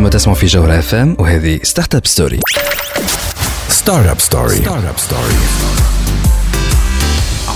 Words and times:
أنتم 0.00 0.10
تسمعوا 0.10 0.38
في 0.38 0.46
جوهر 0.46 0.78
اف 0.78 0.94
ام 0.94 1.16
وهذه 1.18 1.60
ستارت 1.62 1.94
اب 1.94 2.06
ستوري 2.06 2.40
ستارت 3.68 4.06
اب 4.08 4.20
ستوري 4.20 4.56
ستارت 4.56 4.84
اب 4.84 4.98
ستوري 4.98 5.34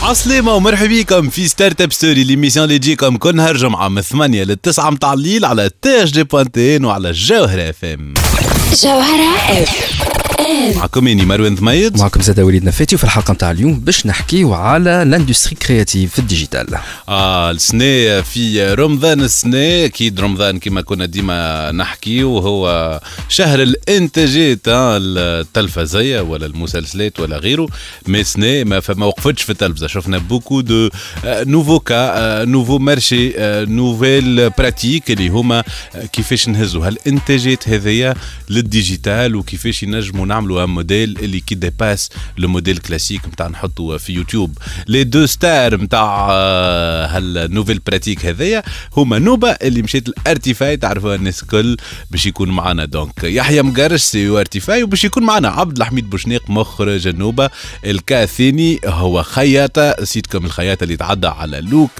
عسلامة 0.03 0.54
ومرحبا 0.54 0.87
بكم 0.87 1.28
في 1.28 1.49
Startup 1.48 1.92
Story 1.92 2.24
l'émission 2.24 2.64
اللي 2.65 2.78
تجيكم 2.78 3.17
كل 3.17 3.37
نهار 3.37 3.56
جمعة 3.56 3.88
من 3.88 4.03
8 4.03 4.44
ل 4.44 4.56
9 4.56 4.90
متاع 4.90 5.12
الليل 5.12 5.44
على 5.44 5.71
تي 5.83 6.03
اش 6.03 6.10
دي 6.10 6.22
بوانتين 6.24 6.85
وعلى 6.85 7.12
جوهرة 7.12 7.71
اف 7.71 7.85
ام 7.85 8.15
جوهرة 8.83 9.37
اف 9.63 9.83
معكم 10.72 11.08
انا 11.08 11.24
مروان 11.24 11.56
ثميد. 11.56 11.99
معكم 11.99 12.21
زاد 12.22 12.40
وليد 12.40 12.64
نفاتي 12.64 12.94
وفي 12.94 13.04
الحلقة 13.04 13.33
نتاع 13.35 13.51
اليوم 13.51 13.81
باش 13.81 14.06
نحكيو 14.06 14.54
على 14.54 15.04
l'industrie 15.06 15.54
créative 15.54 16.12
في 16.12 16.19
ال 16.19 16.24
digital 16.24 16.66
آه 17.09 17.51
السنة 17.51 18.20
في 18.20 18.74
رمضان 18.78 19.20
السنة 19.20 19.84
أكيد 19.84 20.20
رمضان 20.20 20.59
كما 20.59 20.80
كنا 20.80 21.06
ديما 21.06 21.73
نحكي 21.73 22.24
وهو 22.24 23.00
شهر 23.28 23.62
الانتاجات 23.62 24.60
آه، 24.68 24.98
التلفزية 25.00 26.20
ولا 26.20 26.46
المسلسلات 26.46 27.20
ولا 27.20 27.37
غيره. 27.38 27.68
mais 28.06 28.24
سنة 28.24 28.65
ما 28.65 28.80
فما 28.80 29.06
وقفتش 29.06 29.42
في 29.42 29.51
التلفزة. 29.52 29.87
شفنا 29.87 30.18
beaucoup 30.18 30.60
de 30.60 30.88
nouveaux 31.24 31.78
cas 31.80 32.45
nouveaux 32.45 32.78
marchés 32.78 33.32
nouvelles 33.66 34.50
pratiques 34.50 35.10
اللي 35.10 35.28
هما 35.28 35.65
آه، 35.95 36.06
كيفاش 36.06 36.48
نهزوا 36.48 36.87
هالانتاجات 36.87 37.68
هذيا 37.68 38.15
لل 38.50 38.70
digital 38.70 39.36
وكيفاش 39.37 39.82
ينجموا 39.82 40.26
نعملوا 40.26 40.53
un 40.59 40.68
modèle 40.70 41.18
اللي 41.18 41.40
qui 41.41 41.54
dépasse 41.54 42.10
le 42.38 42.48
modèle 42.48 42.78
classique 42.78 43.28
نتاع 43.28 43.48
نحطوا 43.48 43.98
في 43.98 44.12
يوتيوب 44.12 44.58
les 44.86 45.04
deux 45.04 45.27
stars 45.27 45.77
نتاع 45.76 46.30
هال 47.06 47.20
nouvelles 47.20 47.78
pratiques 47.86 48.27
هذيا 48.26 48.62
هما 48.96 49.18
نوبه 49.18 49.50
اللي 49.50 49.82
مشيت 49.82 50.09
ال 50.09 50.18
Artify 50.18 50.77
تعرفوها 50.76 51.14
الناس 51.14 51.42
الكل 51.42 51.76
باش 52.10 52.26
يكون 52.26 52.48
معنا 52.51 52.84
donc 52.84 53.24
يحيى 53.24 53.62
مقرش 53.62 54.01
CEO 54.02 54.29
Artify 54.29 54.82
وباش 54.82 55.04
يكون 55.04 55.23
معنا 55.23 55.48
عبد 55.48 55.76
الحميد 55.76 56.10
بوشنيق 56.10 56.51
مخرج 56.51 57.07
النوبه 57.07 57.51
ال 57.87 57.95
cas 57.95 58.23
الثاني 58.23 58.80
هو 58.84 59.23
خياطه 59.23 60.04
سيتكم 60.04 60.45
الخياطه 60.45 60.84
اللي 60.84 60.96
تعدى 60.96 61.26
على 61.26 61.60
Look 61.60 61.90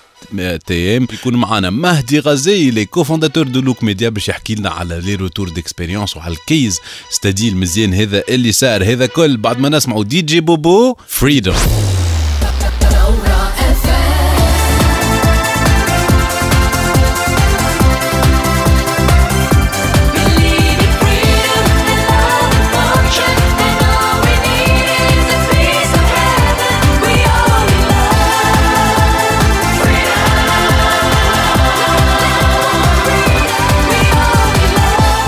TM 0.67 1.07
يكون 1.13 1.37
معنا 1.37 1.71
مهدي 1.71 2.19
غزي 2.19 2.71
les 2.71 2.85
cofondateurs 2.85 3.49
de 3.49 3.61
Look 3.61 3.83
Media 3.83 4.09
باش 4.09 4.29
يحكي 4.29 4.55
لنا 4.55 4.71
على 4.71 5.01
les 5.01 5.15
retours 5.15 5.49
d'expérience 5.49 6.17
وعلى 6.17 6.35
ال 6.35 6.44
case 6.44 6.81
study 7.11 7.49
المزيان 7.49 7.95
هذا 7.95 8.23
اللي 8.29 8.53
صار 8.53 8.85
هذا 8.85 9.07
كل 9.07 9.37
بعد 9.37 9.59
ما 9.59 9.69
نسمعوا 9.69 10.05
دي 10.05 10.23
جي 10.23 10.41
بوبو 10.41 10.97
Freedom 11.09 11.57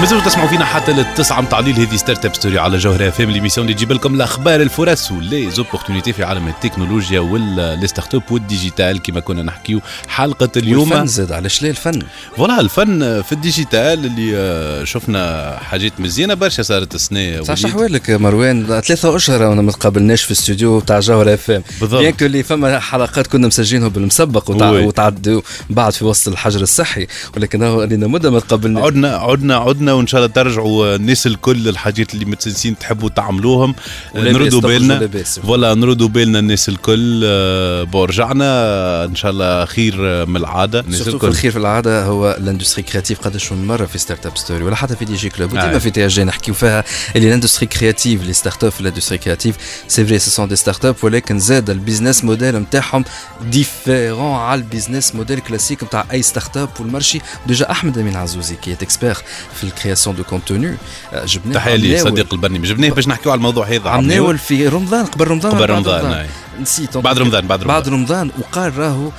مازالوا 0.07 0.25
تسمعوا 0.25 0.49
فينا 0.49 0.65
حتى 0.65 0.93
للتسعة 0.93 1.41
متاع 1.41 1.59
الليل 1.59 1.75
هذه 1.75 1.97
Startup 1.97 2.35
Story 2.35 2.59
على 2.59 2.77
جوهرة 2.79 3.09
اف 3.09 3.21
ام 3.21 3.31
l'émission 3.31 3.67
اللي 3.67 3.75
تجيب 3.77 3.93
لكم 3.93 4.15
الأخبار 4.15 4.63
الفرص 4.63 5.13
و 5.13 5.51
les 5.51 5.63
opportunités 5.63 6.13
في 6.13 6.25
عالم 6.25 6.49
التكنولوجيا 6.49 7.21
واللي 7.21 7.87
startup 7.87 8.15
وال 8.15 8.23
digital 8.31 9.03
كما 9.03 9.21
كنا 9.21 9.43
نحكيو 9.43 9.81
حلقة 10.09 10.49
اليوم. 10.57 10.93
الفن 10.93 11.07
زاد 11.07 11.33
علاش 11.33 11.63
لا 11.63 11.71
الفن؟ 11.71 12.03
voilà 12.37 12.61
الفن 12.61 13.23
في 13.23 13.33
ال 13.33 13.42
digital 13.42 14.07
اللي 14.07 14.33
آه، 14.37 14.85
شفنا 14.85 15.57
حاجات 15.63 15.93
مزيانة 16.01 16.35
برشا 16.35 16.63
صارت 16.63 16.95
السنة 16.95 17.43
صح 17.43 17.51
وليد. 17.51 17.67
احوالك 17.67 18.11
مروان 18.11 18.67
ثلاثة 18.67 19.17
أشهر 19.17 19.55
ما 19.55 19.73
تقابلناش 19.73 20.23
في 20.23 20.31
الاستوديو 20.31 20.81
تاع 20.81 21.01
جوهرة 21.01 21.35
اف 21.35 21.51
ام 21.51 21.63
بالضبط. 21.81 22.01
bien 22.01 22.15
اللي 22.23 22.43
فما 22.43 22.79
حلقات 22.79 23.27
كنا 23.27 23.47
مسجلينهم 23.47 23.89
بالمسبق 23.89 24.51
وتع... 24.51 24.71
وتعدوا 24.71 25.41
بعد 25.71 25.93
في 25.93 26.05
وسط 26.05 26.29
الحجر 26.29 26.61
الصحي 26.61 27.07
ولكن 27.37 27.59
لنا 27.63 28.07
مده 28.07 28.31
ما 28.31 28.41
تقابلناش. 28.41 28.85
عدنا 28.85 29.17
عدنا 29.17 29.57
عدنا 29.57 29.96
وإن 29.97 30.07
شاء 30.07 30.21
الله 30.21 30.33
ترجعوا 30.35 30.97
الناس 30.97 31.27
الكل 31.27 31.69
الحاجات 31.69 32.15
اللي 32.15 32.25
متسلسين 32.25 32.79
تحبوا 32.79 33.09
تعملوهم. 33.09 33.75
ولاباس 34.15 34.35
نردوا 34.35 34.61
بالنا. 34.61 35.09
voilà 35.25 35.75
نردوا 35.75 36.09
بالنا 36.09 36.39
الناس 36.39 36.69
الكل. 36.69 37.23
آه، 37.25 37.83
bon 37.83 38.05
رجعنا 38.09 38.45
آه، 38.45 39.05
إن 39.05 39.15
شاء 39.15 39.31
الله 39.31 39.65
خير 39.65 39.95
آه، 40.01 40.25
من 40.25 40.37
العادة. 40.37 40.81
الناس 40.81 41.09
الكل. 41.09 41.29
الخير 41.29 41.51
في 41.51 41.59
العادة 41.59 42.05
هو 42.05 42.37
ال 42.41 42.45
industrie 42.45 42.83
créative 42.83 43.21
قداش 43.21 43.53
من 43.53 43.67
مرة 43.67 43.87
في 43.87 43.99
Startup 43.99 44.37
Story 44.37 44.65
ولا 44.65 44.77
حتى 44.77 44.97
في 44.97 45.05
DigiClub 45.05 45.53
وديما 45.53 45.75
آه. 45.75 45.79
في 45.79 45.91
تي 45.91 46.07
جي 46.07 46.25
نحكيو 46.25 46.55
فيها 46.55 46.85
اللي 47.17 47.29
ال 47.29 47.33
industrie 47.33 47.67
créative 47.67 48.23
les 48.23 48.33
startups 48.33 48.73
في 48.73 48.81
ال 48.81 48.85
industrie 48.85 49.19
créative 49.19 49.57
c'est 49.89 50.05
vrai 50.05 50.19
ce 50.19 50.31
sont 50.31 50.49
des 50.49 50.57
startups 50.57 50.97
ولكن 51.03 51.39
زاد 51.39 51.71
ال 51.71 51.77
business 51.77 52.25
model 52.25 52.57
نتاعهم 52.57 53.05
différent 53.51 54.35
على 54.35 54.59
ال 54.61 54.67
business 54.67 55.15
model 55.15 55.39
classique 55.39 55.85
نتاع 55.85 56.07
أي 56.13 56.23
startup 56.23 56.69
والمرشي 56.81 57.21
ديجا 57.47 57.71
أحمد 57.71 57.99
أمين 57.99 58.17
عزوزي 58.17 58.55
qui 58.57 58.73
expert 58.73 59.15
في 59.55 59.65
ال 59.87 59.90
création 59.90 60.17
de 60.17 60.25
contenu 60.25 60.77
جبناه 61.25 61.55
تحية 61.55 61.77
لي 61.77 61.99
صديق 61.99 62.35
البرنامج. 62.35 62.67
جبناه 62.67 62.89
باش 62.89 63.09
نحكيو 63.09 63.33
على 63.33 63.39
الموضوع 63.39 63.67
هذا 63.67 63.89
عمناول 63.91 64.39
في 64.39 64.69
رمضان 64.69 65.07
قبل 65.07 65.29
رمضان 65.29 65.53
قبل 65.53 65.61
بعد 65.61 65.71
رمضان، 65.71 66.13
أي. 66.13 66.27
نسيت 66.61 66.97
بعد 66.97 67.19
رمضان 67.19 67.47
بعد 67.47 67.63
رمضان 67.63 67.75
بعد 67.75 67.89
رمضان. 67.89 68.31
وقال 68.39 68.79
راهو 68.79 69.11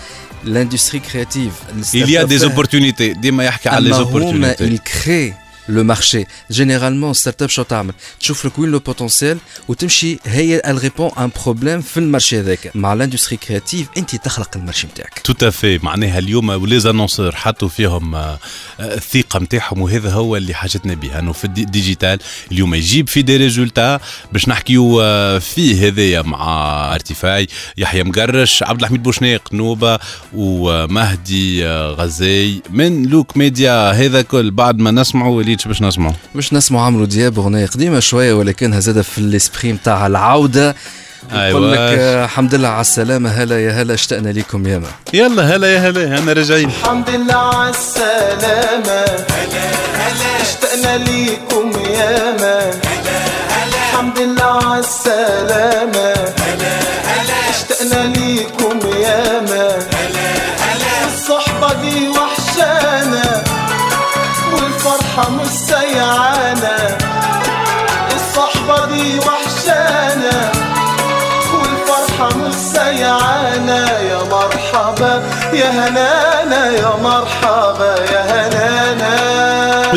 l'industrie 0.43 0.99
créative 0.99 1.51
il 1.93 2.09
y 2.09 2.17
a 2.17 2.25
des 2.25 2.43
opportunités. 2.43 3.17
ديما 3.17 3.43
يحكي 3.43 3.69
على 3.69 3.95
هما 3.95 4.03
opportunités. 4.03 4.61
il 4.61 4.79
crée 4.79 5.33
le 5.69 5.83
marché 5.83 6.25
généralement 6.51 7.13
startup 7.13 7.49
شو 7.49 7.63
تعمل 7.63 7.93
تشوف 8.19 8.45
لك 8.45 8.59
وين 8.59 8.71
le 8.71 8.79
potentiel 8.79 9.37
وتمشي 9.67 10.19
هي 10.25 10.61
ال 10.65 10.83
ريبون 10.83 11.11
ان 11.17 11.31
بروبليم 11.43 11.81
في 11.81 11.97
المارشي 11.97 12.39
هذاك 12.39 12.71
مع 12.75 12.93
لاندستري 12.93 13.37
كرياتيف 13.37 13.87
انت 13.97 14.15
تخلق 14.15 14.49
المارشي 14.55 14.87
نتاعك 14.87 15.19
تو 15.19 15.47
افي 15.47 15.79
معناها 15.83 16.19
اليوم 16.19 16.49
ولي 16.49 16.89
انونسور 16.89 17.35
حطوا 17.35 17.67
فيهم 17.67 18.35
الثقه 18.79 19.39
نتاعهم 19.39 19.81
وهذا 19.81 20.11
هو 20.11 20.35
اللي 20.35 20.53
حاجتنا 20.53 20.93
به 20.93 21.19
انه 21.19 21.31
في 21.31 21.45
الديجيتال 21.45 22.19
اليوم 22.51 22.73
يجيب 22.75 23.09
في 23.09 23.21
دي 23.21 23.37
ريزولتا 23.37 23.99
باش 24.31 24.49
نحكيو 24.49 24.99
فيه 25.39 25.87
هذايا 25.87 26.21
مع 26.21 26.45
ارتفاعي 26.95 27.47
يحيى 27.77 28.03
مقرش 28.03 28.63
عبد 28.63 28.81
الحميد 28.81 29.03
بوشنيق 29.03 29.53
نوبه 29.53 29.99
ومهدي 30.33 31.67
غزي 31.67 32.61
من 32.69 33.05
لوك 33.05 33.37
ميديا 33.37 33.91
هذا 33.91 34.21
كل 34.21 34.51
بعد 34.51 34.79
ما 34.79 34.91
نسمعوا 34.91 35.43
وليدش 35.57 35.67
باش 35.67 35.81
نسمعوا 35.81 36.13
باش 36.35 36.53
نسمع 36.53 36.85
عمرو 36.85 37.05
دياب 37.05 37.39
أغنية 37.39 37.65
قديمة 37.65 37.99
شوية 37.99 38.33
ولكنها 38.33 38.79
زاده 38.79 39.01
في 39.01 39.17
الاسبري 39.17 39.71
نتاع 39.71 40.07
العودة. 40.07 40.75
يقول 41.33 41.71
لك 41.71 41.77
أيواش. 41.77 41.99
آه، 41.99 42.25
الحمد 42.25 42.55
لله 42.55 42.67
على 42.67 42.81
السلامة. 42.81 43.29
هلا 43.29 43.65
يا 43.65 43.71
هلا 43.71 43.93
اشتقنا 43.93 44.29
لكم 44.29 44.67
ياما. 44.67 44.87
يلا 45.13 45.43
هلا 45.55 45.73
يا 45.73 45.79
هلا 45.79 46.17
أنا 46.17 46.33
راجعين. 46.33 46.69
الحمد 46.69 47.09
لله 47.09 47.35
على 47.35 47.69
السلامة. 47.69 49.05
هلا 49.29 49.65
هلا 50.01 50.41
اشتقنا 50.41 50.97
ليكم 50.97 51.71
ياما. 51.93 52.59
هلا 52.69 53.17
هلا 53.55 53.77
الحمد 53.91 54.19
لله 54.19 54.43
على 54.43 54.79
السلامة. 54.79 56.13
هلا 56.39 56.73
هلا 57.11 57.49
اشتقنا 57.49 58.13
ليكم 58.15 58.79
ياما. 59.01 59.66
والفرحة 65.17 65.29
مش 65.35 65.47
سيعانا 65.47 66.97
الصحبة 68.15 68.85
دي 68.85 69.19
وحشانا 69.19 70.51
والفرحة 71.53 72.37
مش 72.37 72.53
سيعانا 72.53 73.99
يا 74.01 74.19
مرحبا 74.31 75.23
يا 75.53 75.69
هنانا 75.69 76.65
يا 76.71 76.93
مرحبا. 77.03 77.46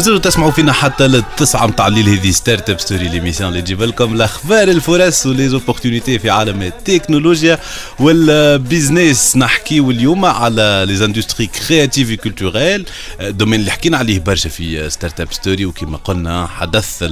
مازالوا 0.00 0.18
تسمعوا 0.18 0.50
فينا 0.50 0.72
حتى 0.72 1.06
للتسعة 1.06 1.66
متاع 1.66 1.86
الليل. 1.86 2.08
هذه 2.08 2.30
Startup 2.30 2.80
Story 2.80 3.08
l'émission 3.08 3.48
اللي 3.50 3.62
تجيب 3.62 3.82
لكم 3.82 4.14
الاخبار 4.14 4.68
الفرص 4.68 5.26
و 5.26 5.32
les 5.32 5.49
opportunités 5.49 6.18
في 6.18 6.30
عالم 6.30 6.62
التكنولوجيا 6.62 7.58
وال 7.98 8.26
business 8.26 9.36
نحكيو 9.36 9.90
اليوم 9.90 10.24
على 10.24 10.84
les 10.88 11.04
industries 11.04 11.46
créatives 11.46 12.12
culturelles 12.12 12.86
دومين 13.20 13.60
اللي 13.60 13.70
حكينا 13.70 13.98
عليه 13.98 14.18
برشا 14.20 14.48
في 14.48 14.90
startup 14.90 15.32
story 15.32 15.66
وكما 15.66 15.96
قلنا 15.96 16.46
حدث 16.46 17.04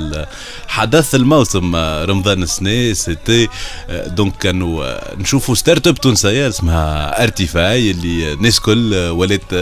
حدث 0.68 1.14
الموسم 1.14 1.76
رمضان 1.76 2.42
السنة 2.42 2.92
c'était 2.92 3.48
donc 4.06 4.36
كانوا 4.36 4.98
نشوفوا 5.20 5.54
startup 5.54 5.94
تونسية 5.94 6.48
اسمها 6.48 7.22
ارتيفاي 7.22 7.90
اللي 7.90 8.32
الناس 8.32 8.60
كل 8.60 8.94
ولات 8.94 9.54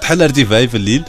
تحل 0.00 0.22
ارتيفاي 0.22 0.68
في 0.68 0.76
الليل. 0.76 1.02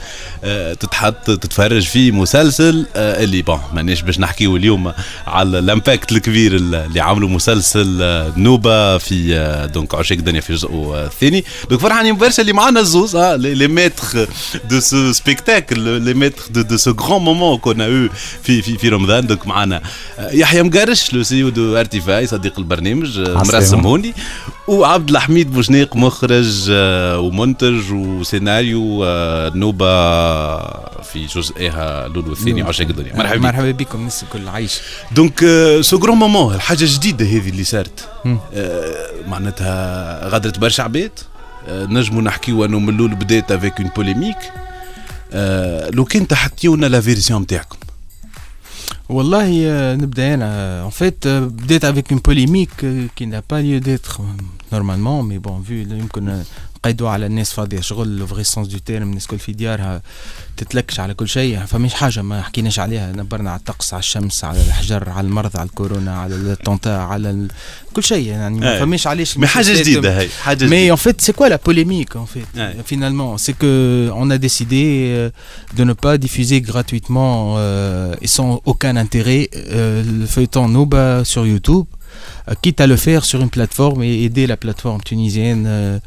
تتحل 0.79 0.99
تحط 0.99 1.25
تتفرج 1.25 1.87
في 1.87 2.11
مسلسل 2.11 2.85
آه، 2.95 3.23
اللي 3.23 3.41
bon 3.41 3.59
مانيش 3.73 4.01
باش 4.01 4.19
نحكيو 4.19 4.55
اليوم 4.55 4.93
على 5.27 5.59
ال 5.59 5.67
impact 5.67 6.11
الكبير 6.11 6.55
اللي 6.55 6.99
عملوا 6.99 7.29
مسلسل 7.29 7.97
آه، 8.01 8.33
نوبة 8.37 8.97
في 8.97 9.35
آه، 9.35 9.65
donc 9.65 9.95
عشاق 9.95 10.17
الدنيا 10.17 10.41
في 10.41 10.53
جزء 10.53 10.69
الثاني 10.95 11.43
donc 11.69 11.81
فرحانين 11.81 12.17
برشا 12.17 12.41
اللي 12.41 12.53
معنا 12.53 12.79
الزوز 12.79 13.17
les 13.17 13.67
maîtres 13.67 14.27
de 14.69 14.79
ce 14.79 15.11
spectacle 15.11 15.79
les 15.79 16.13
maîtres 16.13 16.43
de 16.49 16.61
de 16.61 16.77
ce 16.77 16.91
grand 16.91 17.21
moment 17.21 17.57
qu'on 17.57 17.81
a 17.81 17.91
eu 17.91 18.09
في 18.43 18.61
في 18.61 18.77
في 18.77 18.89
رمضان. 18.89 19.27
donc 19.27 19.47
معنا 19.47 19.81
يحيى 20.19 20.63
مقرش 20.63 21.13
le 21.13 21.23
CEO 21.23 21.75
ارتيفاي 21.75 22.27
صديق 22.27 22.59
البرنامج 22.59 23.19
مرسم 23.19 23.79
هوني. 23.79 24.13
وعبد 24.69 25.09
الحميد 25.09 25.51
بوشنيق 25.51 25.95
مخرج 25.95 26.71
ومنتج 27.15 27.91
وسيناريو 27.91 29.05
نوبة 29.55 29.85
في 31.01 31.25
جزئها 31.35 32.07
لولو 32.07 32.31
الثاني 32.31 32.61
عشاق 32.61 32.87
الدنيا. 32.87 33.15
مرحبا 33.15 33.39
مرحبا 33.39 33.71
بكم 33.71 33.99
الناس 33.99 34.23
الكل 34.23 34.47
عايش. 34.47 34.79
donc 35.11 35.39
ce 35.81 35.97
grand 35.97 36.17
moment 36.17 36.55
الحاجة 36.55 36.83
الجديدة 36.83 37.25
هذه 37.25 37.49
اللي 37.49 37.63
صارت 37.63 38.07
آه 38.55 38.93
معناتها 39.27 40.27
غادرت 40.29 40.59
برشا 40.59 40.83
عباد 40.83 41.11
آه 41.67 41.85
نجموا 41.85 42.21
نحكيو 42.21 42.65
انه 42.65 42.79
من 42.79 42.95
الأول 42.95 43.15
بدات 43.15 43.51
افيك 43.51 43.79
اون 43.79 43.89
بوليميك 43.95 44.37
آه 45.33 45.89
لو 45.89 46.05
كان 46.05 46.27
تحكيونا 46.27 46.85
لا 46.85 47.01
فيرسيون 47.01 47.41
نتاعكم 47.41 47.77
Wallah, 49.09 49.45
euh, 49.45 49.97
euh, 50.19 50.83
en 50.83 50.91
fait, 50.91 51.21
peut-être 51.21 51.83
avec 51.83 52.11
une 52.11 52.21
polémique 52.21 52.83
euh, 52.83 53.07
qui 53.15 53.25
n'a 53.25 53.41
pas 53.41 53.61
lieu 53.61 53.79
d'être 53.79 54.21
normalement, 54.71 55.23
mais 55.23 55.39
bon, 55.39 55.57
vu 55.57 55.83
le. 55.83 55.97
قيدوا 56.84 57.08
على 57.08 57.26
الناس 57.26 57.52
فاضيه 57.52 57.80
شغل 57.80 58.16
لو 58.16 58.26
فري 58.26 58.44
سونس 58.44 58.68
دو 58.68 58.78
تيرم 58.78 59.08
الناس 59.08 59.26
كل 59.26 59.38
في 59.38 59.52
ديارها 59.52 60.02
تتلكش 60.56 61.00
على 61.00 61.14
كل 61.14 61.28
شيء 61.28 61.58
فمش 61.58 61.94
حاجه 61.94 62.22
ما 62.22 62.42
حكيناش 62.42 62.78
عليها 62.78 63.12
نبرنا 63.12 63.50
على 63.50 63.58
الطقس 63.58 63.94
على 63.94 64.00
الشمس 64.00 64.44
على 64.44 64.60
الحجر 64.60 65.10
على 65.10 65.26
المرض 65.26 65.56
على 65.56 65.68
الكورونا 65.68 66.18
على 66.20 66.34
الطونتا 66.34 66.88
على 66.88 67.30
ال... 67.30 67.48
كل 67.94 68.02
شيء 68.04 68.26
يعني 68.26 68.60
ما 68.60 68.78
فماش 68.78 69.06
علاش 69.06 69.38
مي 69.38 69.46
حاجه 69.46 69.72
جديده 69.72 70.20
هي 70.20 70.28
حاجه 70.28 70.56
جديده 70.56 70.70
مي 70.70 70.96
en 70.96 71.00
fait 71.00 71.22
c'est 71.22 71.36
quoi 71.36 71.48
la 71.48 71.58
polémique 71.58 72.16
en 72.16 72.26
fait 72.26 72.46
ouais. 72.56 72.74
finalement 72.92 73.38
c'est 73.38 73.56
que 73.62 74.10
on 74.14 74.30
a 74.30 74.38
décidé 74.38 75.30
de 75.78 75.84
ne 75.84 75.92
pas 75.92 76.18
diffuser 76.18 76.60
gratuitement 76.60 77.54
euh, 77.56 78.24
et 78.24 78.26
sans 78.36 78.60
aucun 78.64 78.96
intérêt 78.96 79.48
euh, 79.54 80.02
le 80.20 80.26
feuilleton 80.26 80.68
Noba 80.68 81.24
sur 81.24 81.46
YouTube 81.46 81.86
quitte 82.62 82.80
à 82.84 82.86
le 82.86 82.96
faire 82.96 83.24
sur 83.30 83.40
une 83.44 83.52
plateforme 83.58 84.02
et 84.02 84.14
aider 84.26 84.46
la 84.46 84.58
plateforme 84.64 85.02
tunisienne 85.10 86.00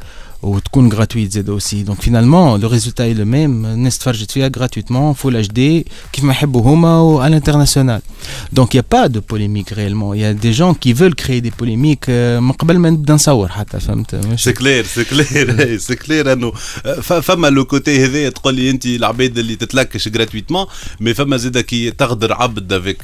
euh, 0.43 0.45
وتكون 0.47 0.91
gratuite 0.91 1.31
زاد 1.31 1.49
aussi 1.49 1.83
donc 1.83 2.01
finalement 2.01 2.57
le 2.57 2.67
résultat 2.67 3.07
est 3.07 3.13
le 3.13 3.25
même 3.25 3.65
الناس 3.65 3.97
تفرجت 3.97 4.31
فيها 4.31 4.49
gratuitement 4.49 5.15
full 5.23 5.47
HD 5.47 5.59
كيف 6.13 6.23
ما 6.23 6.31
يحبوا 6.31 6.61
هما 6.61 7.25
à 7.25 7.29
l'international 7.29 8.01
donc 8.59 8.73
il 8.73 8.77
y 8.77 8.79
a 8.79 8.83
pas 8.83 9.09
de 9.09 9.19
polémique 9.19 9.69
réellement 9.69 10.13
il 10.13 10.21
y 10.21 10.25
a 10.25 10.33
des 10.33 10.53
gens 10.53 10.73
qui 10.73 10.93
veulent 10.93 11.15
créer 11.15 11.41
des 11.41 11.51
polémiques 11.51 12.09
من 12.39 12.51
قبل 12.51 12.77
ما 12.77 12.89
نبدا 12.89 13.13
نصور 13.13 13.49
حتى 13.49 13.79
فهمت 13.79 14.35
سي 14.35 14.53
كلير 14.53 14.85
سي 14.85 15.03
كلير 15.03 15.77
سي 15.77 15.95
كلير 15.95 16.33
انه 16.33 16.51
فما 17.01 17.47
لو 17.47 17.65
كوتي 17.65 18.05
هذا 18.05 18.29
تقول 18.29 18.55
لي 18.55 18.69
انت 18.69 18.85
العباد 18.85 19.37
اللي 19.37 19.55
تتلكش 19.55 20.09
gratuitement 20.09 20.67
مي 20.99 21.13
فما 21.13 21.37
زاد 21.37 21.57
كي 21.57 21.91
تغدر 21.91 22.33
عبد 22.33 22.73
افيك 22.73 23.01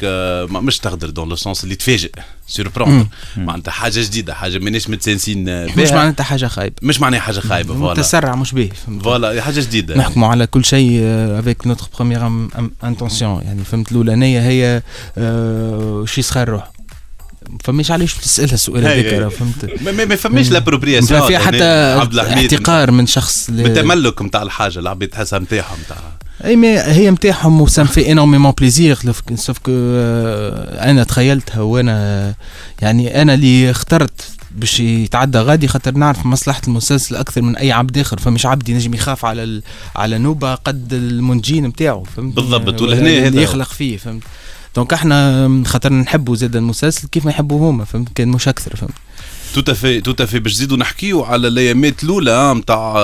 مش 0.50 0.80
تغدر 0.80 1.10
دون 1.10 1.30
لو 1.30 1.36
سونس 1.36 1.64
اللي 1.64 1.76
تفاجئ 1.76 2.12
سوربروندر 2.49 3.07
معناتها 3.37 3.73
حاجة 3.73 4.01
جديدة 4.01 4.35
حاجة 4.35 4.59
ماناش 4.59 4.91
متسانسين 4.91 5.45
بها. 5.45 5.67
مش 5.77 5.91
معناتها 5.91 6.25
حاجة 6.25 6.47
خايبة. 6.47 6.77
مش 6.83 7.01
معناها 7.01 7.21
حاجة 7.21 7.41
خايبة 7.41 7.75
فوالا. 7.75 8.03
تسرع 8.03 8.35
مش 8.35 8.53
به 8.53 8.71
فوالا 9.03 9.43
حاجة 9.43 9.61
جديدة. 9.61 9.97
نحكموا 9.97 10.29
على 10.29 10.47
كل 10.47 10.65
شيء 10.65 11.01
افيك 11.39 11.67
نوتر 11.67 11.87
بروميير 11.97 12.49
انتونسيون 12.85 13.43
يعني 13.43 13.65
فهمت 13.65 13.93
الاولانيه 13.93 14.41
هي 14.41 14.83
شي 16.07 16.23
صغير 16.23 16.49
روح. 16.49 16.71
فماش 17.65 17.91
علاش 17.91 18.15
تسألها 18.15 18.55
السؤال 18.55 18.87
هذاك 18.87 19.29
فهمت؟ 19.29 19.83
ما 19.83 20.17
فماش 20.17 20.51
لابروبرياسيون 20.51 21.27
فيها 21.27 21.39
حتى 21.39 22.23
احتقار 22.23 22.91
من 22.91 23.07
شخص 23.07 23.51
من 23.51 23.67
التملك 23.67 24.23
نتاع 24.23 24.43
الحاجة 24.43 24.79
العباد 24.79 25.09
تحسها 25.09 25.39
نتاعها 25.39 25.77
نتاع 25.85 25.97
إي 26.45 26.57
مي 26.57 26.79
هي 26.79 27.11
نتاعهم 27.11 27.61
وسام 27.61 27.87
في 27.87 28.13
énormément 28.13 28.53
plaisir 28.59 28.99
sauf 29.35 29.59
que 29.59 29.73
أنا 30.81 31.05
تخيلتها 31.05 31.61
وأنا 31.61 32.35
يعني 32.83 33.23
أنا 33.23 33.35
اللي 33.35 33.71
اخترت 33.71 34.31
باش 34.51 34.81
يتعدى 34.81 35.39
غادي 35.39 35.69
خاطر 35.69 35.95
نعرف 35.95 36.27
مصلحة 36.27 36.61
المسلسل 36.69 37.17
أكثر 37.17 37.43
من 37.43 37.57
أي 37.57 37.73
عبد 37.73 37.99
آخر. 37.99 38.19
فمش 38.19 38.47
عبد 38.47 38.69
ينجم 38.69 38.95
يخاف 38.95 39.25
على 39.25 39.63
على 39.97 40.19
نوبة 40.19 40.55
قد 40.55 40.93
المنتجين 40.93 41.67
نتاعو 41.67 42.05
فهمت؟ 42.05 42.35
بالضبط. 42.37 42.83
ولهنا 42.83 43.27
هذا. 43.27 43.41
يخلق 43.41 43.69
فيه 43.69 43.97
فهمت؟ 43.97 44.23
donc 44.77 44.93
إحنا 44.93 45.63
خاطر 45.67 45.93
نحبوا 45.93 46.37
زاد 46.37 46.57
المسلسل 46.57 47.09
كيف 47.09 47.25
ما 47.25 47.31
يحبوا 47.31 47.71
هما 47.71 47.85
فهمت؟ 47.85 48.09
كان 48.15 48.29
مش 48.29 48.49
أكثر 48.49 48.77
فهمت؟ 48.77 48.95
تو 49.59 49.65
تافي 49.65 50.01
تو 50.01 50.13
تافي 50.13 50.39
باش 50.39 50.53
نزيدو 50.53 50.77
نحكيو 50.77 51.23
على 51.23 51.49
الأيامات 51.49 52.05
الأولى 52.05 52.55
نتاع 52.55 52.95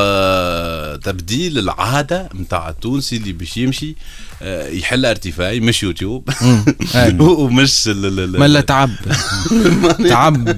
تبديل 0.97 1.59
العادة 1.59 2.29
نتاع 2.35 2.69
التونسي 2.69 3.17
اللي 3.17 3.33
باش 3.33 3.57
يمشي 3.57 3.97
يحل 4.45 5.07
ارتفاعي 5.07 5.61
مش 5.61 5.83
يوتيوب. 5.83 6.29
ومش 7.21 7.89
ملا 7.89 8.61
تعب. 8.61 8.91
تعب 10.11 10.49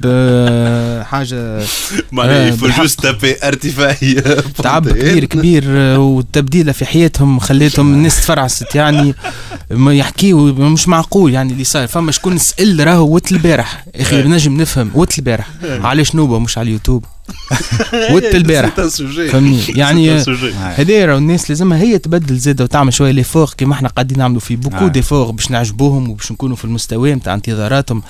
حاجة. 1.05 1.65
معناها 2.13 2.49
يفو 2.49 2.69
جوست 2.69 3.01
تابي 3.01 3.37
ارتفاعي. 3.43 4.15
تعب 4.63 4.89
كبير 4.89 5.25
كبير 5.25 5.65
والتبديلة 5.99 6.73
في 6.73 6.85
حياتهم 6.85 7.39
خليتهم 7.39 7.95
الناس 7.95 8.17
تفرعست 8.17 8.75
يعني 8.75 9.15
ما 9.71 9.95
يحكيوا 9.95 10.53
مش 10.53 10.89
معقول 10.89 11.33
يعني 11.33 11.53
اللي 11.53 11.65
صاير. 11.65 11.87
فما 11.89 12.13
شكون 12.13 12.39
سأل 12.39 12.87
راهو 12.87 13.15
وقت 13.15 13.33
البارح. 13.33 13.85
أخي 13.95 14.23
نجم 14.23 14.61
نفهم 14.61 14.91
وقت 14.95 15.19
البارح. 15.19 15.49
علاش 15.87 16.15
نوبة 16.15 16.39
مش 16.39 16.59
على 16.59 16.67
اليوتيوب؟ 16.67 17.05
وقت 18.15 18.35
البارح. 18.35 18.75
فهمني؟ 19.33 19.63
يعني 19.81 20.11
هذا 20.55 21.07
راهو 21.07 21.19
الناس 21.19 21.51
لازمها 21.51 21.79
هي 21.79 21.99
تبدل 21.99 22.37
زاده 22.37 22.65
وتعمل 22.65 22.93
شوية 22.93 23.11
l'effort 23.11 23.51
كيما 23.57 23.75
إحنا 23.75 23.89
قاعدين 23.89 24.19
نعملوا 24.19 24.41
في 24.41 24.57
beaucoup 24.57 24.89
d'efforts 24.89 25.31
باش 25.31 25.51
نعجبوهم 25.51 26.11
وباش 26.11 26.33
نكونوا 26.33 26.57
في 26.57 26.65
المستوى 26.65 27.15
نتاع 27.15 27.35
انتظاراتهم. 27.35 28.03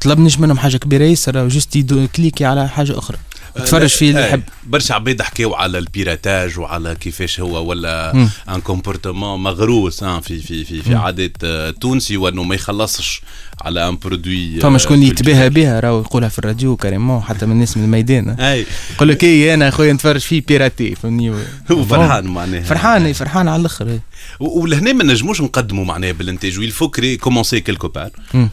طلبنيش 0.00 0.38
منهم 0.38 0.58
حاجة 0.58 0.76
كبيرة 0.76 1.04
ياسر 1.04 1.48
juste 1.48 1.78
cliquer 2.16 2.44
على 2.44 2.68
حاجة 2.68 2.98
أخرى. 2.98 3.18
تفرج 3.54 3.88
فيه 3.88 4.10
اللي 4.10 4.28
يحب 4.28 4.42
برشا 4.66 4.94
عباد 4.94 5.22
حكاو 5.22 5.54
على 5.54 5.78
ال 5.78 5.87
piratage 5.87 6.58
وعلى 6.58 6.94
كيفاش 6.94 7.40
هو 7.40 7.68
ولا 7.68 8.12
un 8.48 8.60
comportement 8.60 9.42
مغروس 9.42 10.04
في 10.04 10.42
في 10.42 10.64
في 10.64 10.82
في 10.82 10.94
عادات 10.94 11.36
التونسي 11.44 12.16
وأنه 12.16 12.42
ما 12.42 12.54
يخلصش. 12.54 13.22
على 13.64 13.88
أن 13.88 13.98
برودوي 14.04 14.60
فما 14.60 14.78
شكون 14.78 15.02
يتباهى 15.02 15.50
بها 15.50 15.80
راهو 15.80 16.00
يقولها 16.00 16.28
في 16.28 16.38
الراديو 16.38 16.76
كاريمون 16.76 17.22
حتى 17.22 17.46
من 17.46 17.52
الناس 17.52 17.76
من 17.76 17.84
الميدان. 17.84 18.28
أي. 18.28 18.66
يقول 18.94 19.08
لك 19.08 19.24
اي 19.24 19.54
أنا 19.54 19.70
خويا 19.70 19.92
نتفرج 19.92 20.20
فيه 20.20 20.42
بيراتي. 20.48 20.94
فهمني؟ 20.94 21.30
وفرحان 21.70 22.24
معناها. 22.24 22.62
فرحان 22.62 23.12
فرحان 23.12 23.48
على 23.48 23.60
الآخر 23.60 23.98
ولهنا 24.40 24.92
ما 24.92 25.04
نجموش 25.04 25.40
نقدموا 25.40 25.84
معناها 25.84 26.12
بالانتاج 26.12 26.58
ويل 26.58 26.72
كري 26.72 27.16
كومونسي 27.16 27.60
كيلكو 27.60 27.88
بار 27.88 28.10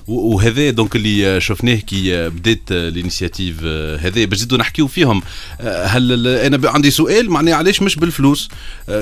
وهذا 0.08 0.70
دونك 0.70 0.96
اللي 0.96 1.42
شفناه 1.42 1.76
كي 1.76 2.30
بدات 2.30 2.62
الانيسياتيف 2.72 3.64
هذا. 4.02 4.26
باش 4.26 4.38
نزيدوا 4.38 4.58
نحكيو 4.58 4.88
فيهم 4.88 5.22
هل 5.86 6.28
أنا 6.28 6.70
عندي 6.70 6.92
سؤال 6.92 7.30
معناها 7.32 7.56
علاش 7.56 7.82
مش 7.82 7.96
بالفلوس؟ 7.96 8.50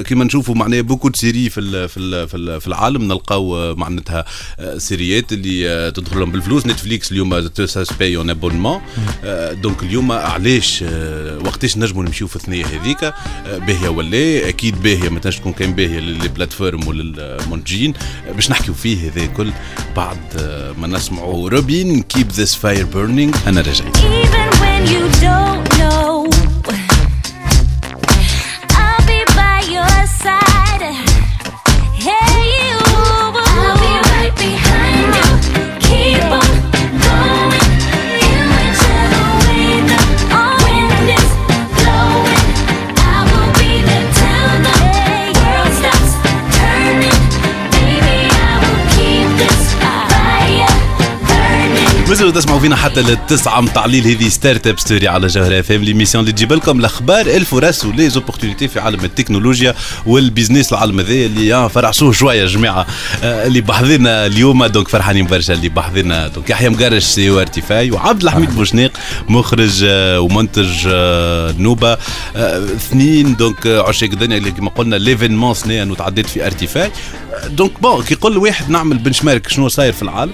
كيما 0.05 0.23
نشوفوا 0.25 0.55
معناها 0.55 0.81
بوكو 0.81 1.11
سيري 1.13 1.49
في 1.49 1.87
في 1.87 2.27
في 2.59 2.67
العالم 2.67 3.03
نلقاو 3.03 3.75
معناتها 3.75 4.25
séries 4.77 5.25
ات 5.25 5.33
اللي 5.33 5.91
تدخل 5.99 6.19
لهم 6.19 6.31
بالفلوس. 6.31 6.65
نتفليكس 6.65 7.11
اليوم 7.11 7.49
par 7.99 8.17
un 8.17 8.29
abonnement. 8.29 8.81
donc 9.51 9.83
اليوم 9.83 10.11
علاش 10.11 10.83
وقتاش 11.45 11.77
نجموا 11.77 12.03
نمشيو 12.03 12.27
في 12.27 12.35
الثنية 12.35 12.65
هذيك؟ 12.65 13.13
باهية 13.45 13.89
ولا 13.89 14.49
أكيد 14.49 14.81
باهية 14.81 15.09
ما 15.09 15.19
تنجم 15.19 15.39
تكون 15.39 15.53
كان 15.53 15.73
باهية 15.73 15.99
لل 15.99 16.14
plateforme 16.14 16.87
وللمنتجين. 16.87 17.93
باش 18.35 18.51
نحكيو 18.51 18.73
فيه 18.73 19.09
هذا 19.09 19.25
كل 19.25 19.51
بعد 19.95 20.17
ما 20.77 20.87
نسمعوا 20.87 21.49
روبين 21.49 22.01
keep 22.01 22.31
this 22.31 22.55
fire 22.55 22.85
burning 22.85 23.35
أنا 23.47 23.61
راجعين 23.61 23.91
تنجموا 52.07 52.31
تسمعوا 52.31 52.59
فينا 52.59 52.75
حتى 52.75 53.01
للتسعة 53.01 53.61
متاع 53.61 53.85
الليل 53.85 54.07
هذه 54.07 54.29
startup 54.29 54.79
story 54.79 55.07
على 55.07 55.27
جوهرة 55.27 55.59
اف 55.59 55.71
ام 55.71 55.83
l'émission 55.83 56.23
اللي 56.23 56.31
تجيب 56.31 56.53
لكم 56.53 56.79
الأخبار 56.79 57.25
الفرص 57.25 57.85
و 57.85 58.09
les 58.09 58.21
opportunités 58.21 58.67
في 58.67 58.79
عالم 58.79 59.05
التكنولوجيا 59.05 59.75
وال 60.05 60.19
business 60.19 60.73
العالم 60.73 60.99
هذا 60.99 61.11
اللي 61.11 61.53
آه، 61.53 61.67
فرعشوه 61.67 62.11
شوية 62.11 62.41
يا 62.41 62.45
جماعة 62.45 62.87
آه، 63.23 63.47
اللي 63.47 63.61
بحضنا 63.61 64.25
اليوم. 64.25 64.65
donc 64.65 64.87
فرحانين 64.87 65.25
برشا 65.27 65.53
اللي 65.53 65.69
بحضنا 65.69 66.27
دونك 66.27 66.49
يحيى 66.49 66.69
مقرش 66.69 67.03
CEO 67.03 67.39
ارتيفاي 67.39 67.91
وعبد 67.91 68.23
الحميد 68.23 68.55
بوشنيق 68.55 68.91
مخرج 69.29 69.83
آه، 69.87 70.19
ومنتج 70.19 70.87
نوبة. 71.59 71.97
اثنين 72.35 73.35
donc 73.35 73.67
عشاق 73.67 74.09
الدنيا 74.09 74.37
اللي 74.37 74.51
كما 74.51 74.69
قلنا 74.69 74.95
l'événement 74.95 75.53
سنه 75.53 75.83
انه 75.83 75.95
تعديت 75.95 76.25
في 76.27 76.45
ارتيفاي 76.45 76.91
donc 77.49 77.81
bon 77.81 78.03
كي 78.03 78.13
يقول 78.13 78.37
واحد 78.37 78.69
نعمل 78.69 78.97
benchmark 78.97 79.49
شنو 79.49 79.67
صاير 79.67 79.93
في 79.93 80.01
العالم. 80.01 80.33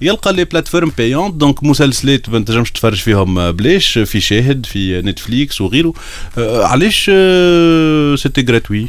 يلقى 0.00 0.32
les 0.32 0.44
plateformes 0.44 0.92
payantes 0.98 1.34
donc 1.34 1.64
مسلسلات 1.64 2.28
ما 2.28 2.38
تنجمش 2.38 2.70
تتفرج 2.70 2.98
فيهم 2.98 3.52
بلاش. 3.52 3.98
في 3.98 4.20
شاهد 4.20 4.66
في 4.66 5.02
نتفليكس 5.02 5.60
وغيره. 5.60 5.92
علاش 6.38 7.04
c'était 8.22 8.44
gratuit 8.48 8.86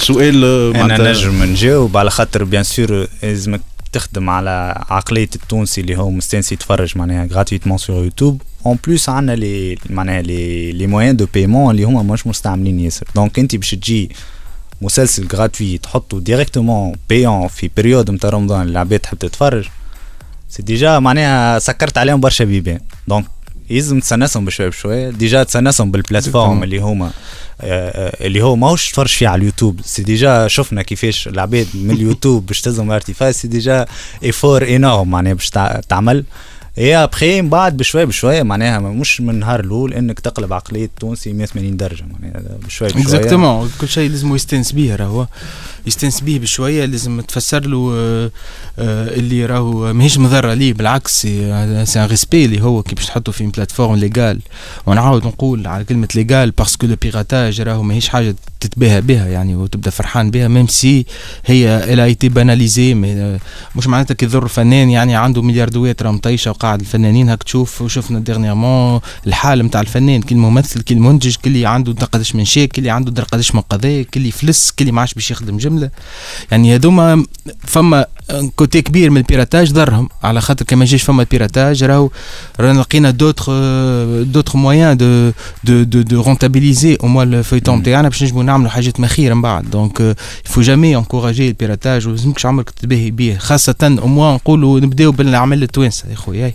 سؤال 0.00 0.44
أنا 0.76 1.10
نجم 1.12 1.42
نجاوب. 1.42 1.96
على 1.96 2.10
خاطر 2.10 2.44
bien 2.44 2.62
sûr 2.62 3.06
لازمك 3.22 3.60
تخدم 3.92 4.30
على 4.30 4.84
عقلية 4.90 5.28
التونسي 5.34 5.80
اللي 5.80 5.96
هو 5.96 6.10
مستانس 6.10 6.52
يتفرج 6.52 6.98
معناها 6.98 7.26
gratuitement 7.26 7.78
sur 7.78 8.04
يوتيوب 8.04 8.42
en 8.66 8.78
plus 8.86 9.08
عندنا 9.08 9.36
les 9.36 9.78
معناها 9.90 10.22
les 10.22 10.72
les 10.72 10.86
moyens 10.86 11.16
de 11.16 11.26
paiement 11.34 11.70
اللي 11.70 11.84
هما 11.84 12.02
مش 12.02 12.26
مستعملين 12.26 12.80
ياسر. 12.80 13.06
donc 13.14 13.38
أنت 13.38 13.56
باش 13.56 13.70
تجي 13.70 14.10
مسلسل 14.82 15.26
غراتوي 15.26 15.78
تحطه 15.78 16.20
ديريكتومون 16.20 16.96
بايون 17.08 17.48
في 17.48 17.70
بريود 17.76 18.10
نتاع 18.10 18.30
رمضان 18.30 18.68
العباد 18.68 18.98
تحب 18.98 19.18
تتفرج؟ 19.18 19.64
سي 20.52 20.62
ديجا 20.62 20.98
معناها 20.98 21.58
سكرت 21.58 21.98
عليهم 21.98 22.20
برشا 22.20 22.44
بيبان 22.44 22.80
دونك 23.08 23.26
يلزم 23.70 24.00
تسنسهم 24.00 24.44
بشوي 24.44 24.68
بشوي 24.68 25.10
ديجا 25.12 25.42
تسنسهم 25.42 25.90
بالبلاتفورم 25.90 26.62
اللي 26.62 26.78
هما 26.78 27.10
اللي 27.60 28.42
هو 28.42 28.56
ماهوش 28.56 28.90
تفرج 28.90 29.08
فيه 29.08 29.28
على 29.28 29.40
اليوتيوب 29.40 29.80
سي 29.84 30.02
ديجا 30.02 30.48
شفنا 30.48 30.82
كيفاش 30.82 31.28
العباد 31.28 31.66
من 31.74 31.90
اليوتيوب 31.90 32.46
باش 32.46 32.60
تهزم 32.60 32.90
ارتيفاي 32.90 33.32
سي 33.32 33.48
ديجا 33.48 33.86
ايفور 34.24 34.68
انورم 34.68 35.10
معناها 35.10 35.34
باش 35.34 35.50
تعمل 35.88 36.24
اي 36.78 36.96
ابخي 36.96 37.42
من 37.42 37.48
بعد 37.48 37.76
بشوي 37.76 38.06
بشوي 38.06 38.42
معناها 38.42 38.78
مش 38.78 39.20
من 39.20 39.30
النهار 39.30 39.60
الأول 39.60 39.94
إنك 39.94 40.20
تقلب 40.20 40.52
عقلية 40.52 40.84
التونسي 40.84 41.32
180 41.32 41.76
درجة 41.76 42.04
معناها 42.12 42.42
بشوي 42.66 42.88
بشوي. 42.88 43.02
اكزاكتومون 43.02 43.70
كل 43.80 43.88
شيء 43.88 44.10
لازم 44.10 44.34
يستانس 44.34 44.72
به 44.72 44.96
راهو 44.96 45.26
يستانس 45.86 46.20
به 46.20 46.38
بشوية 46.38 46.84
لازم 46.84 47.20
تفسر 47.20 47.66
له 47.66 47.92
آه، 47.94 48.30
آه، 48.78 49.14
اللي 49.14 49.46
راهو 49.46 49.92
ماهيش 49.92 50.18
مضرة 50.18 50.54
ليه. 50.54 50.72
بالعكس 50.72 51.20
c'est 51.20 51.52
un 51.52 52.06
respect 52.06 52.44
اللي 52.44 52.62
هو 52.62 52.82
كي 52.82 52.94
باش 52.94 53.06
تحطه 53.06 53.32
في 53.32 53.46
plateforme 53.46 53.96
légale 53.96 54.40
ونعاود 54.86 55.26
نقول 55.26 55.66
على 55.66 55.84
كلمة 55.84 56.08
légale 56.14 56.50
parce 56.50 56.72
que 56.72 56.86
le 56.86 56.96
piratage 57.02 57.60
راهو 57.60 57.82
ماهيش 57.82 58.08
حاجة 58.08 58.34
تتباهى 58.60 59.00
بها 59.00 59.28
يعني 59.28 59.56
وتبدأ 59.56 59.90
فرحان 59.90 60.30
بها 60.30 60.48
même 60.48 60.66
si 60.66 61.06
هي 61.46 61.92
elle 61.92 62.04
a 62.04 62.10
été 62.10 62.28
banalisée 62.28 62.94
مش 63.76 63.86
معناتها 63.86 64.14
كي 64.14 64.24
يضر 64.24 64.48
فنان 64.48 64.90
يعني 64.90 65.16
عنده 65.16 65.42
ملياردوات 65.42 66.02
راه 66.02 66.10
مطيشه 66.10 66.50
وقاعد 66.50 66.80
الفنانين 66.80 67.28
هاك 67.28 67.42
تشوف 67.42 67.82
وشفنا 67.82 68.18
dernièrement 68.18 69.00
الحال 69.26 69.58
نتاع 69.58 69.80
الفنان. 69.80 70.22
كل 70.22 70.36
ممثل 70.36 70.82
كل 70.82 70.96
منتج 70.96 71.36
كل 71.36 71.66
عنده 71.66 72.06
قداش 72.06 72.34
من 72.34 72.44
شيك 72.44 72.72
كل 72.72 72.88
عنده 72.88 73.22
قداش 73.22 73.54
من 73.54 73.60
قضايا 73.60 74.02
كل 74.02 74.26
يفلس 74.26 74.70
كل 74.70 74.92
ما 74.92 75.00
عادش 75.00 75.14
باش 75.14 75.30
يخدم 75.30 75.58
جمله 75.72 75.90
يعني 76.50 76.74
هذوما 76.74 77.26
فما 77.58 78.06
côté 78.56 78.82
كبير 78.82 79.10
من 79.10 79.16
ال 79.16 79.22
piratage 79.22 79.72
ضرهم. 79.72 80.08
على 80.22 80.40
خاطر 80.40 80.64
كما 80.64 80.84
جاش 80.84 81.02
فما 81.02 81.22
ال 81.22 81.29
piratage 81.29 81.84
راهو 81.84 82.10
رانا 82.60 82.80
لقينا 82.80 83.10
d'autres 83.10 83.52
d'autres 84.22 84.58
moyens 84.58 84.96
de 84.96 85.32
de 85.64 85.82
de 85.82 86.02
de 86.02 86.22
rentabiliser 86.22 86.98
au 87.02 87.08
moins 87.08 87.22
ال 87.22 87.27
feuilleton 87.27 87.78
نتاعنا 87.78 88.08
باش 88.08 88.22
نجمو 88.22 88.42
نعملوا 88.42 88.70
حاجات 88.70 89.00
مخيرة 89.00 89.34
من 89.34 89.42
بعد. 89.42 89.70
donc 89.70 90.16
il 90.46 90.51
faut 90.51 90.60
jamais 90.60 90.96
encourager 90.96 91.48
ال 91.48 91.55
piratage 91.55 92.08
ولازمكش 92.08 92.46
عمرك 92.46 92.70
تتباهي 92.70 93.10
به 93.10 93.36
خاصة 93.38 93.96
أو 94.02 94.06
موا 94.06 94.34
نقولوا 94.34 94.80
نبداو 94.80 95.12
بالاعمال 95.12 95.62
التوانسة 95.62 96.10
يا 96.10 96.14
خويا. 96.14 96.54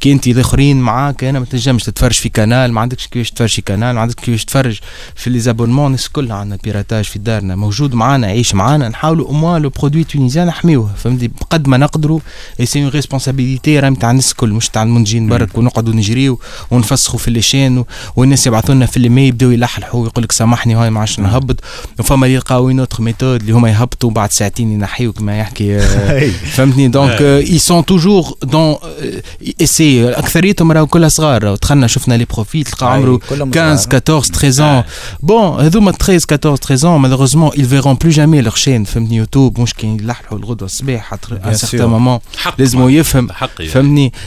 كي 0.00 0.12
انت 0.12 0.26
الآخرين 0.26 0.80
معاك 0.80 1.24
أنا 1.24 1.38
ما 1.38 1.44
تنجمش 1.44 1.84
تتفرج 1.84 2.12
في 2.12 2.28
Canal 2.28 2.72
ما 2.72 2.80
عندكش 2.80 3.06
كيفاش 3.06 3.30
تتفرج 3.30 3.48
في 3.48 3.62
Canal 3.62 3.94
ما 3.94 4.00
عندكش 4.00 4.24
كيفاش 4.24 4.44
تتفرج 4.44 4.78
في 5.14 5.30
les 5.30 5.40
abonnements 5.40 5.86
الناس 5.86 6.08
كلها 6.08 6.36
عندنا 6.36 6.58
piratage 6.64 7.04
في 7.04 7.18
دارنا. 7.18 7.56
موجود 7.56 7.94
معانا 7.94 8.26
عيش 8.26 8.54
معانا. 8.54 8.88
نحاولوا 8.88 9.26
au 9.26 9.32
moins 9.32 9.58
le 9.58 9.70
produit 9.70 10.04
tunisien 10.18 10.46
نحميوه 10.46 10.90
فهمتي 10.96 11.28
بقد 11.28 11.68
ما 11.68 11.76
نقدروا 11.76 12.20
c'est 12.64 12.82
une 12.82 12.88
responsabilité 12.88 13.78
راهي 13.78 13.94
تاع 13.94 14.10
الناس 14.10 14.30
الكل 14.30 14.48
مش 14.48 14.68
تاع 14.68 14.82
المنتجين 14.82 15.28
برك 15.28 15.58
ونقعدوا 15.58 15.94
نجريو 15.94 16.40
ونفسخوا 16.70 17.18
في 17.18 17.28
ال 17.28 17.33
les 17.33 17.48
chaînes 17.48 17.84
والناس 18.16 18.46
يبعثوا 18.46 18.74
لنا 18.74 18.86
في 18.86 18.96
المي 18.96 19.28
يبداو 19.28 19.50
يلحلحوا 19.50 20.00
ويقول 20.00 20.24
لك 20.24 20.32
سامحني 20.32 20.74
هاي 20.74 20.90
ما 20.90 21.00
عادش 21.00 21.20
نهبط. 21.20 21.56
وفما 21.98 22.26
اللي 22.26 22.34
يلقاو 22.34 22.68
une 22.68 22.78
autre 22.78 23.02
méthode 23.02 23.40
اللي 23.40 23.52
هما 23.52 23.70
يهبطوا 23.70 24.10
بعد 24.10 24.32
ساعتين 24.32 24.72
ينحيوا 24.72 25.12
كما 25.12 25.38
يحكي 25.38 25.78
فهمتني؟ 26.54 26.88
donc 26.88 27.22
أي. 27.22 27.58
sont 27.58 27.84
toujours 27.84 28.34
dans 28.42 28.76
c'est 29.64 30.10
اكثريتهم 30.10 30.72
راهو 30.72 30.86
كلها 30.86 31.08
صغار. 31.08 31.54
دخلنا 31.54 31.86
شفنا 31.86 32.14
les 32.14 32.24
profils 32.24 32.64
تلقى 32.64 32.92
عمره 32.92 33.20
15 33.28 33.88
14 33.94 34.32
13 34.32 34.82
ans. 34.82 34.84
bon 35.22 35.60
هذوما 35.60 35.92
13 35.92 36.26
14 36.32 36.56
13 36.56 36.84
ans 36.84 36.98
malheureusement 36.98 37.52
ils 37.54 37.66
verront 37.66 37.96
plus 37.96 38.12
jamais 38.12 38.42
leur 38.42 38.56
chaîne 38.56 38.84
فهمتني؟ 38.84 39.16
يوتيوب 39.16 39.60
مش 39.60 39.74
الصباح 39.84 40.07
à 41.42 41.48
un 41.50 41.54
certain 41.54 41.86
moment. 41.86 42.22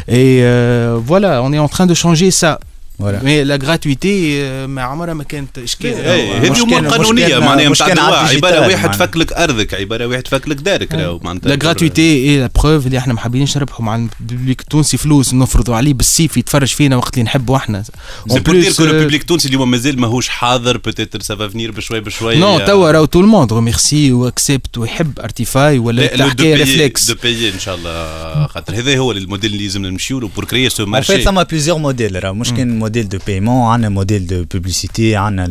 Et 0.07 0.39
euh, 0.43 0.99
voilà, 1.03 1.41
on 1.43 1.51
est 1.53 1.59
en 1.59 1.67
train 1.67 1.87
de 1.87 1.93
changer 1.93 2.31
ça. 2.31 2.59
mais 2.99 3.43
la 3.43 3.55
gratuité 3.55 4.43
ما 4.67 4.81
عمرها 4.81 5.13
ما 5.13 5.23
كانت 5.23 5.57
إشكال. 5.57 5.93
هذه 5.93 6.61
امور 6.61 6.87
قانونيه 6.87 7.39
معناها 7.39 7.69
نتاع 7.69 8.27
عبارة 8.27 8.67
واحد 8.67 8.95
فك 8.95 9.17
لك 9.17 9.33
أرضك 9.33 9.73
عبارة 9.73 10.05
واحد 10.05 10.27
فك 10.27 10.47
لك 10.47 10.57
دارك 10.57 10.93
راهو 10.93 11.19
معناتها. 11.23 11.49
la 11.49 11.65
gratuité 11.65 12.01
et 12.01 12.39
la 12.39 12.49
preuve 12.63 12.85
اللي 12.85 12.97
إحنا 12.97 13.13
ما 13.13 13.19
حابينش 13.19 13.57
نربحوا 13.57 13.85
مع 13.85 13.95
ال 13.95 14.05
public 14.05 14.61
التونسي 14.61 14.97
فلوس 14.97 15.33
نفرضوا 15.33 15.75
عليه 15.75 15.93
بالسيف 15.93 16.37
يتفرج 16.37 16.67
فينا 16.67 16.95
وقت 16.95 17.13
اللي 17.13 17.23
نحبوا 17.23 17.57
إحنا. 17.57 17.83
c'est 18.29 18.39
pour 18.39 18.55
dire 18.59 18.73
que 18.73 18.83
ال 18.83 18.89
public 18.89 19.21
التونسي 19.21 19.47
اليوم 19.47 19.71
مازال 19.71 19.99
ماهوش 19.99 20.29
حاضر 20.29 20.77
peut-être 20.77 21.21
ça 21.21 21.34
va 21.34 21.47
venir 21.47 21.71
بشوي 21.71 21.99
بشوي. 21.99 22.37
non 22.37 22.59
توا 22.59 22.91
راهو 22.91 23.05
tout 23.05 23.19
le 23.19 23.29
monde 23.29 23.53
remercie 23.53 24.11
و 24.11 24.20
accepte 24.20 24.77
ويحب 24.77 25.19
ارتيفاي 25.19 25.79
ولا 25.79 26.15
الحكاية 26.15 26.55
réflexe 26.55 27.11
de 27.11 27.15
payer 27.23 27.49
إن 27.49 27.59
شاء 27.59 27.75
الله 27.75 28.47
خاطر. 28.47 28.75
هذا 28.75 28.97
هو 28.97 29.11
الموديل 29.11 29.51
اللي 29.53 29.63
لازم 29.63 29.85
نمشيو 29.85 30.19
له 30.19 30.27
pour 30.27 30.45
créer 30.45 30.69
ce 30.69 30.85
marché 30.85 31.21
ثما 31.21 31.43
plusieurs 31.43 31.77
modèles 31.77 32.23
راه 32.23 32.31
مش 32.31 32.51
كان 32.53 32.79
modèle 32.91 33.09
de 33.09 33.17
paiement 33.27 33.71
عندنا 33.71 33.89
modèle 33.89 34.27
de 34.27 34.45
publicité 34.53 35.15
عندنا 35.15 35.47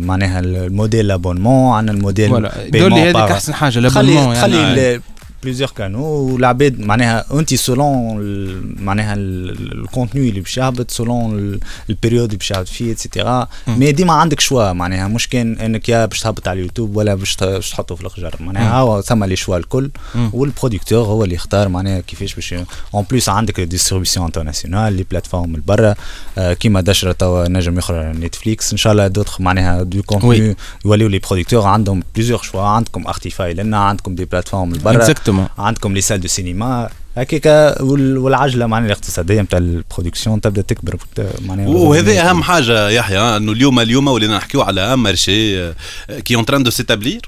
معناها 0.00 0.40
ال 0.40 0.50
modèle 0.50 1.10
abonnement 1.10 1.76
عندنا 1.76 1.96
الموديل 1.96 2.30
دول 2.70 2.92
هذيك 2.92 3.16
احسن 3.16 3.54
حاجة 3.54 3.78
ال 3.78 3.83
abonnement 3.83 4.34
يعني 4.34 4.40
خلي 4.40 5.00
plusieurs 5.42 5.70
canaux 5.70 6.04
والعباد 6.04 6.80
معناها 6.80 7.24
انت 7.38 7.54
selon 7.54 8.16
معناها 8.82 9.14
ال 9.16 9.30
contenu 9.30 10.28
اللي 10.28 10.40
باش 10.40 10.58
يهبط 10.58 10.90
selon 10.90 11.58
ال 11.90 11.94
période 11.94 12.24
اللي 12.24 12.36
باش 12.36 12.50
يهبط 12.50 12.68
فيه 12.68 12.92
اتسيتيرا 12.92 13.48
مي 13.66 13.92
ديما 13.92 14.12
عندك 14.12 14.40
choix 14.40 14.72
معناها 14.72 15.08
مش 15.08 15.28
كان 15.28 15.58
انك 15.58 15.88
يا 15.88 16.06
باش 16.06 16.20
تهبط 16.20 16.48
على 16.48 16.58
اليوتيوب 16.60 16.96
ولا 16.96 17.14
باش 17.14 17.36
تحطه 17.70 17.94
في 17.94 18.00
الخجر 18.04 18.34
معناها 18.40 18.80
هو 18.80 19.00
ثم 19.00 19.24
les 19.24 19.36
choix 19.36 19.56
الكل 19.56 19.90
و 20.32 20.38
ال 20.38 20.44
producteur 20.44 21.04
هو 21.04 21.24
اللي 21.24 21.34
يختار 21.34 21.68
معناها 21.68 22.00
كيفاش 22.00 22.34
باش 22.34 22.54
en 22.94 23.04
plus 23.10 23.28
عندك 23.28 23.60
distribution 23.60 24.26
internationale 24.26 24.92
les 24.92 25.02
plateformes 25.10 25.56
لبرا 25.56 25.94
كيما 26.52 26.80
دشرة 26.80 27.12
توا 27.12 27.48
نجم 27.48 27.78
يخرج 27.78 27.96
على 27.96 28.18
نتفليكس 28.18 28.72
ان 28.72 28.78
شاء 28.78 28.92
الله 28.92 29.06
d'autres 29.06 29.36
معناها 29.40 29.82
de 29.82 30.02
contenus 30.02 30.56
يوليو 30.84 31.08
les 31.08 31.18
producteurs 31.18 31.66
عندهم 31.66 32.02
plusieurs 32.14 32.42
choix 32.42 32.62
عندكم 32.62 33.06
ارتيفاي 33.06 33.54
لنا 33.54 33.78
عندكم 33.78 34.14
des 34.14 34.24
plateformes 34.24 34.74
لبرا 34.74 34.92
عندكم 35.58 35.94
les 35.94 36.00
salles 36.00 36.20
de 36.20 36.28
cinéma 36.28 36.88
هكاك 37.16 37.76
والعجلة 37.80 38.66
معناها 38.66 38.86
الاقتصادية 38.86 39.40
نتاع 39.40 39.58
ال 39.58 39.65
production 39.65 40.40
تبدأ 40.40 40.62
تكبر 40.62 40.96
معناها 41.46 41.68
وهذا 41.68 42.30
أهم 42.30 42.42
حاجة 42.42 42.88
يحيى 42.88 43.18
إنه 43.18 43.52
اليوم 43.52 43.80
اليوم 43.80 44.08
ولينا 44.08 44.36
نحكيو 44.36 44.62
على 44.62 44.96
marché 44.96 45.72
qui 46.24 46.34
est 46.34 46.40
en 46.40 46.44
train 46.44 46.62
de 46.62 46.70
s'établir 46.70 47.22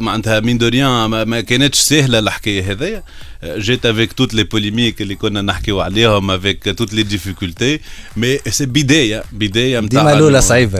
معناتها 0.00 0.40
mine 0.40 0.58
de 0.58 0.68
rien 0.68 1.06
ما 1.22 1.40
كانتش 1.40 1.78
سهلة 1.78 2.18
الحكاية 2.18 2.72
هذيا 2.72 3.02
جيت 3.44 3.86
avec 3.86 4.12
toutes 4.12 4.34
les 4.34 4.44
polémiques 4.44 5.02
اللي 5.02 5.14
كنا 5.14 5.42
نحكيو 5.42 5.80
عليهم 5.80 6.30
avec 6.30 6.64
toutes 6.78 6.94
les 6.94 7.02
difficultés 7.02 7.80
mais 8.16 8.38
c'est 8.48 8.66
بدايه 8.66 9.22
بدايه 9.32 9.80
نتاع 9.80 10.02
ديما 10.02 10.12
الاولى 10.12 10.40
صعيبه 10.40 10.78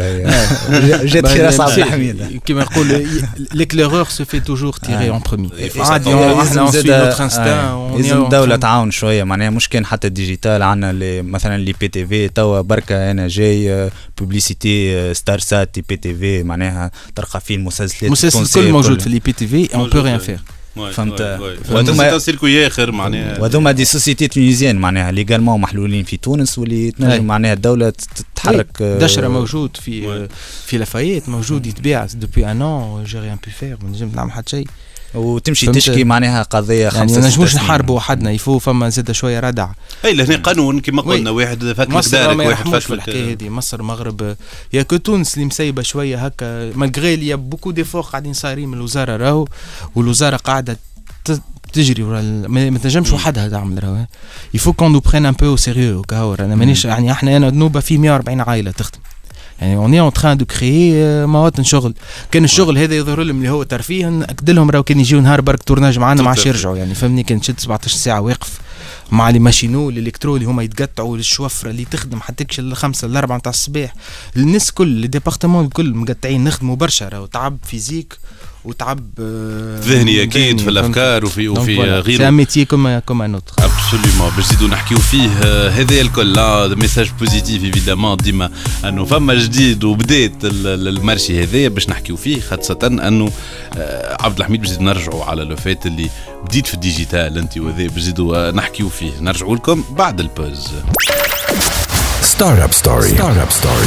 جات 1.04 1.26
خير 1.26 1.50
صعب 1.50 1.80
حميد 1.80 2.40
كيما 2.46 2.62
نقول 2.62 3.06
l'éclaireur 3.54 4.04
se 4.04 4.24
fait 4.24 4.40
toujours 4.40 4.72
tirer 4.72 5.10
en 5.10 5.20
premier 5.28 5.50
عادي 5.76 6.14
إحنا 6.14 6.60
on 6.60 6.72
suit 6.72 6.82
notre 6.82 7.22
instinct 7.24 7.96
لازم 7.96 8.24
الدولة 8.24 8.56
تعاون 8.56 8.90
شوية 8.90 9.24
معناها 9.24 9.50
مش 9.50 9.68
كان 9.68 9.86
حتى 9.86 10.06
ال 10.06 10.13
digital 10.13 10.62
عندنا 10.62 11.22
مثلا 11.22 11.58
les 11.58 11.74
IPTV 11.80 12.28
توا 12.28 12.60
بركه 12.60 13.10
أنا 13.10 13.28
جاي 13.28 13.90
publicité 14.18 15.14
ستار 15.14 15.38
سات 15.38 15.78
IPTV 15.88 16.42
معناها 16.42 16.90
تلقى 17.16 17.40
فيه 17.40 17.56
المسلسلات 17.56 18.02
المسلسل 18.02 18.60
الكل 18.60 18.72
موجود 18.72 19.00
في 19.00 19.08
لي 19.08 19.18
بي 19.18 19.32
تي 19.32 19.46
في 19.46 19.74
اون 19.74 19.90
بو 19.90 20.00
ريان 20.00 20.18
فير 20.18 20.40
فهمت؟ 20.92 21.20
وهذوما 21.70 22.18
سيركو 22.18 22.46
اخر 22.46 22.92
معناها 22.92 23.40
وهذوما 23.40 23.72
دي 23.72 23.84
سوسيتي 23.84 24.28
تونيزيان 24.28 24.76
معناها 24.76 25.12
ليغالمون 25.12 25.60
محلولين 25.60 26.04
في 26.04 26.16
تونس 26.16 26.58
واللي 26.58 26.90
تنجم 26.90 27.24
معناها 27.24 27.52
الدولة 27.52 27.90
تتحرك 27.90 28.82
دشرة 28.82 29.28
موجود 29.28 29.76
في 29.76 30.28
في 30.66 30.78
لافايت 30.78 31.28
موجود 31.28 31.66
يتباع. 31.66 32.06
دوبي 32.14 32.50
ان 32.50 32.62
ان 32.62 33.04
جي 33.04 33.18
ريان 33.18 33.38
بي 33.44 33.50
فير 33.50 33.78
ما 33.82 33.88
نجم 33.90 34.10
نعمل 34.14 34.32
حتى 34.32 34.50
شيء 34.50 34.66
وتمشي 35.14 35.66
تشكي 35.66 36.04
معناها 36.04 36.42
قضية 36.42 36.82
يعني 36.82 36.98
خمسة 36.98 37.20
ما 37.20 37.26
نجموش 37.26 37.56
نحاربوا 37.56 37.96
وحدنا 37.96 38.30
يفو 38.30 38.58
فما 38.58 38.88
زاد 38.88 39.12
شوية 39.12 39.40
ردع. 39.40 39.68
اي 40.04 40.14
لهنا 40.14 40.36
قانون 40.36 40.80
كما 40.80 41.02
قلنا 41.02 41.30
واحد 41.30 41.72
فك 41.72 41.90
مصر 41.90 42.34
ما 42.34 42.44
يحموش 42.44 42.84
في 42.84 42.94
الحكاية 42.94 43.32
هذه. 43.32 43.48
مصر 43.48 43.82
مغرب. 43.82 44.36
il 44.72 44.82
y 44.82 44.85
a 44.85 44.88
que 44.88 44.96
تونس 44.96 45.34
اللي 45.34 45.44
مسيبة 45.44 45.82
شوية 45.82 46.26
هكا 46.26 46.72
malgré 46.74 47.14
اللي 47.14 47.36
beaucoup 47.36 47.70
d'efforts 47.70 48.02
قاعدين 48.02 48.32
صايرين 48.32 48.68
من 48.68 48.74
الوزارة 48.74 49.16
راهو 49.16 49.48
والوزارة 49.94 50.36
قاعدة 50.36 50.78
تجري 51.72 52.02
ورا 52.02 52.22
ما 52.48 52.78
تنجمش 52.78 53.12
وحدها 53.12 53.48
تعمل 53.48 53.84
راهو. 53.84 54.06
il 54.54 54.60
faut 54.60 54.72
qu'on 54.72 54.92
nous 54.92 55.00
prenne 55.00 55.26
un 55.26 55.32
peu 55.32 55.56
sérieux 55.56 56.02
كهو 56.02 56.34
أنا 56.34 56.54
مانيش 56.54 56.84
يعني 56.84 57.12
إحنا 57.12 57.36
أنا 57.36 57.50
نوبة 57.50 57.80
في 57.80 57.98
140 57.98 58.40
عائلة 58.40 58.70
تخدم. 58.70 58.98
يعني 59.60 59.76
on 59.76 59.94
est 59.94 60.00
en 60.00 60.12
train 60.12 60.36
de 60.36 60.44
créer 60.44 61.26
مواطن 61.26 61.64
شغل. 61.64 61.94
كان 62.30 62.44
الشغل 62.44 62.78
هذا 62.78 62.94
يظهر 62.94 63.22
لهم 63.22 63.36
اللي 63.36 63.48
هو 63.48 63.62
ترفيه 63.62 64.06
ناكد 64.06 64.50
لهم 64.50 64.70
راهو 64.70 64.82
كان 64.82 65.00
يجيو 65.00 65.20
نهار 65.20 65.40
برك 65.40 65.62
tournage 65.62 65.98
معانا 65.98 66.22
ما 66.22 66.28
عادش 66.28 66.46
يرجعوا. 66.46 66.76
يعني 66.76 66.94
فهمني 66.94 67.22
كان 67.22 67.40
تشد 67.40 67.60
17 67.60 67.96
ساعة 67.96 68.20
واقف 68.20 68.60
مع 69.10 69.30
les 69.30 69.38
machinos 69.38 69.90
ال 69.90 69.95
électros 69.95 70.36
اللي 70.36 70.46
هما 70.46 70.62
يتقطعوا 70.62 71.16
الشوفره 71.16 71.70
اللي 71.70 71.84
تخدم 71.84 72.20
حتى 72.20 72.44
تكش 72.44 72.58
الخمسة 72.58 73.06
الأربعة 73.06 73.36
نتاع 73.36 73.50
الصباح. 73.50 73.94
الناس 74.36 74.72
كل 74.72 74.88
les 74.88 75.06
départements 75.06 75.64
الكل 75.64 75.94
مقطعين 75.94 76.44
نخدموا 76.44 76.76
برشا 76.76 77.08
راهو 77.08 77.26
تعب 77.26 77.58
physique. 77.64 78.18
وتعب 78.68 79.20
ذهني 79.80 80.22
أكيد 80.22 80.60
في 80.60 80.68
الأفكار 80.68 81.24
وفي 81.24 81.48
وفي 81.48 81.80
غيره. 81.80 82.18
c'est 82.18 82.30
métier 82.30 82.64
comme 82.64 82.98
comme 82.98 83.22
un 83.22 83.34
autre 83.34 83.52
absolument 83.58 84.30
باش 84.36 84.44
نزيدو 84.44 84.66
نحكيو 84.66 84.98
فيه 84.98 85.28
هذا 85.68 86.00
الكل. 86.00 86.76
message 86.76 87.10
positif 87.20 87.64
évidemment 87.64 88.16
ديما 88.16 88.50
انه 88.84 89.04
فما 89.04 89.34
جديد 89.34 89.84
وبدات 89.84 90.32
ال 90.44 90.58
marché 90.58 91.42
هذايا 91.42 91.68
باش 91.68 91.88
نحكيو 91.88 92.16
فيه 92.16 92.40
خاصة 92.40 92.78
أنه 92.82 93.30
عبد 94.20 94.38
الحميد 94.38 94.60
باش 94.60 94.70
نرجعوا 94.70 95.24
على 95.24 95.44
le 95.44 95.56
fait 95.56 95.86
اللي 95.86 96.10
بديت 96.44 96.66
في 96.66 96.74
ال 96.74 96.82
digital 96.82 97.38
أنت 97.38 97.58
وذا 97.58 97.86
باش 97.86 98.02
نزيدو 98.02 98.50
نحكيو 98.50 98.88
فيه. 98.88 99.12
نرجعوا 99.20 99.56
لكم 99.56 99.84
بعد 99.90 100.20
ال 100.20 100.27
pause. 100.27 100.68
ستارت 102.22 102.60
اب 102.60 102.72
ستوري 102.72 103.08
ستارت 103.08 103.36
اب 103.36 103.50
ستوري 103.50 103.86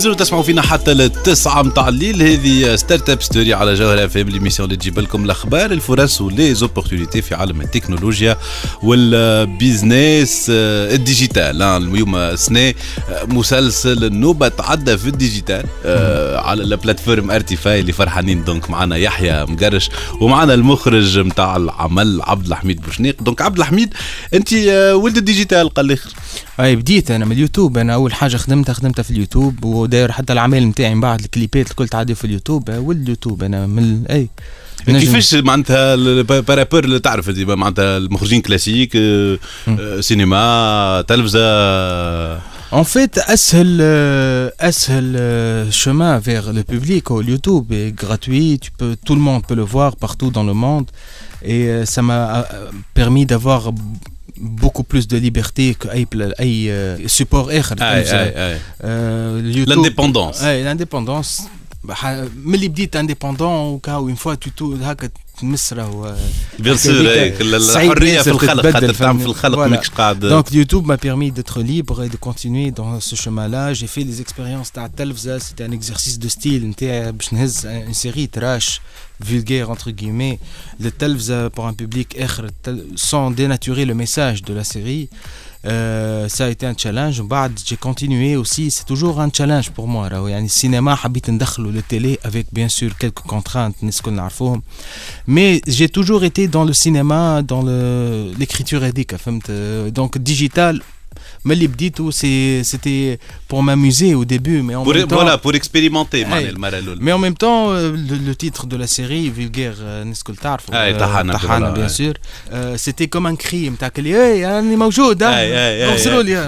مازالوا 0.00 0.16
تسمعوا 0.16 0.42
فينا 0.42 0.62
حتى 0.62 0.94
للتسعة 0.94 1.62
متاع 1.62 1.88
الليل. 1.88 2.22
هذه 2.22 2.76
Startup 2.76 3.22
Story 3.22 3.54
على 3.54 3.74
جوهرة 3.74 4.10
أف 4.20 4.24
أم 4.24 4.28
l'émission 4.28 4.68
اللي 4.68 4.76
تجيب 4.76 4.98
لكم 4.98 5.24
الأخبار 5.24 5.70
الفرص 5.70 6.20
و 6.20 6.26
les 6.26 6.45
opportunités 6.45 7.22
في 7.22 7.34
عالم 7.34 7.60
التكنولوجيا 7.60 8.36
و 8.82 8.98
ال 8.98 9.15
business 9.15 10.46
آه، 10.50 10.94
ال 10.94 11.02
digital. 11.02 11.62
اليوم 11.62 12.36
سنة 12.36 12.68
آه، 12.68 12.74
مسلسل 13.26 14.04
النوبة 14.04 14.48
تعدى 14.48 14.98
في 14.98 15.08
ال 15.08 15.15
digital 15.15 15.64
آه، 15.84 16.40
على 16.40 16.62
ال 16.62 16.68
plateforme 16.68 17.30
ارتيفاي 17.30 17.80
اللي 17.80 17.92
فرحانين. 17.92 18.44
donc 18.44 18.70
معنا 18.70 18.96
يحيى 18.96 19.44
مقرش 19.44 19.90
ومعنا 20.20 20.54
المخرج 20.54 21.18
متاع 21.18 21.56
العمل 21.56 22.20
عبد 22.22 22.46
الحميد 22.46 22.80
بوشنيق. 22.80 23.22
donc 23.22 23.42
عبد 23.42 23.58
الحميد 23.58 23.94
أنت 24.34 24.52
ولد 24.92 25.16
ال 25.16 25.22
digital 25.22 25.68
قال 25.68 25.86
لي. 25.86 25.96
أي 26.60 26.76
بديت 26.76 27.10
أنا 27.10 27.24
من 27.24 27.32
اليوتيوب. 27.32 27.78
أنا 27.78 27.94
أول 27.94 28.14
حاجة 28.14 28.36
خدمتها 28.36 28.72
خدمتها 28.72 29.02
في 29.02 29.10
اليوتيوب 29.10 29.64
وداير 29.90 30.12
حتى 30.12 30.32
الاعمال 30.32 30.68
نتاعي 30.68 30.94
من 30.94 31.00
بعد 31.00 31.20
الكليبات 31.20 31.70
الكل 31.70 31.88
تعدي 31.88 32.14
في 32.14 32.24
اليوتيوب 32.24 32.68
ولد 32.70 33.02
اليوتيوب 33.02 33.42
أنا 33.42 33.66
من 33.66 34.06
أي 34.06 34.28
كيفاش 34.86 35.34
معناتها 35.34 35.96
par 36.40 36.53
rapport 36.53 36.84
اللي 36.84 36.98
تعرف 36.98 37.30
ديما 37.30 37.54
معناتها 37.54 37.96
المخرجين 37.96 38.40
كلاسيك 38.40 38.96
آه، 38.96 39.38
آه، 39.68 40.00
سينما 40.00 41.04
تلفزة؟ 41.08 41.40
En 42.72 42.84
fait, 42.84 43.18
أسهل 43.18 43.80
أسهل 44.60 45.72
chemin 45.72 46.18
vers 46.18 46.52
le 46.52 46.62
public 46.62 47.10
au 47.10 47.20
YouTube 47.20 47.72
est 47.72 47.90
gratuit, 47.90 48.60
tu 48.60 48.70
peux 48.78 48.94
tout 49.04 49.16
le 49.16 49.20
monde 49.20 49.42
peut 49.48 49.56
le 49.56 49.66
voir 49.74 49.96
partout 49.96 50.30
dans 50.30 50.44
le 50.44 50.54
monde. 50.54 50.86
Et 51.42 51.62
ça 51.84 52.00
m'a 52.02 52.46
permis 52.94 53.26
d'avoir 53.26 53.72
beaucoup 54.40 54.82
plus 54.82 55.06
de 55.06 55.16
liberté 55.16 55.74
que 55.78 55.88
euh, 55.88 56.96
support 57.08 57.50
euh, 60.42 60.64
l'indépendance. 60.64 61.48
ملي 61.84 62.68
بديت 62.68 62.96
indépendant 62.96 63.74
وكاو 63.74 64.08
une 64.08 64.14
fois 64.14 64.34
تو 64.34 64.74
هكا 64.74 65.08
تمس 65.40 65.72
راهو 65.72 66.16
bien 66.58 66.76
sûr 66.76 66.94
الحريه 67.56 68.22
في 68.22 68.30
الخلق 68.30 68.70
خاطر 68.70 68.94
تعمل 68.94 69.20
في 69.20 69.26
الخلق 69.26 69.58
ماكش 69.58 69.90
قاعد 69.90 70.20
donc 70.20 70.48
اليوتيوب 70.48 70.86
m'a 70.86 70.94
permis 70.94 71.32
d'être 71.32 71.60
libre 71.60 72.02
et 72.04 72.08
de 72.08 72.16
continuer 72.16 72.70
dans 72.70 73.00
ce 73.00 73.16
chemin-là 73.16 73.74
j'ai 73.74 73.86
fait 73.86 74.04
les 74.04 74.20
expériences 74.20 74.70
تاع 74.74 74.84
التلفزه 74.86 75.38
c'était 75.38 75.64
un 75.64 75.72
exercice 75.72 76.18
de 76.18 76.28
style 76.28 76.64
نتاعي 76.64 77.12
باش 77.12 77.32
نهز 77.32 77.66
une 77.66 77.94
série 77.94 78.28
trash 78.38 78.80
vulgaire 79.24 79.70
entre 79.70 79.90
guillemets 79.90 80.38
للتلفزه 80.80 81.48
pour 81.48 81.66
un 81.66 81.74
public 81.82 82.16
اخر 82.18 82.50
sans 82.96 83.30
dénaturer 83.30 83.84
le 83.84 83.94
message 83.94 84.42
de 84.42 84.54
la 84.54 84.64
série 84.64 85.08
Euh, 85.66 86.28
ça 86.28 86.46
a 86.46 86.48
été 86.48 86.66
un 86.66 86.74
challenge. 86.76 87.22
J'ai 87.64 87.76
continué 87.76 88.36
aussi. 88.36 88.70
C'est 88.70 88.84
toujours 88.84 89.20
un 89.20 89.30
challenge 89.32 89.70
pour 89.70 89.88
moi. 89.88 90.08
Le 90.08 90.48
cinéma, 90.48 90.98
habite 91.02 91.28
le 91.28 91.82
télé 91.82 92.18
avec 92.22 92.46
bien 92.52 92.68
sûr 92.68 92.96
quelques 92.96 93.20
contraintes, 93.20 93.76
mais 95.26 95.60
j'ai 95.66 95.88
toujours 95.88 96.24
été 96.24 96.48
dans 96.48 96.64
le 96.64 96.72
cinéma, 96.72 97.42
dans 97.42 97.62
l'écriture 98.38 98.84
édique. 98.84 99.14
Donc 99.92 100.18
digital. 100.18 100.80
mais 101.43 101.55
c'était 102.63 103.19
pour 103.47 103.63
m'amuser 103.63 104.15
au 104.15 104.25
début. 104.25 104.61
Mais 104.61 104.75
en 104.75 104.83
pour, 104.83 104.93
même 104.93 105.07
temps, 105.07 105.15
voilà, 105.15 105.37
pour 105.37 105.53
expérimenter. 105.55 106.21
Hey, 106.21 106.53
mais 106.99 107.11
en 107.11 107.19
même 107.19 107.35
temps, 107.35 107.71
euh, 107.71 107.91
le, 107.91 108.17
le, 108.17 108.35
titre 108.35 108.67
de 108.67 108.75
la 108.75 108.87
série, 108.87 109.29
Vulgaire 109.29 109.75
Neskoltar, 110.05 110.57
euh, 110.73 110.97
Tahana, 110.97 111.33
Tahana, 111.33 111.71
bien 111.71 111.89
sûr, 111.89 112.13
euh, 112.53 112.75
c'était 112.77 113.07
comme 113.07 113.25
un 113.25 113.35
cri. 113.35 113.65
Hey, 113.65 113.71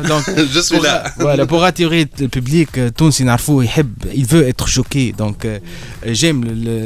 Donc, 0.08 0.24
je 0.54 0.60
suis 0.60 0.76
pour, 0.76 0.84
là. 0.84 1.04
Voilà, 1.17 1.46
pour 1.46 1.63
attirer 1.63 2.08
le 2.20 2.28
public, 2.28 2.70
Tounsi 2.96 3.24
Narfou, 3.24 3.63
il 3.63 4.26
veut 4.26 4.48
être 4.48 4.67
choqué. 4.67 5.13
Donc, 5.17 5.48
j'aime 6.06 6.43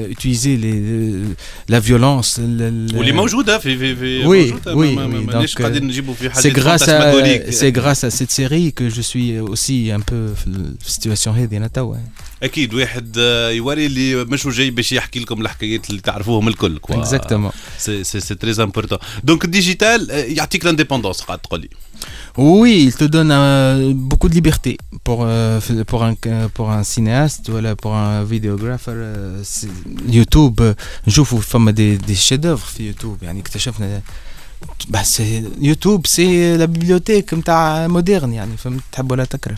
utiliser 0.10 0.58
les, 0.58 1.22
la 1.70 1.80
violence. 1.80 2.40
واللي 2.40 3.12
موجوده 3.12 3.58
في 3.58 3.78
في 3.78 3.96
في 3.96 4.24
oui, 4.26 4.54
oui, 4.66 4.98
oui. 4.98 5.26
Donc, 5.26 5.48
c'est 6.34 6.52
grâce 6.52 6.88
à 6.88 7.12
c'est 7.52 7.72
grâce 7.72 7.95
à 8.05 8.11
cette 8.11 8.31
série 8.31 8.73
que 8.73 8.89
je 8.89 9.01
suis 9.01 9.39
aussi 9.39 9.91
un 9.93 10.01
peu 10.01 10.35
في 10.35 10.87
ال 10.87 10.92
situation 10.92 11.37
هذه 11.37 11.57
أنا 11.57 11.67
توا. 11.67 11.97
أكيد 12.43 12.75
واحد 12.75 13.17
يوري 13.51 13.87
اللي 13.87 14.25
مش 14.25 14.47
جاي 14.47 14.71
باش 14.71 14.93
يحكي 14.93 15.21
لكم 15.21 15.41
الحكايات 15.41 15.91
اللي 15.91 16.01
تعرفوهم 16.01 16.49
الكل 16.49 16.79
quoi 16.79 17.01
exactement 17.01 17.51
c'est 17.79 18.05
c'est 18.05 18.35
très 18.35 18.63
important 18.63 18.99
donc 19.25 19.45
ال 19.45 19.53
digital 19.53 20.11
يعطيك 20.11 20.65
l'indépendance 20.65 21.21
قاعد 21.21 21.39
تقول 21.39 21.61
لي. 21.61 21.69
Oui, 22.37 22.85
il 22.89 22.95
te 22.95 23.05
donne 23.05 23.33
euh, 23.33 23.93
beaucoup 23.95 24.29
de 24.29 24.35
liberté 24.35 24.77
pour, 25.07 25.21
euh, 25.25 25.61
pour, 25.91 26.05
un, 26.05 26.15
pour 26.57 26.71
un 26.71 26.85
cinéaste 26.85 27.49
ou 27.49 27.55
pour 27.83 27.95
un 27.95 28.25
vidéographe. 28.25 28.89
Euh, 28.89 29.43
YouTube, 30.09 30.61
نشوفوا 31.07 31.41
فما 31.41 31.73
des, 31.73 31.97
des 32.07 32.15
chefs-d'œuvre 32.15 32.67
في 32.67 32.87
يوتيوب 32.87 33.23
يعني 33.23 33.41
اكتشفنا 33.41 34.03
bah 34.89 35.05
c'est 35.05 35.43
YouTube 35.69 36.03
c'est 36.07 36.57
la 36.59 36.67
bibliothèque 36.67 37.35
نتاع 37.35 37.87
moderne 37.87 38.33
يعني 38.33 38.57
فهمت 38.57 38.83
تحب 38.93 39.13
ولا 39.13 39.25
تكره 39.25 39.57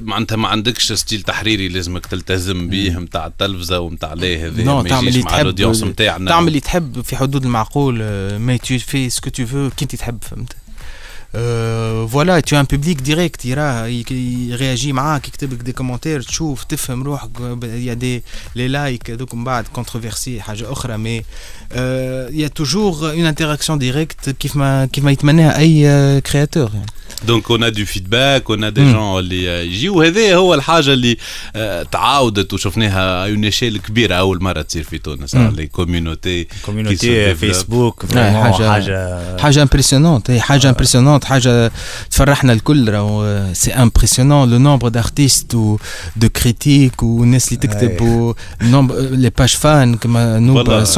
معناتها 0.00 0.36
ما 0.36 0.48
عندكش 0.48 0.92
style 0.92 1.22
تحريري 1.22 1.68
لازمك 1.68 2.06
تلتزم 2.06 2.68
به 2.68 2.98
نتاع 2.98 3.26
التلفزه 3.26 3.80
ونتاع 3.80 4.12
ليه 4.12 4.46
هذا 4.46 4.62
non 4.62 4.82
تعمل 4.82 5.08
اللي 5.08 5.22
تحب 5.22 5.74
تعمل 6.26 6.48
اللي 6.48 6.60
تحب 6.60 7.00
في 7.00 7.16
حدود 7.16 7.44
المعقول 7.44 7.98
mais 8.38 8.56
ce 8.56 9.20
que 9.20 9.30
tu 9.30 9.42
veux 9.42 9.74
كي 9.76 9.82
انت 9.82 9.96
تحب 9.96 10.18
فهمت 10.22 10.56
Euh, 11.36 12.04
voilà, 12.06 12.42
tu 12.42 12.54
as 12.54 12.60
un 12.60 12.64
public 12.64 13.02
direct, 13.02 13.44
يراه 13.44 13.86
يرياجي 13.86 14.92
معاك 14.92 15.28
يكتب 15.28 15.52
لك 15.52 15.58
des 15.58 15.72
commentaires 15.72 16.22
تشوف 16.22 16.64
تفهم 16.64 17.02
روحك 17.02 17.30
y 17.62 17.94
a 17.94 18.01
des 18.01 18.22
les 18.56 18.68
likes 18.68 19.10
هذوك 19.10 19.34
من 19.34 19.44
بعد 19.44 19.64
controverse 19.72 20.40
حاجة 20.40 20.72
أخرى 20.72 20.96
mais 20.96 21.22
y 22.40 22.48
a 22.48 22.55
toujours 22.55 23.10
une 23.10 23.26
interaction 23.26 23.78
directe 23.78 24.30
كيف 24.30 24.56
ما 24.56 24.86
كيف 24.86 25.04
ما 25.04 25.10
يتمناها 25.10 25.58
أي 25.58 26.20
créateur 26.20 26.70
يعني. 26.74 26.86
donc 27.26 27.50
on 27.50 27.72
a 27.72 27.76
du 27.76 27.84
feedback 27.84 28.50
on 28.50 28.72
a 28.72 28.77
des 28.77 28.92
gens 28.92 29.18
اللي 29.18 29.66
يجيو 29.66 30.02
هذا 30.02 30.36
هو 30.36 30.54
الحاجة 30.54 30.92
اللي 30.92 31.16
تعاودت 31.92 32.52
وشفناها 32.52 33.28
une 33.28 33.44
échelle 33.44 33.78
كبيرة 33.78 34.14
أول 34.14 34.42
مرة 34.42 34.62
تصير 34.62 34.82
في 34.82 34.98
تونس. 34.98 35.34
les 35.34 35.66
communities 35.66 36.46
communities 36.66 37.34
فيسبوك 37.34 38.06
حاجة 38.14 38.70
حاجة 38.70 39.38
حاجة 39.38 39.62
impressionnante 39.62 40.30
حاجة 40.30 40.68
impressionnante 40.68 41.23
حاجة 41.24 41.72
تفرحنا 42.10 42.52
الكل 42.52 42.90
راهو 42.90 43.44
c'est 43.52 43.72
impressionnant 43.72 44.50
le 44.50 44.58
nombre 44.58 44.88
d'artistes 44.88 45.54
et 45.54 45.76
de 46.16 46.28
critiques 46.28 47.02
والناس 47.02 47.48
اللي 47.48 47.60
تكتب 47.60 48.00
و 48.00 48.34
les 48.60 49.30
pages 49.38 49.48
fans 49.48 49.94
كما 49.94 50.38
نوبة 50.38 50.84
100% 50.84 50.94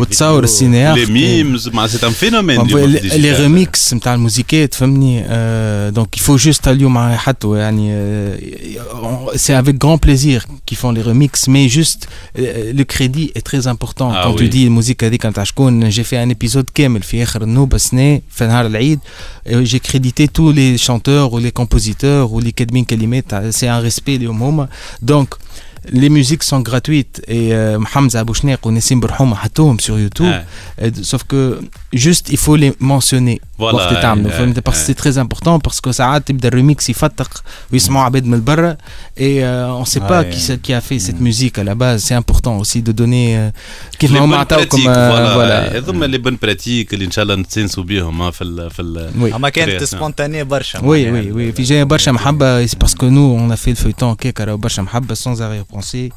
وتصور 0.00 0.44
السينيار 0.44 0.96
les 0.96 1.06
mèmes 1.06 1.68
مع 1.68 1.86
c'est 1.86 2.06
un 2.06 2.12
phénomène 2.12 2.66
les 2.66 3.32
remix 3.32 3.94
نتاع 3.94 4.14
الموزيكات 4.14 4.74
فهمني 4.74 5.20
donc 5.90 6.16
il 6.16 6.23
faut 6.23 6.36
juste 6.36 6.68
اليوم 6.68 6.98
يحطوا 6.98 7.58
يعني 7.58 7.82
c'est 9.36 9.58
avec 9.58 9.84
grand 9.84 9.96
plaisir 9.96 10.46
qu'ils 10.66 10.74
font 10.74 10.94
les 10.94 11.00
remix 11.00 11.48
mais 11.48 11.66
juste 11.66 12.04
le 12.38 12.84
crédit 12.84 13.40
est 13.40 13.53
très 13.53 13.70
important 13.70 14.22
quand 14.22 14.44
tu 14.44 14.53
dis 14.53 14.66
ال 14.66 14.71
musique 14.71 15.04
هذيك 15.04 15.26
نتاع 15.26 15.44
شكون 15.44 15.88
j'ai 15.88 16.04
fait 16.04 16.22
un 16.22 16.28
épisode 16.28 16.70
كامل 16.74 17.02
في 17.02 17.22
اخر 17.22 17.42
النوبه 17.42 17.78
سنه 17.78 18.20
في 18.30 18.46
نهار 18.46 18.66
J'ai 19.46 19.80
crédité 19.80 20.28
tous 20.28 20.52
les 20.52 20.78
chanteurs 20.78 21.32
ou 21.32 21.38
les 21.38 21.52
compositeurs 21.52 22.32
ou 22.32 22.40
les 22.40 22.52
خادمين 22.52 22.84
كلمات, 22.84 23.24
c'est 23.50 23.68
un 23.68 23.78
respect, 23.78 24.18
les 24.18 24.28
Donc, 25.00 25.34
les 25.90 26.08
musiques 26.08 26.44
sont 26.44 26.60
gratuites 26.60 27.22
et 27.26 27.52
euh, 27.52 27.78
Hamza 27.94 28.22
Bouchnek 28.24 28.64
ou 28.66 28.70
Nessim 28.70 29.00
Burhoum 29.00 29.34
حطوهم 29.34 29.78
sur 29.80 29.98
YouTube 29.98 30.32
ah. 30.32 30.84
sauf 31.02 31.24
que 31.24 31.60
juste 31.92 32.30
il 32.30 32.38
faut 32.38 32.56
les 32.56 32.72
mentionner 32.78 33.40
voilà, 33.58 33.74
وقت 33.74 34.02
تعملوا 34.02 34.30
فهمت 34.30 34.60
parce 34.60 34.78
que 34.78 34.86
c'est 34.86 34.94
très 34.94 35.18
important 35.18 35.58
parce 35.58 35.80
que 35.80 35.90
ساعات 35.90 36.28
تبدا 36.28 36.48
الريميكس 36.48 36.90
يفتق 36.90 37.42
ويسمعوا 37.72 38.04
عباد 38.04 38.26
من 38.26 38.44
برا 38.44 38.76
et 39.18 39.42
euh, 39.42 39.80
on 39.80 39.84
sait 39.84 40.00
pas 40.00 40.24
qui, 40.24 40.58
qui 40.58 40.72
a 40.72 40.80
fait 40.80 40.98
cette 40.98 41.20
musique 41.20 41.58
à 41.58 41.64
la 41.64 41.74
base 41.74 42.04
c'est 42.04 42.14
important 42.14 42.58
aussi 42.58 42.82
de 42.82 42.92
donner 42.92 43.52
كيف 43.98 44.12
ما 44.12 44.18
هما 44.18 44.36
عطاوكم 44.36 44.78
فوالا 44.78 45.78
هذوما 45.78 46.06
لي 46.06 46.18
بون 46.18 46.38
براتيك 46.42 46.94
اللي 46.94 47.04
ان 47.04 47.10
شاء 47.10 47.22
الله 47.22 47.34
نتسنسوا 47.34 47.82
بهم 47.82 48.30
في 48.30 48.44
ال 48.44 48.70
في 48.70 48.82
ال 48.82 49.34
اما 49.34 49.48
كانت 49.48 49.84
spontanée 49.84 50.44
برشا 50.44 50.84
oui 50.84 51.10
oui 51.10 51.32
oui 51.32 51.52
في 51.52 51.62
جاية 51.62 51.84
برشا 51.84 52.10
محبه 52.10 52.66
parce 52.80 52.98
que 52.98 53.08
nous 53.08 53.38
on 53.38 53.54
fait 53.54 53.70
ال 53.70 53.74
feuilleton 53.74 54.14
كيك 54.14 54.40
راهو 54.40 54.56
برشا 54.56 54.82
محبه 54.82 55.14
sans 55.14 55.40
arrière-pensée 55.40 56.12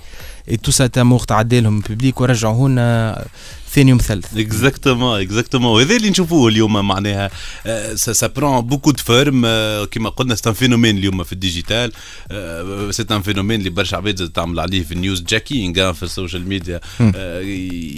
et 0.48 0.58
tout 0.58 0.72
cet 0.72 0.98
amour 0.98 1.26
تعدى 1.26 1.60
لهم 1.62 1.78
ال 1.90 1.94
public 1.94 2.22
ورجعوه 2.22 2.70
لنا 2.70 3.26
ثاني 3.76 3.94
وثالث 3.94 4.38
exactement 4.38 5.22
exactement 5.22 5.72
وهذا 5.72 5.96
اللي 5.96 6.10
نشوفوه 6.10 6.50
اليوم 6.50 6.88
معناها 6.88 7.30
ça 7.96 8.28
prend 8.28 8.62
beaucoup 8.62 8.92
de 8.92 9.04
formes 9.04 9.42
كيما 9.86 10.10
قلنا 10.10 10.36
c'est 10.36 10.50
un 10.50 10.54
phénomène 10.54 10.98
اليوم 10.98 11.24
في 11.24 11.34
ال 11.34 11.40
digital. 11.40 11.92
c'est 12.92 13.06
un 13.12 13.22
phénomène 13.22 13.60
اللي 13.60 13.70
برشا 13.70 13.98
عباد 13.98 14.30
تعمل 14.30 14.60
عليه 14.60 14.84
في 14.84 14.92
ال 14.92 15.22
newsjacking 15.22 15.94
في 15.94 16.04
ال 16.04 16.10
social 16.10 16.50
media 16.50 16.80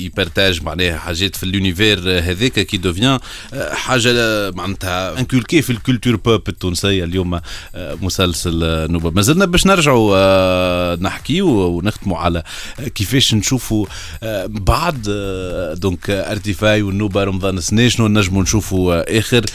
يبارتاج 0.04 0.64
معناها 0.64 0.98
حاجات 0.98 1.36
في 1.36 1.44
ال 1.44 1.51
univers 1.51 2.00
هذاك 2.00 2.60
qui 2.60 2.78
devient 2.78 3.20
حاجة 3.72 4.52
معناتها 4.52 5.20
inculquée 5.20 5.62
في 5.62 5.70
ال 5.70 5.75
culture 5.75 6.16
pop 6.16 6.50
التونسية 6.50 7.04
اليوم 7.04 7.40
مسلسل 7.76 8.88
نوبة. 8.92 9.10
مازلنا 9.10 9.46
باش 9.46 9.68
نرجعوا 9.68 10.96
نحكيو 10.96 11.48
ونختموا 11.48 12.18
على 12.18 12.44
كيفاش 12.96 13.34
نشوفوا 13.34 13.86
بعد 14.48 15.08
donc 15.74 16.10
ارتيفاي 16.10 16.82
والنوبة 16.82 17.24
رمضان 17.24 17.58
السنة 17.58 17.88
شنو 17.88 18.08
نجموا 18.08 18.44
نشوفوا 18.44 19.20
آخر؟ 19.20 19.46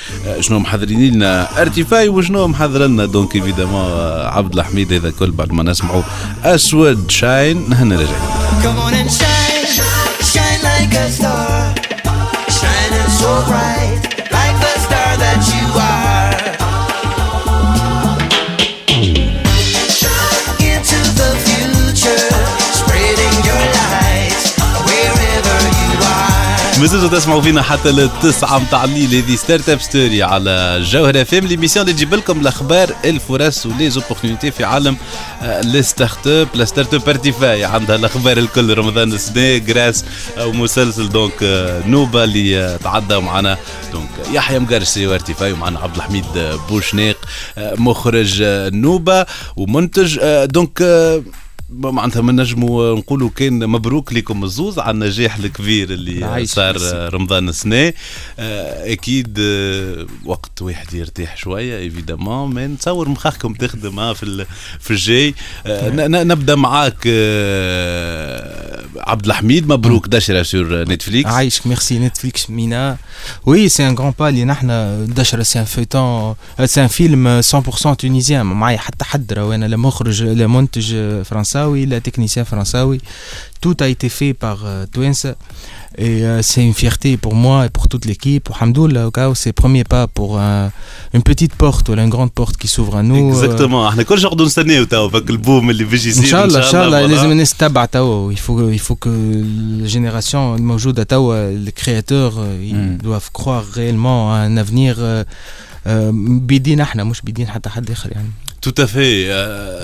شنو 0.40 0.58
محضرين 0.58 1.14
لنا 1.14 1.60
ارتيفاي 1.62 2.08
وشنو 2.08 2.46
محضر 2.48 2.86
لنا؟ 2.86 3.06
donc 3.06 3.34
évidemment 3.34 3.84
عبد 4.26 4.54
الحميد 4.58 4.92
هذا 4.92 5.10
كل 5.10 5.30
بعد 5.30 5.52
ما 5.52 5.62
نسمعوا 5.62 6.02
أسود 6.44 7.10
Shine 7.10 7.70
نحن 7.70 7.92
راجعين 7.92 8.42
Come 8.62 8.78
on 8.86 8.94
and 8.94 9.10
shine, 9.10 9.66
shine 10.32 10.60
like 10.68 10.94
a 10.94 11.06
star, 11.10 11.74
shining 12.58 13.08
so 13.20 13.30
bright, 13.48 13.81
مازلتوا 26.82 27.18
تسمعوا 27.18 27.42
فينا 27.42 27.62
حتى 27.62 27.90
للتسعة 27.92 28.58
متاع 28.58 28.84
الليل. 28.84 29.14
هذه 29.14 29.36
Start-up 29.36 29.80
Story 29.80 30.22
على 30.22 30.80
جوهرة 30.84 31.22
FM 31.22 31.46
l'émission 31.46 31.84
اللي 31.84 31.96
تجيب 31.96 32.14
لكم 32.14 32.40
الأخبار 32.40 32.94
الفرص 33.04 33.66
و 33.66 33.71
les 33.71 33.87
opportunités 33.87 34.50
في 34.50 34.64
عالم 34.64 34.96
les 35.42 35.82
start-up 35.82 36.48
la 36.54 36.64
start-up 36.64 37.08
ارتيفاي 37.08 37.64
عندها 37.64 37.96
الأخبار 37.96 38.38
الكل. 38.38 38.78
رمضان 38.78 39.12
السنة 39.12 39.56
grâce 39.56 40.04
au 40.38 40.52
مسلسل 40.52 41.08
donc 41.08 41.42
نوبة 41.86 42.24
اللي 42.24 42.78
تعدى 42.84 43.18
معنا. 43.18 43.58
donc 43.92 44.08
يحيى 44.32 44.58
مقرسي 44.58 45.06
وارتيفاي 45.06 45.52
ومعنا 45.52 45.78
عبد 45.78 45.96
الحميد 45.96 46.58
بوشناق 46.68 47.16
مخرج 47.58 48.42
نوبة 48.72 49.26
ومنتج 49.56 50.18
donc 50.44 50.82
معناتها 51.74 52.22
ما 52.22 52.32
نجموا 52.32 52.96
نقولوا 52.96 53.30
كان 53.36 53.68
مبروك 53.68 54.12
لكم 54.12 54.44
الزوز 54.44 54.78
على 54.78 54.90
النجاح 54.90 55.36
الكبير 55.36 55.90
اللي 55.90 56.46
صار 56.46 56.76
رمضان 57.14 57.48
السنة 57.48 57.92
أكيد 58.38 59.38
وقت 60.24 60.62
واحد 60.62 60.94
يرتاح 60.94 61.36
شوية 61.36 61.78
évidemment 61.78 62.54
ما 62.54 62.66
نتصور 62.66 63.08
مخاخكم 63.08 63.54
تخدم 63.54 64.14
في 64.14 64.46
في 64.80 64.90
الجاي. 64.90 65.34
نبدأ 66.24 66.54
معاك 66.54 67.06
عبد 68.96 69.26
الحميد. 69.26 69.68
مبروك 69.68 70.08
دشرة 70.08 70.42
sur 70.42 70.84
نتفليكس 70.88 71.30
عايشك 71.30 71.66
ميرسي. 71.66 71.98
نتفليكس 71.98 72.50
مينا. 72.50 72.96
oui 73.46 73.68
c'est 73.68 73.88
un 73.88 73.94
grand 73.94 74.12
pas 74.18 74.28
اللي 74.28 74.44
نحن 74.44 75.06
دشرة. 75.14 75.42
c'est 75.42 75.58
un 75.58 75.64
feuilleton 75.64 76.34
c'est 76.64 76.82
un 76.82 76.86
film 76.86 77.42
100% 77.42 77.94
tunisien 77.94 78.46
معايا 78.46 78.78
حتى 78.78 79.04
حد 79.04 79.32
أنا 79.38 79.64
لا 79.64 79.76
مخرج 79.76 80.22
لا 80.22 80.46
منتج 80.46 81.22
فرنساوي 81.24 81.61
françaois, 81.61 81.85
la 81.85 81.99
technicien 82.07 82.43
françaois, 82.51 82.97
tout 83.63 83.77
a 83.85 83.87
été 83.95 84.09
fait 84.17 84.33
par 84.33 84.57
euh, 84.65 84.85
Twins. 84.93 85.23
Et 85.97 86.17
euh, 86.23 86.41
c'est 86.49 86.63
une 86.69 86.77
fierté 86.81 87.09
pour 87.17 87.35
moi 87.45 87.57
et 87.65 87.71
pour 87.77 87.85
toute 87.91 88.05
l'équipe. 88.09 88.45
Alhamdoulilah, 88.55 89.09
c'est 89.39 89.49
le 89.55 89.59
premier 89.63 89.83
pas 89.95 90.05
pour 90.17 90.31
euh, 90.39 90.67
une 91.15 91.23
petite 91.31 91.55
porte 91.63 91.85
ou 91.89 91.93
une 91.93 92.13
grande 92.15 92.33
porte 92.39 92.55
qui 92.61 92.67
s'ouvre 92.67 92.95
à 93.01 93.03
nous. 93.03 93.29
Exactement. 93.33 93.87
احنا 93.87 94.03
كل 94.03 94.19
شهر 94.19 94.43
نستناو 94.43 94.83
تو 94.83 95.09
فك 95.09 95.29
البوم 95.29 95.69
اللي 95.69 95.83
بيجي 95.83 96.09
يصير 96.09 96.23
ان 96.23 96.29
شاء 96.29 96.45
الله 96.45 96.59
ان 96.59 96.71
شاء 96.71 96.85
الله 96.85 97.05
لازم 97.05 97.31
الناس 97.31 97.53
تتبع 97.53 97.85
تو 97.85 98.33
il 98.33 98.37
faut 98.37 98.73
il 98.73 98.79
faut 98.79 98.95
que 98.95 99.07
الجينيراسيون 99.07 100.55
الموجوده 100.55 101.03
تو 101.03 101.35
les 101.65 101.71
créateurs 101.71 102.35
ils 102.61 102.97
doivent 103.03 103.31
croire 103.33 103.63
réellement 103.75 104.33
à 104.33 104.37
un 104.37 104.57
avenir 104.57 105.25
بيدين 106.47 106.79
احنا 106.81 107.03
مش 107.03 107.21
بيدين 107.21 107.47
حتى 107.47 107.69
حد 107.69 107.91
اخر 107.91 108.11
يعني 108.11 108.31
تو 108.70 108.82
افي 108.82 109.28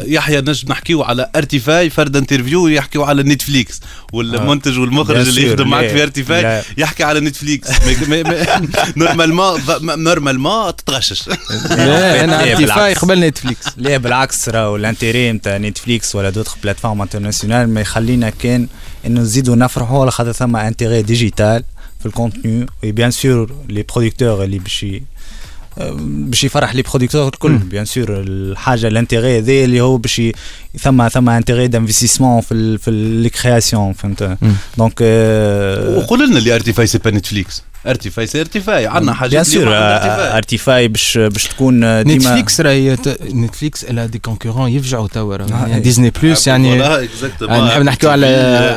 يحيى 0.06 0.40
نجم 0.40 0.68
نحكيو 0.68 1.02
على 1.02 1.30
ارتيفاي 1.36 1.90
فرد 1.90 2.16
interview 2.16 2.66
يحكيو 2.66 3.04
على 3.04 3.22
نتفليكس 3.22 3.80
والمنتج 4.12 4.78
والمخرج 4.78 5.28
اللي 5.28 5.46
يخدم 5.46 5.68
معك 5.68 5.88
في 5.88 6.02
ارتيفاي 6.02 6.62
يحكي 6.78 7.04
على 7.04 7.20
نتفليكس 7.20 7.68
normalement 8.96 9.60
normalement 9.80 10.76
تتغشش. 10.76 11.28
لا 11.68 12.24
أنا 12.24 12.52
ارتيفاي 12.52 12.94
قبل 12.94 13.20
Netflix 13.20 13.66
لا 13.76 13.96
بالعكس 13.96 14.48
راهو 14.48 14.76
ال 14.76 14.83
intérêt 14.83 15.32
نتاع 15.32 15.56
Netflix 15.56 16.14
ولا 16.14 16.30
d'autres 16.30 16.56
plateformes 16.62 17.02
internationales 17.02 17.68
ما 17.68 17.80
يخلينا 17.80 18.30
كان 18.30 18.68
إنه 19.06 19.20
نزيدوا 19.20 19.56
نفرحوا 19.56 20.02
على 20.02 20.10
خاطر 20.10 20.32
ثم 20.32 20.56
intérêt 20.56 21.02
digital 21.02 21.64
في 22.00 22.06
ال 22.06 22.14
contenu 22.14 22.66
oui 22.82 22.92
bien 22.92 23.10
sûr 23.10 23.52
les 23.68 23.82
producteurs 23.82 24.44
اللي 24.44 24.58
باش 24.58 24.86
باش 26.00 26.44
يفرح 26.44 26.74
les 26.74 26.82
producteurs 26.82 27.28
الكل. 27.28 27.58
bien 27.58 27.84
sûr 27.84 28.06
الحاجة 28.10 28.88
ال 28.88 28.94
intérêt 28.94 29.38
هذا 29.38 29.52
اللي 29.52 29.80
هو 29.80 29.96
باش 29.96 30.22
ثم 30.78 31.08
ثم 31.08 31.28
intérêt 31.28 31.66
d'investissement 31.66 32.40
في 32.40 32.52
ال 32.52 32.78
في 32.78 32.90
ال 32.90 33.01
création 33.01 33.92
فهمت؟ 33.92 34.38
دونك 34.78 35.00
وقول 35.96 36.28
لنا 36.28 36.38
اللي 36.38 36.54
ارتيفاي 36.54 36.86
سي 36.86 36.98
با 36.98 37.10
نتفليكس 37.10 37.62
ارتيفاي 37.86 38.26
سي 38.26 38.40
ارتيفاي 38.40 38.86
عندنا 38.86 39.12
حاجة 39.12 39.30
بيان 39.30 39.44
سور 39.44 39.68
ارتيفاي 39.68 40.88
باش 40.88 41.18
باش 41.18 41.44
تكون 41.44 41.80
ديما 41.80 42.02
نتفليكس 42.02 42.60
راهي 42.60 42.96
نتفليكس 43.22 43.84
الا 43.84 44.06
دي 44.06 44.18
كونكورون 44.18 44.70
يفجعوا 44.70 45.08
توا 45.08 45.36
يعني 45.36 45.80
ديزني 45.80 46.10
بلوس 46.10 46.46
يعني 46.46 46.78
نحب 47.42 47.82
نحكيو 47.82 48.10
على 48.10 48.26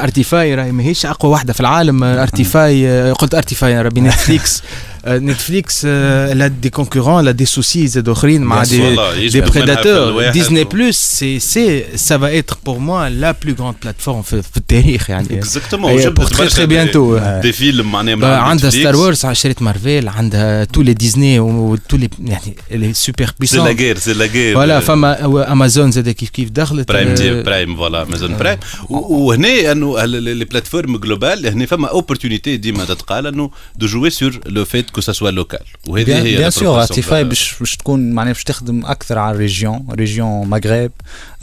ارتيفاي 0.03 0.55
راهي 0.55 0.71
ماهيش 0.71 1.05
أقوى 1.05 1.31
واحدة 1.31 1.53
في 1.53 1.59
العالم. 1.59 2.03
ارتيفاي 2.25 3.11
قلت 3.11 3.35
ارتيفاي 3.35 3.81
ربي 3.81 4.01
نتفليكس 4.01 4.61
نتفليكس 5.07 5.85
لا 5.85 6.47
دي 6.47 6.69
كونكورون 6.69 7.25
لا 7.25 7.31
دي 7.31 7.45
سوسي 7.45 7.87
زاد 7.87 8.09
اخرين 8.09 8.41
مع 8.41 8.63
دي 8.63 9.29
دي 9.29 9.41
بريداتور 9.41 10.29
ديزني 10.29 10.63
بلوس 10.63 10.97
سي 10.97 11.39
سي 11.39 11.85
سا 11.95 12.17
فا 12.17 12.39
اتر 12.39 12.57
بور 12.65 12.77
موا 12.77 13.09
لا 13.09 13.31
بلو 13.31 13.55
غراند 13.59 13.75
بلاتفورم 13.83 14.21
في 14.21 14.57
التاريخ 14.57 15.09
يعني 15.09 15.27
اكزاكتومون 15.31 16.09
بور 16.09 16.25
تري 16.25 16.47
تري 16.47 16.65
بيانتو 16.65 17.19
دي 17.41 17.51
films 17.51 17.91
معناها 17.91 18.37
عندها 18.37 18.69
Star 18.69 18.95
Wars 18.95 19.25
شريت 19.31 19.61
مارفيل 19.61 20.09
عندها 20.09 20.63
tous 20.63 20.81
les 20.81 20.93
Disney 20.93 21.39
و 21.39 21.51
tous 21.51 21.97
les 21.97 22.09
يعني 22.25 22.55
les 22.71 22.93
super 22.93 23.31
puissants 23.39 23.59
c'est 23.59 23.73
la 23.73 23.79
guerre 23.79 23.97
c'est 23.97 24.13
la 24.13 24.25
guerre 24.25 24.53
voilà 24.55 24.79
فما 24.79 25.51
امازون 25.51 25.91
زاد 25.91 26.09
كيف 26.09 26.29
كيف 26.29 26.49
دخلت 26.49 26.87
Prime 26.87 27.13
des 27.13 27.43
برايم 27.43 27.75
voilà 27.75 28.01
Amazon 28.01 28.37
Prime 28.37 28.57
وهنا 28.89 29.71
انه 29.71 30.05
les 30.05 30.45
plateformes 30.45 30.97
globales 30.97 31.47
هنا 31.47 31.65
فما 31.65 31.87
opportunité 31.87 32.57
ديما 32.57 32.85
تتقال 32.85 33.27
انه 33.27 33.51
de 33.75 33.87
jouer 33.87 34.09
sur 34.09 34.39
le 34.45 34.65
fait 34.65 34.90
que 34.91 35.01
ce 35.01 35.11
soit 35.11 35.31
local. 35.31 35.65
وهذه 35.87 36.21
هي 36.21 36.37
bien 36.37 36.49
sûr 36.49 36.81
Artify 36.81 37.23
باش 37.23 37.55
باش 37.59 37.75
تكون 37.75 38.11
معناها 38.11 38.33
باش 38.33 38.43
تخدم 38.43 38.85
أكثر 38.85 39.19
على 39.19 39.35
ال 39.35 39.42
région. 39.42 39.87
région 39.91 40.47
مغرب 40.47 40.91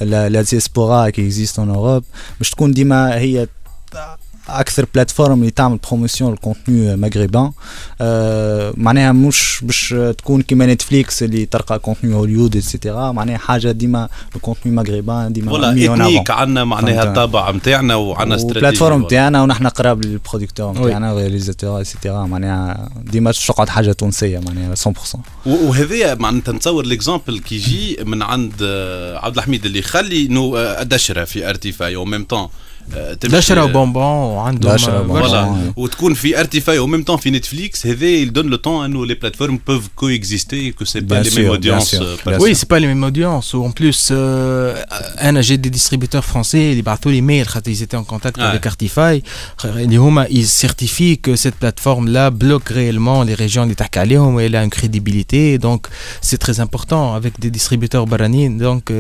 la 0.01 0.43
diaspora 0.43 1.11
qui 1.11 1.27
existe 1.27 1.59
en 1.59 1.71
Europe 1.71 2.05
باش 2.39 2.51
تكون 2.51 2.73
ديما 2.73 3.15
هي 3.19 3.49
أكثر 4.49 4.87
plateforme 4.95 5.41
اللي 5.41 5.51
تعمل 5.51 5.79
promotion 5.89 6.33
ال 6.33 6.41
contenu 6.41 6.97
maghrébin 6.97 7.51
آه 8.01 8.73
معناها 8.77 9.13
مش 9.13 9.61
باش 9.63 9.95
تكون 10.19 10.43
كيما 10.43 10.67
Netflix 10.67 11.23
اللي 11.23 11.47
تلقى 11.47 11.79
contenu 11.79 12.15
هوليود 12.15 12.57
et 12.57 12.71
cetera 12.71 13.13
معناها 13.13 13.39
حاجة 13.39 13.71
ديما 13.71 14.09
ال 14.37 14.41
contenu 14.41 14.75
maghrébin 14.75 15.33
ديما 15.33 15.53
ولا 15.53 15.71
ethnique 15.71 16.31
عندنا 16.31 16.65
معناها 16.65 17.03
الطابع 17.03 17.51
نتاعنا 17.51 17.95
وعندنا 17.95 18.35
استراتيجيه 18.35 18.59
ال 18.61 18.64
plateforme 18.64 19.03
نتاعنا 19.03 19.43
ونحن 19.43 19.67
قراب 19.67 20.05
لل 20.05 20.15
producteurs 20.15 20.73
نتاعنا 20.73 21.15
réalisateurs 21.15 21.81
et 21.81 21.92
cetera 21.92 22.27
معناها 22.27 22.89
ديما 23.03 23.33
تقعد 23.33 23.69
حاجة 23.69 23.93
تونسية 23.93 24.39
معناها 24.39 24.75
100% 24.75 25.17
وهذا 25.47 26.15
معناتها 26.15 26.53
نتصور 26.53 26.87
l'exemple 26.87 27.39
كي 27.39 27.55
يجي 27.55 27.97
من 28.05 28.23
عند 28.23 28.53
عبد 29.23 29.37
الحميد 29.37 29.65
اللي 29.65 29.79
يخلي 29.79 30.27
انه 30.27 30.73
دشره 30.83 31.25
في 31.25 31.49
ارتيفاي 31.51 31.97
أو 31.97 32.05
ميم 32.05 32.25
طون 32.25 32.49
دشره 33.25 33.65
وبونبون 33.65 34.03
وعندهم 34.03 34.77
فوالا 34.77 35.73
وتكون 35.77 36.15
في 36.15 36.41
ارتيفاي 36.41 36.79
أو 36.79 36.87
ميم 36.87 37.05
طون 37.05 37.17
في 37.17 37.31
نتفليكس 37.31 37.87
هذا 37.87 38.07
يدون 38.07 38.47
لو 38.47 38.57
طون 38.57 38.85
انه 38.85 39.07
لي 39.07 39.15
بلاتفورم 39.15 39.61
بوف 39.67 39.89
كو 39.97 40.09
اكزيستي 40.09 40.73
كو 40.73 40.85
سي 40.85 41.01
با 41.01 41.15
لي 41.15 41.31
ميم 41.37 41.51
اودينس 41.51 41.97
وي 42.27 42.55
سي 42.55 42.67
با 42.71 42.77
لي 42.77 42.87
ميم 42.87 43.05
اودينس 43.05 43.55
وان 43.55 43.73
بلوس 43.81 44.09
أنا 44.13 45.41
جي 45.41 45.57
دي 45.57 45.69
ديستريبيتور 45.69 46.21
فرونسي 46.21 46.71
اللي 46.71 46.83
بعثوا 46.83 47.13
لي 47.13 47.21
ميل 47.21 47.47
خاطر 47.47 47.73
ils 47.73 47.83
étaient 47.83 47.97
en 47.97 48.15
contact 48.15 48.39
avec 48.39 48.67
ارتيفاي 48.67 49.23
اللي 49.65 49.97
هما 49.97 50.27
ils 50.27 50.67
certifient 50.67 51.17
que 51.29 51.37
cette 51.37 51.59
plateforme 51.65 52.09
là 52.09 52.31
bloque 52.31 52.69
réellement 52.69 53.23
les 53.25 53.35
régions 53.35 53.59
اللي 53.59 53.75
تحكي 53.75 54.01
عليهم 54.01 54.35
و 54.35 54.49
elle 54.49 54.57
a 54.57 54.65
une 54.65 54.79
crédibilité. 54.79 55.59
Donc 55.59 55.81
c'est 56.23 56.39
très 56.39 56.61
important 56.61 57.15
avec 57.15 57.33
des 57.41 57.51
distributeurs 57.51 58.07
برانيين 58.07 58.59
donc 58.59 58.93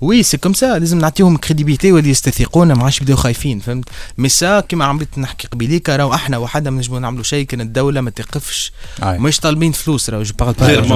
oui 0.00 0.24
c'est 0.24 0.40
comme 0.40 0.54
ça. 0.54 0.78
لازم 0.78 0.98
نعطيهم 0.98 1.38
crédibilité 1.46 1.84
واللي 1.84 2.10
يستثقونا 2.10 2.74
ما 2.74 2.84
عادش 2.84 3.02
يبداو 3.14 3.22
خايفين 3.22 3.60
فهمت؟ 3.60 3.88
mais 4.18 4.28
ça 4.28 4.60
كيما 4.60 4.84
عملت 4.84 5.18
نحكي 5.18 5.48
قبيليك 5.48 5.90
راهو 5.90 6.14
أحنا 6.14 6.38
وحدنا 6.38 6.70
ما 6.70 6.78
نجمو 6.78 6.98
نعملوا 6.98 7.22
شيء 7.22 7.46
كان 7.46 7.60
الدولة 7.60 8.00
ما 8.00 8.10
تقفش. 8.10 8.72
مش 9.20 9.40
طالبين 9.40 9.72
فلوس 9.72 10.10
راهو 10.10 10.22
je 10.22 10.34
parle 10.38 10.88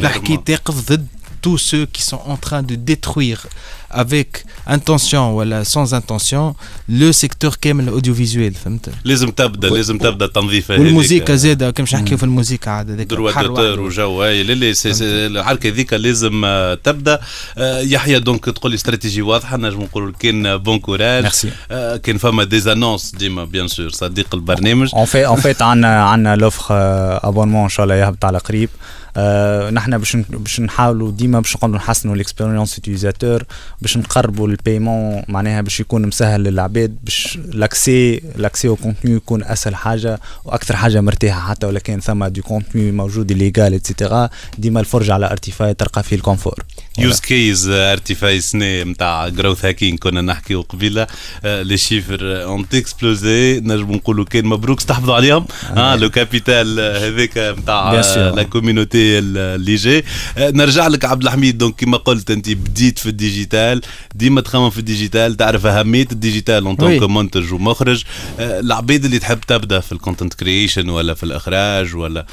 نحكي 0.00 0.36
تقف 0.36 0.92
ضد 0.92 1.06
tous 1.46 1.58
ceux 1.58 1.86
qui 1.94 2.02
sont 2.10 2.22
en 2.34 2.38
train 2.46 2.62
de 2.70 2.74
détruire 2.90 3.40
avec 4.02 4.30
intention 4.76 5.22
ou 5.36 5.40
sans 5.74 5.94
intention 5.94 6.44
le 6.88 7.12
secteur 7.12 7.56
كامل 7.60 7.84
ال 7.84 7.90
audiovisuel 7.90 8.54
فهمت 8.54 8.90
لازم 9.04 9.30
تبدا 9.30 9.68
لازم 9.68 9.98
تبدا 9.98 10.24
التنظيف 10.24 10.70
هذيك 10.70 10.84
والموسيقى 10.84 11.36
زاده 11.36 11.70
كما 11.70 11.86
نحكيو 11.92 12.18
في 12.18 12.24
الموسيقى 12.24 12.76
عاد 12.76 12.90
هذاك 12.90 13.06
دروا 13.06 13.86
وجو 13.86 14.24
لا 14.24 14.74
العركه 15.26 15.68
هذيك 15.68 15.92
لازم 15.92 16.46
تبدا 16.84 17.20
يحيى 17.80 18.18
دونك 18.18 18.44
تقول 18.44 18.70
لي 18.70 18.74
استراتيجي 18.74 19.22
واضحه 19.22 19.56
نجم 19.56 19.82
نقولوا 19.82 20.12
كان 20.18 20.56
بون 20.56 20.78
كوراج 20.78 21.26
كان 22.02 22.18
فما 22.18 22.44
ديزانونس 22.44 23.14
ديما 23.14 23.44
بيان 23.44 23.68
سور 23.68 23.90
صديق 23.90 24.34
البرنامج 24.34 24.90
اون 24.94 25.04
في 25.04 25.26
اون 25.26 25.36
فيت 25.36 25.62
عندنا 25.62 26.04
عندنا 26.04 26.36
لوفر 26.36 26.66
ابونمون 27.28 27.62
ان 27.62 27.68
شاء 27.68 27.84
الله 27.84 27.94
يهبط 27.94 28.24
على 28.24 28.38
قريب 28.38 28.68
آه 28.68 28.95
نحن 29.70 29.98
باش 29.98 30.16
باش 30.16 30.60
نحاولوا 30.60 31.10
ديما 31.10 31.40
باش 31.40 31.56
نقعدوا 31.56 31.76
نحسنوا 31.76 32.14
الاكسبيريونس 32.14 32.78
يوتيزاتور 32.78 33.42
باش 33.82 33.96
نقربوا 33.96 34.48
البيمون 34.48 35.22
معناها 35.28 35.60
باش 35.60 35.80
يكون 35.80 36.06
مسهل 36.06 36.40
للعباد 36.44 36.96
باش 37.04 37.38
لاكسي 37.52 38.20
لاكسي 38.36 38.68
أو 38.68 38.76
كونتوني 38.76 39.14
يكون 39.14 39.44
أسهل 39.44 39.74
حاجة 39.76 40.20
وأكثر 40.44 40.76
حاجة 40.76 41.00
مرتاحة 41.00 41.48
حتى 41.50 41.66
ولا 41.66 41.78
كان 41.78 42.00
ثم 42.00 42.24
دي 42.26 42.40
كونتوني 42.42 42.92
موجود 42.92 43.32
ليغال 43.32 43.74
اتسيتيرا 43.74 44.28
ديما 44.58 44.80
الفرجة 44.80 45.14
على 45.14 45.26
ارتيفاي 45.30 45.74
تلقى 45.74 46.02
فيه 46.02 46.16
الكونفور 46.16 46.62
يوز 46.98 47.20
كيز 47.20 47.68
ارتيفاي 47.68 48.40
سنة 48.40 48.82
نتاع 48.82 49.28
جروث 49.28 49.64
هاكين 49.64 49.96
كنا 49.96 50.20
نحكيو 50.20 50.60
قبيله 50.60 51.06
لي 51.44 51.76
شيفر 51.76 52.18
اون 52.22 52.68
تكسبلوزي 52.68 53.60
نجم 53.60 53.92
نقولوا 53.92 54.24
كان 54.24 54.46
مبروك 54.46 54.78
استحفظوا 54.78 55.14
عليهم 55.14 55.46
آه 55.76 55.96
لو 55.96 56.10
كابيتال 56.10 56.80
هذاك 56.80 57.56
نتاع 57.58 57.92
لا 58.16 58.42
كوميونيتي 58.42 59.18
اللي 59.18 59.74
جاي 59.74 60.04
نرجع 60.38 60.86
لك 60.86 61.04
عبد 61.04 61.22
الحميد 61.22 61.58
دونك 61.58 61.74
كما 61.74 61.96
قلت 61.96 62.30
انت 62.30 62.50
بديت 62.50 62.98
في 62.98 63.06
الديجيتال 63.08 63.80
ديما 64.14 64.40
تخمم 64.40 64.70
في 64.70 64.78
الديجيتال 64.78 65.36
تعرف 65.36 65.66
اهميه 65.66 66.06
الديجيتال 66.12 66.66
اون 66.66 66.76
طونك 66.76 67.02
منتج 67.02 67.52
ومخرج 67.52 68.04
العبيد 68.40 69.04
اللي 69.04 69.18
تحب 69.18 69.40
تبدا 69.40 69.80
في 69.80 69.92
الكونتنت 69.92 70.34
كرييشن 70.34 70.88
ولا 70.88 71.14
في 71.14 71.22
الاخراج 71.22 71.94
ولا 71.94 72.26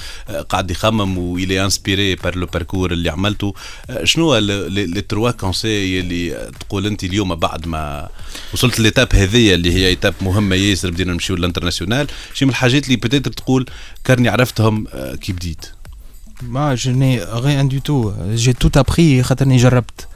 قاعد 0.50 0.72
يخمم 0.72 1.18
و 1.18 1.33
il 1.33 1.64
est 1.64 1.80
inspiré 1.80 2.16
par 2.16 2.36
le 2.36 2.46
parcours 2.46 2.92
اللي 2.92 3.10
عملته 3.10 3.54
شنو 4.04 4.34
les 4.70 5.02
trois 5.02 5.32
conseils 5.32 6.00
اللي 6.00 6.52
تقول 6.60 6.86
أنت 6.86 7.04
اليوم 7.04 7.36
بعد 7.36 7.68
ما 7.68 8.10
وصلت 8.54 8.80
l'étape 8.80 9.16
هذه 9.16 9.54
اللي 9.54 9.74
هي 9.74 9.88
étape 9.88 10.14
مهمه 10.22 10.56
ياسر 10.56 10.90
بدينا 10.92 11.14
نمشيو 11.14 11.36
لل 11.36 11.45
international. 11.45 12.08
شي 12.34 12.46
من 12.46 12.52
الحاجات 12.52 12.86
اللي 12.86 12.96
peut-être 12.96 13.32
تقول 13.32 13.66
كارني 14.04 14.30
عرفتهم 14.30 14.88
كي 15.22 15.34
بديت؟ 15.34 15.66
mais 16.42 16.76
je 16.76 16.90
n'ai 16.90 17.20
rien 17.46 17.64
du 17.74 17.80
tout. 17.80 18.12
J'ai 18.36 18.54
tout 18.54 18.80
appris 18.80 19.22
خاطرني 19.22 19.58
جربت. 19.58 20.08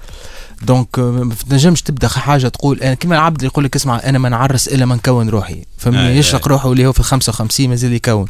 donc 0.62 1.00
ما 1.00 1.36
تنجمش 1.50 1.82
تبدأ 1.82 2.08
حاجة 2.08 2.48
تقول 2.48 2.82
أنا 2.82 2.94
كيما 2.94 3.16
العبد 3.16 3.44
يقول 3.44 3.64
لك 3.66 3.76
اسمع 3.76 4.02
أنا 4.04 4.20
ما 4.20 4.30
نعرس 4.30 4.68
إلا 4.68 4.86
ما 4.86 4.96
نكون 4.96 5.30
روحي. 5.30 5.66
فهمني؟ 5.78 6.18
يشرق 6.18 6.48
روحه 6.48 6.72
اللي 6.72 6.86
هو 6.86 6.92
في 6.92 7.00
ال 7.00 7.06
55 7.06 7.70
مازال 7.70 7.94
يكون. 7.94 8.28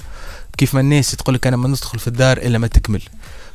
كيف 0.57 0.73
ما 0.73 0.79
الناس 0.79 1.11
تقول 1.11 1.35
لك 1.35 1.47
أنا 1.47 1.57
ما 1.57 1.67
ندخل 1.67 1.99
في 1.99 2.07
الدار 2.07 2.37
إلا 2.37 2.57
ما 2.57 2.67
تكمل. 2.67 3.01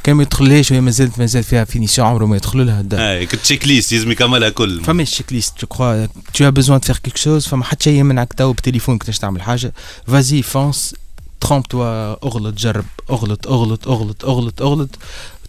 كان 0.04 0.16
ما 0.16 0.22
يدخلهاش 0.22 0.70
وهي 0.70 0.80
مازالت 0.80 1.18
مازال 1.18 1.42
فيها 1.42 1.64
finition 1.64 2.08
عمره 2.08 2.26
ما 2.26 2.36
يدخل 2.36 2.66
لها 2.66 2.80
الدار. 2.80 3.00
اي 3.00 3.26
check 3.26 3.66
list 3.66 3.92
لازم 3.92 4.10
يكملها 4.10 4.48
كل. 4.48 4.84
فما 4.84 5.04
check 5.04 5.32
list 5.32 5.60
je 5.60 5.66
crois 5.66 6.06
que 6.06 6.33
tu 6.33 6.50
de 6.50 6.84
faire 6.84 6.98
quelque 7.08 7.20
chose 7.20 7.48
فما 7.48 7.64
حتى 7.64 7.84
شيء 7.84 7.98
يمنعك 7.98 8.32
تو 8.32 8.52
بتليفونك 8.52 9.06
باش 9.06 9.18
تعمل 9.18 9.42
حاجة. 9.42 9.72
vas-y 10.06 10.42
fonce 10.42 10.94
trompe-toi 11.40 12.26
اغلط 12.26 12.58
جرب 12.58 12.84
اغلط 13.10 13.48
اغلط 13.48 13.88
اغلط 13.88 14.24
اغلط 14.24 14.62
اغلط. 14.62 14.90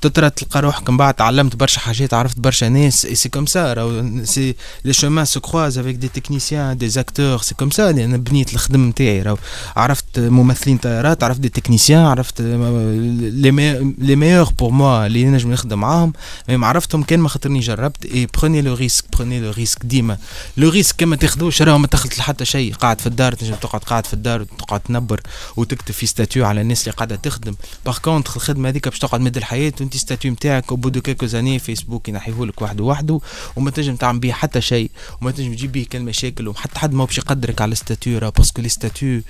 تترى 0.04 0.30
تلقى 0.30 0.62
روحك 0.62 0.90
من 0.90 0.98
بعد 0.98 1.14
تعلمت 1.14 1.56
برشا 1.56 1.80
حاجات 1.80 2.14
عرفت 2.14 2.40
برشا 2.40 2.66
ناس 2.66 3.08
c'est 3.08 3.30
comme 3.30 3.46
ça 3.46 4.24
c'est 4.24 4.56
les 4.86 4.94
chemins 4.94 5.26
se 5.26 5.40
croisent 5.40 5.78
avec 5.78 5.96
des 5.96 6.08
techniciens 6.08 6.78
des 6.78 6.90
acteurs 6.90 7.42
c'est 7.42 7.56
comme 7.56 7.70
ça 7.70 7.90
أنا 7.90 8.18
بنيت 8.18 8.54
الخدم 8.54 8.90
نتاعي 8.90 9.36
عرفت 9.76 10.20
ممثلين 10.20 10.78
طيارات 10.78 11.24
عرفت 11.24 11.40
دي 11.40 11.50
تكنيسيان 11.50 12.06
عرفت 12.06 12.42
لي 12.42 14.16
ميور 14.16 14.50
بور 14.50 14.72
موا 14.72 15.06
اللي 15.06 15.26
نجم 15.26 15.52
نخدم 15.52 15.80
معاهم. 15.80 16.14
مي 16.50 16.66
عرفتهم 16.66 17.04
كان 17.04 17.20
ما 17.20 17.30
خاطرني 17.30 17.60
جربت 17.60 18.06
اي 18.06 18.28
بروني 18.38 18.62
لو 18.62 18.74
ريسك 18.74 19.06
بروني 19.14 19.40
لو 19.40 19.52
ريسك 19.52 19.86
ديما. 19.86 20.18
لو 20.58 20.70
ريسك 20.70 20.96
كما 20.98 21.16
تاخذوش 21.16 21.62
راهو 21.62 21.78
ما 21.78 21.88
تخلط 21.88 22.14
حتى 22.14 22.46
شيء. 22.46 22.74
قاعد 22.74 23.02
في 23.02 23.08
الدار 23.08 23.34
تنجم 23.34 23.56
تقعد 23.56 23.84
قاعد 23.84 24.06
في 24.06 24.14
الدار 24.14 24.42
وتقعد 24.42 24.80
تنبر 24.80 25.22
وتكتب 25.56 25.94
في 25.94 26.06
ستاتيو 26.06 26.46
على 26.46 26.62
الناس 26.62 26.82
اللي 26.82 26.92
قاعدة 26.92 27.16
تخدم. 27.16 27.56
باغ 27.86 27.98
كونتخ 27.98 28.36
الخدمة 28.36 28.70
هذيك 28.70 28.88
باش 28.88 29.00
تقعد 29.00 29.22
مدى 29.22 29.40
الحياة 29.40 29.74
وانت 29.80 29.93
ستاتيو 29.98 30.32
نتاعك 30.32 30.70
أو 30.70 30.76
بودو 30.76 31.02
كيكو 31.02 31.26
زاني 31.26 31.60
فيسبوك 31.60 32.10
ينحيه 32.10 32.46
لك 32.46 32.62
وحده 32.62 32.84
وحده 32.84 33.20
وما 33.56 33.72
تنجم 33.72 33.96
تعمل 33.96 34.20
به 34.20 34.32
حتى 34.32 34.62
شيء 34.62 34.92
وما 35.22 35.32
تنجم 35.32 35.54
تجيب 35.54 35.72
به 35.72 35.86
كل 35.92 36.00
مشاكل 36.00 36.48
وحتى 36.48 36.80
حد 36.80 36.94
ما 36.94 37.06
باش 37.06 37.18
يقدرك 37.18 37.62
على 37.62 37.72
ال 37.72 37.79
statut 37.79 38.20
parce 38.20 38.46
que 38.46 38.62
les 38.62 38.70
statuts 38.70 39.22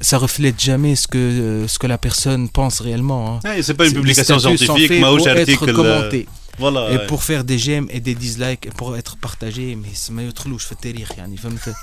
ça 0.00 0.18
reflète 0.18 0.60
jamais 0.60 0.94
ce 0.96 1.06
que 1.06 1.64
ce 1.72 1.78
que 1.78 1.86
la 1.86 1.98
personne 1.98 2.48
pense 2.48 2.80
réellement. 2.80 3.22
Hein. 3.28 3.40
Et 3.48 3.62
c'est 3.62 3.74
pas 3.74 3.86
une 3.86 3.94
publication 3.94 4.38
scientifique, 4.38 4.90
mais 4.90 5.04
article. 5.04 5.72
Commenté. 5.72 6.26
Voilà, 6.58 6.82
et 6.92 6.96
ouais. 6.96 7.06
pour 7.10 7.22
faire 7.28 7.42
des 7.50 7.58
j'aime 7.64 7.86
et 7.96 8.00
des 8.08 8.16
dislikes 8.24 8.64
et 8.68 8.74
pour 8.80 8.96
être 8.96 9.14
partagé 9.26 9.76
mais 9.76 10.10
ما 10.10 10.22
يدخلوش 10.22 10.64
في 10.64 10.72
التاريخ 10.72 11.18
يعني 11.18 11.36
فهمت 11.36 11.74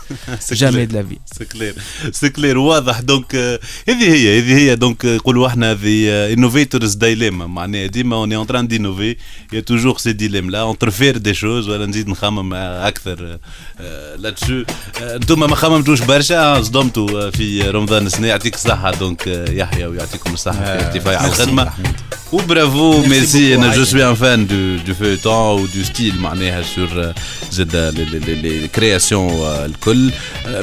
jamais 0.51 0.87
de 0.87 0.91
la 0.91 1.03
vie. 1.03 1.37
c'est 1.37 1.45
clair 1.45 1.75
c'est 2.11 2.29
clair 2.29 2.57
واضح. 2.57 2.99
donc 2.99 3.35
هذه 3.89 4.13
هي 4.13 4.39
هذه 4.39 4.57
هي. 4.57 4.75
donc 4.75 5.05
نقولوا 5.05 5.47
إحنا 5.47 5.71
هذه 5.71 6.33
innovators 6.33 6.93
دايليما 6.93 7.47
معناها 7.47 7.85
ديما 7.85 8.15
en 8.15 8.33
en 8.33 8.47
train 8.47 8.67
d'innover 8.67 9.15
y 9.53 9.59
a 9.59 9.97
toujours 9.97 10.13
ce 10.13 10.49
dilemme-là 10.49 10.61
entre 10.61 10.91
faire 10.91 11.17
des 11.17 11.33
choses 11.33 11.69
ولا 11.69 11.85
نزيد 11.85 12.07
نخمم 12.07 12.53
أكثر 12.53 13.39
لاتشو 14.17 14.63
أنتم 15.01 15.39
ما 15.39 15.55
خممتوش 15.55 16.01
برشا 16.01 16.61
صدمتوا 16.61 17.29
في 17.29 17.61
رمضان 17.61 18.05
السنة 18.05 18.27
يعطيك 18.27 18.55
الصحة. 18.55 18.91
donc 18.91 19.27
يحيى 19.49 19.85
ويعطيكم 19.85 20.33
الصحة 20.33 20.77
في 20.77 20.85
ارتفاع 20.85 21.21
على 21.21 21.31
الخدمه 22.33 22.43
و 22.43 22.53
bravo 22.53 23.03
merci 23.03 23.55
أنا 23.55 23.75
je 23.75 23.83
suis 23.83 24.09
un 24.09 24.15
fan 24.15 24.47
de 24.47 24.77
du 24.85 24.95
feuilleton 24.95 25.59
ou 25.59 25.67
du 25.67 25.83
style 25.85 26.17
معناها 26.19 26.63
sur 26.63 27.13
زاد 27.51 27.95
les 28.43 28.69
créations 28.79 29.43
الكل 29.43 30.11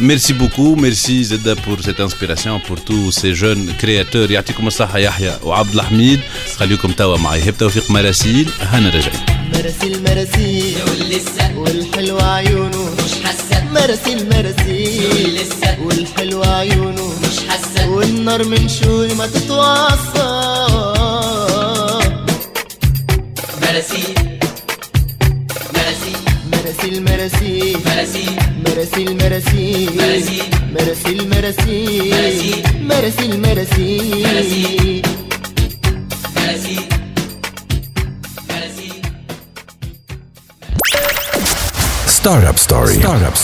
merci 0.01 0.33
beaucoup 0.33 0.77
merci 0.77 1.23
زاد 1.23 1.59
pour 1.59 1.83
cette 1.83 2.01
inspiration 2.01 2.61
pour 2.61 2.81
tous 2.85 3.11
ces 3.11 3.35
jeunes 3.35 3.73
créateurs. 3.79 4.31
يعطيكم 4.31 4.67
الصحة 4.67 4.99
يحيى 4.99 5.39
وعبد 5.45 5.75
الحميد 5.75 6.21
خليكم 6.57 6.93
توا 6.93 7.17
معي 7.17 7.49
هب 7.49 7.59
توفيق 7.59 7.91
مراسيل 7.91 8.51
هنا 8.61 8.89
رجعي 8.89 9.41
مراسيل 9.55 10.03
مراسيل 10.03 10.75
والحلوة 11.57 12.35
عيونه 12.35 12.91
مش 13.05 13.25
حاسة 13.25 13.65
مراسيل 13.73 14.29
مراسيل 14.29 15.41
والحلوة 15.85 16.57
عيونه. 16.57 17.13
مش 17.23 17.49
حاسة 17.49 17.89
والنار 17.89 18.45
من 18.45 18.69
شوي 18.69 19.15
ما 19.15 19.27
تتوصل. 19.27 20.70
مراسيل. 23.71 24.15
مراسيل. 25.75 26.17
مراسيل 26.53 27.03
مراسيل. 27.05 27.79
مراسيل. 27.87 28.37
مراسيل 28.67 29.17
مراسيل. 29.17 29.97
مراسيل. 32.11 32.63
مراسيل 32.89 33.41
مراسيل. 33.41 34.27
مراسيل. 34.27 35.03
مراسيل 38.47 39.03
Startup 42.07 43.37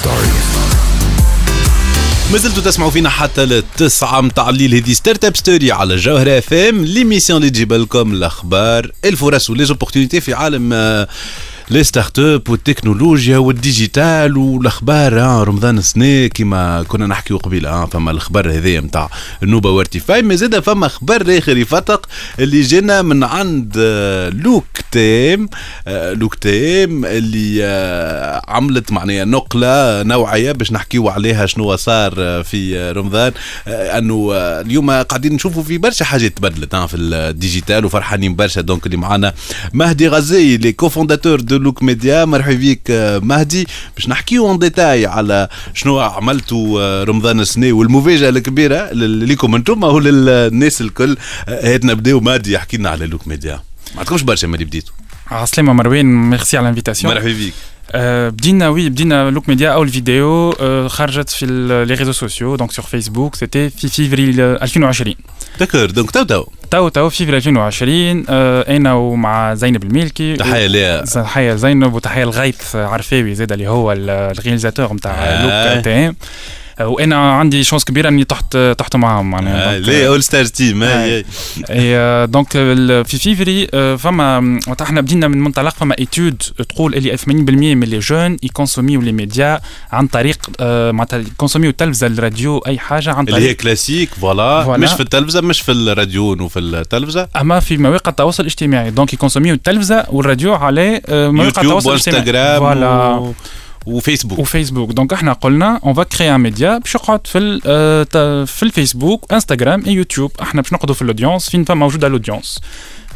ما 2.32 2.38
زلتوا 2.38 2.62
تسمعوا 2.62 2.90
فينا 2.90 3.08
حتى 3.10 3.44
للتسعة 3.44 4.20
متاع 4.20 4.48
الليل. 4.48 4.74
هذه 4.74 4.92
Startup 4.92 5.36
Story 5.36 5.72
على 5.72 5.96
جوهرة 5.96 6.38
اف 6.38 6.52
ام 6.52 6.84
l'émission 6.84 7.40
اللي 7.40 7.50
تجيب 7.50 7.72
لكم 7.72 8.12
الاخبار 8.12 8.90
الفرص 9.04 9.50
و 9.50 9.55
les 9.55 9.68
opportunités 9.68 10.20
في 10.20 10.34
عالم 10.34 10.72
les 11.70 11.84
startups 11.84 12.48
والتكنولوجيا 12.48 13.38
وال 13.38 13.60
digital 13.60 14.36
والاخبار 14.36 15.20
ها 15.20 15.44
رمضان 15.44 15.78
السنة 15.78 16.26
كما 16.26 16.82
كنا 16.82 17.06
نحكيو 17.06 17.36
قبيل 17.36 17.66
ها 17.66 17.86
فما 17.86 18.10
الاخبار 18.10 18.50
هذيا 18.50 18.80
نتاع 18.80 19.10
النوبه 19.42 19.70
وارتفاع 19.70 20.20
ما 20.20 20.34
زاد 20.34 20.60
فما 20.60 20.88
خبر 20.88 21.38
اخر 21.38 21.56
يفتق 21.56 22.08
اللي 22.38 22.62
جينا 22.62 23.02
من 23.02 23.24
عند 23.24 23.78
Look 24.44 24.66
Team 24.92 25.48
Look 25.88 26.34
Team 26.34 27.04
اللي 27.04 27.62
عملت 28.48 28.92
معناها 28.92 29.24
نقله 29.24 30.02
نوعيه 30.02 30.52
باش 30.52 30.72
نحكيو 30.72 31.08
عليها 31.08 31.46
شنو 31.46 31.76
صار 31.76 32.42
في 32.44 32.92
رمضان 32.96 33.32
انه 33.66 34.30
اليوم 34.34 34.90
قاعدين 34.90 35.32
نشوفوا 35.32 35.62
في 35.62 35.78
برشا 35.78 36.04
حاجات 36.04 36.36
تبدلت 36.38 36.76
في 36.76 36.96
ال 36.96 37.07
digital 37.07 37.84
وفرحانين 37.84 38.34
برشا. 38.36 38.60
donc 38.60 38.86
اللي 38.86 38.96
معانا 38.96 39.34
مهدي 39.72 40.08
غزي 40.08 40.56
le 40.56 40.72
cofondateur 40.72 41.40
de 41.40 41.55
de 41.56 41.64
Look 41.64 41.82
Media 41.82 42.24
مرحبا 42.24 42.54
بك 42.54 42.90
مهدي 43.22 43.66
باش 43.94 44.08
نحكيو 44.08 44.48
en 44.48 44.58
détail 44.58 45.06
على 45.06 45.48
شنو 45.74 46.00
عملتوا 46.00 47.04
رمضان 47.04 47.40
السنة 47.40 47.72
والمفاجاه 47.72 48.28
الكبيره 48.28 48.92
ليكم 48.92 49.54
أنتم 49.54 49.84
أو 49.84 49.98
للناس 49.98 50.80
الكل 50.80 51.16
هات 51.48 51.84
نبداو 51.84 52.20
مهدي 52.20 52.52
يحكي 52.52 52.76
لنا 52.76 52.90
على 52.90 53.06
Look 53.06 53.28
Media 53.28 53.60
ما 53.94 53.98
عندكمش 53.98 54.22
برشا 54.22 54.46
ملي 54.46 54.64
بديتوا 54.64 54.94
عسلامة 55.30 55.72
مروان 55.72 56.06
ميرسي 56.06 56.56
على 56.56 56.74
l'invitation. 56.74 57.04
مرحبا 57.04 57.32
بك 57.32 57.52
بدينا 57.94 58.74
oui 58.74 58.80
بدينا 58.80 59.30
Look 59.30 59.48
Media 59.48 59.70
اول 59.70 59.88
فيديو 59.88 60.52
خرجت 60.88 61.28
في 61.30 61.46
les 61.88 61.94
réseaux 61.94 62.12
sociaux 62.12 62.56
donc 62.56 62.72
sur 62.72 62.84
Facebook 62.84 63.34
c'était 63.34 63.70
في 63.70 63.88
فيفري 63.88 64.30
2020 64.42 65.14
d'accord 65.60 65.90
donc 65.90 66.10
tout 66.10 66.22
tout 66.22 66.44
tout 66.70 66.88
tout 66.88 67.08
فيفري 67.08 67.36
2020 67.36 68.24
آه 68.28 68.76
أنا 68.76 68.94
ومع 68.94 69.54
زينب 69.54 69.82
المالكي 69.84 70.36
تحيه 70.36 70.66
ليها 70.66 71.04
تحيه 71.04 71.54
زينب 71.54 71.94
وتحيه 71.94 72.24
لغيث 72.24 72.76
عرفاوي 72.76 73.34
زاد 73.34 73.52
اللي 73.52 73.68
هو 73.68 73.92
ال 73.92 74.01
réalisateur 74.01 74.92
نتاع. 74.94 75.42
لوك 75.42 75.84
تي 75.84 75.90
ام 76.08 76.16
وأنا 76.80 77.32
عندي 77.32 77.64
chance 77.64 77.84
كبيره 77.84 78.08
اني 78.08 78.24
تحت 78.24 78.56
تحت 78.56 78.96
معاهم 78.96 79.30
معناها 79.30 79.78
ليه 79.78 80.08
اول 80.08 80.22
ستار 80.22 80.44
تيم 80.44 80.82
اي 80.82 81.24
donc 82.26 82.52
في 83.06 83.18
فيفري 83.18 83.66
فما 83.98 84.60
وقت 84.68 84.82
إحنا 84.82 85.00
بدينا 85.00 85.28
من 85.28 85.38
منطلق 85.38 85.74
فما 85.74 85.94
étude 85.98 86.42
تقول 86.68 86.94
اللي 86.94 87.16
80% 87.16 87.28
من 87.28 87.80
les 87.80 87.98
jeunes 87.98 88.36
يكونسوميو 88.42 89.00
les 89.00 89.12
médias 89.12 89.60
عن 89.92 90.06
طريق 90.06 90.38
معناتها 90.60 91.18
يكونسوميو 91.18 91.70
التلفزه 91.70 92.06
الراديو 92.06 92.58
اي 92.58 92.78
حاجة 92.78 93.12
عن 93.12 93.24
طريق 93.24 93.36
اللي 93.36 93.48
هي 93.48 93.54
classique 93.54 94.14
voilà. 94.14 94.76
مش 94.76 94.92
في 94.92 95.00
التلفزه 95.00 95.40
مش 95.40 95.60
في 95.60 95.72
الراديو 95.72 96.36
وفي 96.42 96.58
التلفزه 96.58 97.28
اما 97.40 97.60
في 97.60 97.76
مواقع 97.76 98.10
التواصل 98.10 98.42
الاجتماعي 98.42 98.90
donc 98.90 99.12
يكونسوميو 99.14 99.54
التلفزه 99.54 100.06
والراديو 100.08 100.54
على 100.54 101.00
مواقع 101.08 101.44
يوتيوب 101.44 101.64
التواصل 101.78 101.90
الاجتماعي 101.90 102.58
وانستغرام 102.58 102.58
voilà 102.60 103.14
و... 103.16 103.34
وفيسبوك 103.86 104.38
وفيسبوك 104.38 104.90
donc 104.92 105.12
إحنا 105.12 105.32
قلنا 105.32 105.80
on 105.84 105.94
va 105.94 106.02
créer 106.02 106.34
un 106.34 106.40
média 106.40 106.78
باش 106.78 106.94
يقعد 106.94 107.26
في 107.26 107.38
ال- 107.38 107.60
آه، 107.66 108.02
تا- 108.02 108.44
في 108.44 108.62
الفيسبوك 108.62 109.32
انستغرام 109.32 109.82
اي 109.86 109.92
يوتيوب 109.92 110.32
إحنا 110.42 110.62
باش 110.62 110.72
نقعدوا 110.72 110.94
في 110.94 111.02
ال 111.02 111.07
audience 111.07 111.50
فين 111.50 111.64
فما 111.64 111.74
موجودة 111.80 112.06
ال 112.06 112.12
audience 112.12 112.60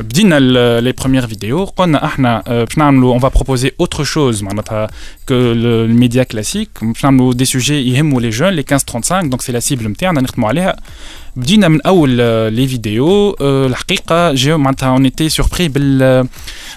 بدينا 0.01 0.39
les 0.81 0.93
premières 0.93 1.27
vidéos 1.27 1.65
قلنا 1.65 2.05
إحنا 2.05 2.43
آه، 2.47 2.65
باش 2.65 2.79
نعملوا 2.79 3.13
on 3.13 3.19
va 3.21 3.29
proposer 3.29 3.71
autre 3.81 4.05
chose 4.05 4.43
معناتها 4.43 4.87
que 5.29 5.35
ال 5.35 5.47
médias 5.47 6.23
classiques 6.23 6.71
باش 6.83 7.05
نعملوا 7.05 7.33
des 7.35 7.45
sujets 7.45 7.95
يهموا 7.95 8.21
les 8.21 8.31
jeunes 8.31 8.49
les 8.49 8.63
15 8.71 8.93
35 8.93 9.31
donc 9.31 9.41
c'est 9.43 9.53
la 9.53 9.61
cible 9.61 9.89
نتاعنا 9.89 10.21
نخدموا 10.21 10.49
عليها. 10.49 10.77
بدينا 11.37 11.69
من 11.69 11.83
أول 11.83 12.11
les 12.53 12.69
vidéos 12.69 13.37
آه، 13.41 13.67
الحقيقة 13.67 14.33
جاو 14.33 14.59
معناتها 14.59 14.89
on 14.89 15.05
était 15.05 15.29
surpris 15.29 15.69
بال 15.69 16.27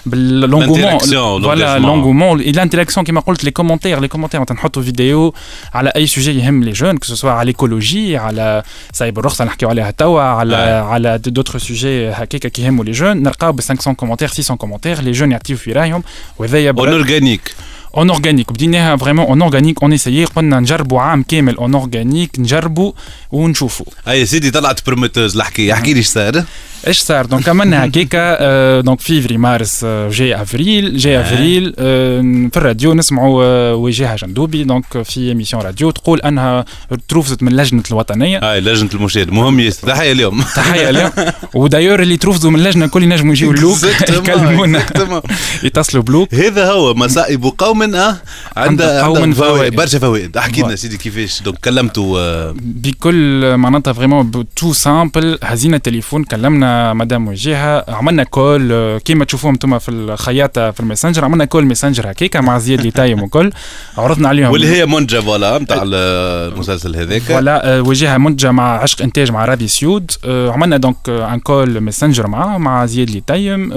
بال 0.06 0.18
l'engagement. 0.18 0.98
L'interaction, 0.98 1.42
voilà 1.42 1.78
l'engagement. 1.78 1.84
l'engagement 1.84 2.40
l'interaction 2.40 3.06
كيما 3.06 3.20
قلت 3.20 3.44
les 3.44 3.50
commentaires 3.50 4.00
les 4.00 4.08
commentaires 4.08 4.40
معناتها 4.40 4.54
نحطوا 4.54 4.82
فيديو 4.82 5.34
على 5.74 5.92
أي 5.96 6.06
sujet 6.06 6.38
يهم 6.38 6.64
les 6.64 6.72
jeunes 6.72 6.96
que 6.96 7.04
ce 7.04 7.13
soit 7.13 7.30
على 7.30 7.46
l'écologie 7.46 8.16
على 8.16 8.62
صايب 8.92 9.18
الرخصه 9.18 9.44
نحكيو 9.44 9.68
عليها 9.68 9.90
توا 9.90 10.20
على 10.20 10.56
آه. 10.56 10.82
على 10.82 11.18
d'autres 11.18 11.58
sujets 11.58 12.08
هكاك 12.08 12.46
كيهموا 12.46 12.84
les 12.84 12.92
jeunes 12.92 13.16
نلقاو 13.22 13.52
ب 13.52 13.60
500 13.60 13.96
commentaires 13.96 14.28
600 14.28 14.58
commentaires 14.58 15.00
les 15.00 15.12
jeunes 15.12 15.32
يعطيو 15.32 15.56
في 15.56 15.72
رأيهم. 15.72 16.02
وهذايا 16.38 16.70
en 16.70 16.88
organique 16.88 17.54
en 17.96 18.10
organique 18.10 18.52
بديناها 18.52 18.96
vraiment 18.96 19.26
en 19.26 19.42
organique 19.42 19.82
on 19.82 19.92
essaye 19.92 20.24
قلنا 20.24 20.60
نجربوا 20.60 21.00
عام 21.00 21.22
كامل 21.22 21.56
en 21.56 21.74
organique 21.74 22.38
نجربوا 22.38 22.92
ونشوفوا 23.32 23.86
اي 24.08 24.26
سيدي 24.26 24.50
طلعت 24.50 24.86
prometteuse 24.86 25.36
الحكي 25.36 25.72
احكي 25.72 25.92
لي 25.92 25.98
إيش 25.98 26.06
صار 26.06 26.44
إيش 26.86 26.98
صار؟ 26.98 27.26
donc 27.26 27.48
عملنا 27.48 27.84
هكاكا 27.84 28.80
donc 28.80 29.00
فيفري 29.00 29.36
مارس 29.36 29.80
آه، 29.84 30.08
جاي 30.08 30.42
أفريل 30.42 30.96
جاي 30.96 31.18
آه. 31.18 31.20
أفريل 31.20 31.74
آه، 31.78 32.20
في 32.52 32.56
الراديو 32.56 32.94
نسمعوا 32.94 33.44
آه، 33.44 33.74
وجهة 33.74 34.16
جندوبي 34.16 34.64
donc 34.64 35.02
في 35.02 35.28
émission 35.28 35.62
راديو 35.62 35.90
تقول 35.90 36.20
أنها 36.20 36.64
تروفزت 37.08 37.42
من 37.42 37.56
لجنة 37.56 37.82
الوطنية. 37.90 38.38
هاي 38.38 38.60
لجنة 38.60 38.90
المشاهد. 38.94 39.30
مهم 39.30 39.60
ياسر 39.60 39.88
تحية 39.88 40.12
اليوم. 40.12 40.42
تحية 40.42 40.90
لهم 40.90 41.10
و 41.54 41.58
d'ailleurs 41.58 42.02
اللي 42.02 42.16
تروفزوا 42.16 42.50
من 42.50 42.58
اللجنه 42.58 42.84
الكل 42.84 43.02
ينجموا 43.02 43.32
يجيو 43.32 43.50
ال 43.50 43.55
Look. 43.55 43.78
يكلمونا. 44.16 44.86
يتصلوا 45.64 46.02
ب 46.02 46.07
Look. 46.07 46.34
هذا 46.34 46.70
هو 46.70 46.94
مصائب 46.94 47.44
قوم 47.58 47.94
آه 47.94 48.16
عندها 48.56 49.02
قوم 49.02 49.32
فوائد. 49.32 49.76
برشا 49.76 49.98
فوائد. 49.98 50.36
احكي 50.36 50.62
لنا. 50.62 50.76
سيدي 50.76 50.96
كيفاش؟ 50.96 51.42
donc 51.42 51.58
كلمتوا 51.58 52.52
بكل 52.52 53.56
معناتها 53.56 53.92
فريمون 53.92 54.30
تو 54.56 54.72
سامبل 54.72 55.38
هزينا 55.42 55.76
التليفون 55.76 56.24
كلمنا 56.24 56.73
مدام 56.94 57.28
وجهه 57.28 57.84
عملنا 57.90 58.24
كول 58.24 58.68
آه، 58.72 58.98
كيما 58.98 59.24
تشوفوهم 59.24 59.54
أنتم 59.54 59.78
في 59.78 59.90
الخياطة 59.90 60.70
في 60.70 60.80
الماسنجر 60.80 61.24
عملنا 61.24 61.44
كول 61.44 61.66
ماسنجر 61.66 62.10
هكاكا 62.10 62.40
مع 62.40 62.58
زياد 62.58 62.78
اللي 62.78 62.90
تايم 62.90 63.22
وكل. 63.22 63.50
عرضنا 63.98 64.28
عليهم. 64.28 64.50
واللي 64.52 64.66
هي 64.66 64.86
منجة 64.86 65.20
فوالا 65.20 65.58
نتاع 65.58 65.82
المسلسل 65.84 66.96
هذاك. 66.96 67.22
فوالا 67.22 67.76
آه، 67.78 67.82
وجهه 67.82 68.18
منتجه 68.18 68.50
مع 68.50 68.78
عشق 68.82 69.02
إنتاج 69.02 69.30
مع 69.30 69.44
رادي 69.44 69.68
سيود. 69.68 70.10
آه، 70.24 70.50
عملنا 70.50 70.76
دونك 70.76 70.96
ان 71.08 71.40
كول 71.40 71.80
ماسنجر 71.80 72.26
معاه 72.26 72.58
مع 72.58 72.86
زياد 72.86 73.08
اللي 73.08 73.22
تايم 73.26 73.72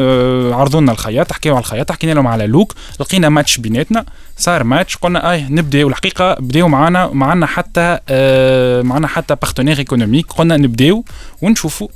عرضوا 0.54 0.82
لنا 0.82 0.92
الخياط 0.92 1.32
حكينا 1.34 1.56
على 1.56 1.62
الخياط 1.62 1.92
حكينا 1.92 2.12
لهم 2.12 2.28
على 2.28 2.48
لوك 2.48 2.74
لقينا 3.00 3.30
ماتش 3.30 3.58
بيناتنا. 3.58 4.06
صار 4.38 4.64
ماتش 4.64 4.98
قلنا 4.98 5.32
اي 5.32 5.46
نبدأ. 5.50 5.84
والحقيقة 5.86 6.34
بداو 6.40 6.68
معنا 6.68 7.08
معنا 7.14 7.46
حتى 7.46 8.00
آه، 8.10 8.82
معنا 8.82 9.08
حتى 9.08 9.36
partenaire 9.36 9.78
économique 9.80 10.26
قلنا 10.32 10.58
نبداو 10.58 11.04
ونشوفوا. 11.42 11.88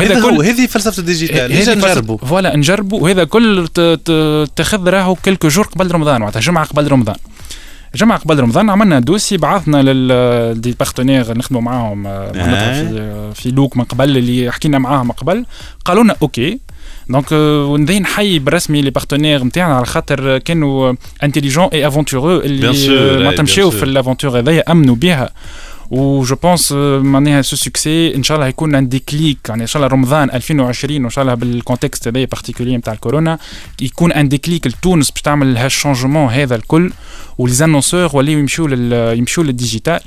هذا 0.00 0.20
هو 0.20 0.40
هذه 0.40 0.66
فلسفة 0.66 1.00
ال 1.00 1.06
digital 1.06 1.52
هذه 1.52 1.64
فلسفة- 1.64 1.68
نجربوا. 1.90 2.18
voilà 2.18 2.56
نجربوا. 2.56 3.00
وهذا 3.00 3.24
كل 3.24 3.68
تاخذ 4.56 4.88
راهو 4.88 5.14
quelques 5.14 5.48
jours 5.48 5.66
قبل 5.66 5.92
رمضان 5.94 6.20
معناتها 6.20 6.40
جمعة 6.40 6.64
قبل 6.66 6.92
رمضان. 6.92 7.16
جمعة 7.94 8.18
قبل 8.18 8.40
رمضان 8.40 8.70
عملنا 8.70 9.00
dossier 9.00 9.36
بعثنا 9.36 9.82
لل 9.82 10.60
des 10.60 10.72
partenaires 10.72 11.38
نخدموا 11.38 11.62
معاهم 11.62 12.06
آه، 12.06 12.32
معناتها 12.34 12.84
في 12.84 13.30
في 13.42 13.50
Look 13.50 13.76
من 13.76 13.84
قبل 13.84 14.16
اللي 14.16 14.52
حكينا 14.52 14.78
معاهم 14.78 15.12
قبل. 15.12 15.46
قالوا 15.84 16.04
لنا 16.04 16.16
OK 16.22 16.58
donc 17.08 17.32
آه، 17.32 17.64
ونبدا 17.64 17.98
نحيي 17.98 18.38
بالرسمي 18.38 18.82
les 18.82 18.90
partenaires 18.90 19.44
نتاعنا 19.44 19.76
على 19.76 19.86
خاطر 19.86 20.38
كانوا 20.38 20.94
intelligents 21.22 21.64
et 21.64 21.86
aventureux 21.86 22.40
Bien 22.40 22.44
اللي 22.44 22.72
sûr, 22.72 22.90
آه، 22.90 23.16
أي, 23.16 23.22
معناتها 23.22 23.36
bien 23.36 23.40
مشاو 23.40 23.70
sûr. 23.70 23.74
في 23.74 23.82
ال 23.82 23.88
aventure 23.88 24.38
هذايا 24.38 24.72
امنوا 24.72 24.94
بها 24.94 25.30
و 25.90 26.05
je 26.05 26.36
pense 26.36 26.72
معناها 27.02 27.42
ce 27.42 27.56
succès 27.56 28.14
ان 28.14 28.22
شاء 28.22 28.36
الله 28.36 28.48
يكون 28.48 28.74
un 28.74 28.88
déclic 28.88 29.38
يعني 29.48 29.62
ان 29.62 29.66
شاء 29.66 29.82
الله 29.82 29.94
رمضان 29.94 30.30
2020 30.30 31.02
وان 31.02 31.10
شاء 31.10 31.22
الله 31.22 31.34
بال 31.34 31.49
contexte 31.49 32.08
هذايا 32.08 32.24
particulier 32.24 32.76
نتاع 32.76 32.92
الكورونا 32.92 33.38
يكون 33.80 34.12
un 34.12 34.28
déclic 34.28 34.66
لتونس 34.66 35.10
باش 35.10 35.22
تعمل 35.22 35.56
هال 35.56 35.69
changement 35.69 36.32
هذا 36.32 36.54
الكل 36.54 36.92
و 37.38 37.43
les 37.43 37.59
annonceurs 37.59 38.10
ولاو 38.12 38.38
يمشيو 38.38 38.66
لل 38.66 39.18
يمشيو 39.18 39.44
لل 39.44 39.55
digital 39.55 39.92
آه 39.94 40.00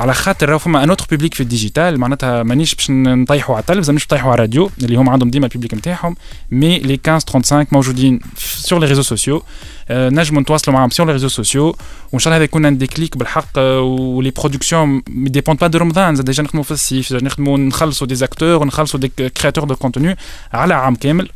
على 0.00 0.14
خاطر 0.14 0.48
راهو 0.48 0.58
فما 0.58 0.84
un 0.84 0.88
autre 0.88 1.06
public 1.10 1.34
في 1.34 1.42
ال 1.42 1.49
digital 1.49 1.98
معناتها 1.98 2.42
مانيش 2.42 2.74
باش 2.74 2.90
نطيحوا 2.90 3.54
على 3.54 3.62
التلفزة 3.62 3.90
مانيش 3.90 4.04
نطيحوا 4.04 4.30
على 4.30 4.34
الراديو 4.34 4.70
اللي 4.82 4.96
هم 4.96 5.08
عندهم 5.08 5.30
ديما 5.30 5.46
ال 5.46 5.50
public 5.50 5.74
نتاعهم 5.74 6.16
mais 6.50 6.78
les 6.78 7.00
15 7.06 7.32
35 7.32 7.66
موجودين 7.72 8.20
sur 8.36 8.78
les 8.80 8.86
réseaux 8.86 9.02
sociaux 9.02 9.42
آه 9.88 10.08
نجموا 10.08 10.42
نتواصلوا 10.42 10.76
معاهم 10.76 10.90
sur 10.90 11.06
les 11.06 11.12
réseaux 11.12 11.28
sociaux 11.28 11.76
وإن 12.12 12.20
شاء 12.20 12.28
الله 12.28 12.36
هذا 12.36 12.44
يكون 12.44 12.64
un 12.64 12.78
déclic 12.78 13.16
بالحق 13.16 13.58
آه، 13.58 13.80
و 13.80 13.93
les 13.93 14.30
productions 14.30 15.02
ما 15.08 15.28
dépendent 15.28 15.58
pas 15.58 15.66
de 15.66 15.78
رمضان 15.78 16.14
زاد 16.14 16.24
déjà 16.24 16.42
نخدموا 16.42 16.64
في 16.64 16.70
الصيف 16.70 17.08
زاد 17.08 17.22
نخدموا 17.22 17.58
نخلصوا 17.58 18.06
des 18.06 18.14
acteurs 18.14 18.62
ونخلصوا 18.62 19.00
des 19.00 19.08
créateurs 19.08 19.64
de 19.64 19.76
contenu 19.76 20.16
على 20.52 20.74
عام 20.74 20.94
كامل. 20.94 21.30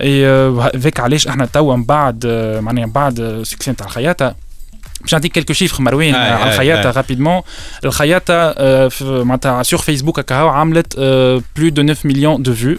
اي 0.00 0.26
هذاك 0.26 1.00
علاش 1.00 1.28
إحنا 1.28 1.46
توا 1.46 1.76
من 1.76 1.84
بعد 1.84 2.24
آه، 2.26 2.60
معناها 2.60 2.86
من 2.86 2.92
بعد 2.92 3.42
succès 3.42 3.70
نتاع 3.70 3.86
الخياطة. 3.86 4.43
باش 5.04 5.14
نعطيك 5.14 5.32
quelques 5.32 5.52
chiffres 5.52 5.82
مروان 5.82 6.14
آه، 6.14 6.18
على 6.34 6.44
آه، 6.50 6.54
الخياطه 6.54 6.88
آه. 6.88 6.92
rapidement 6.92 7.42
الخياطه 7.84 8.34
آه، 8.34 8.88
في- 8.88 9.04
معناتها 9.04 9.62
sur 9.62 9.78
فيسبوك 9.80 10.18
هكا 10.18 10.36
هو 10.36 10.48
عملت 10.48 10.96
plus 11.56 11.68
de 11.68 11.82
9 11.82 11.96
millions 12.04 12.42
de 12.42 12.54
vues 12.54 12.76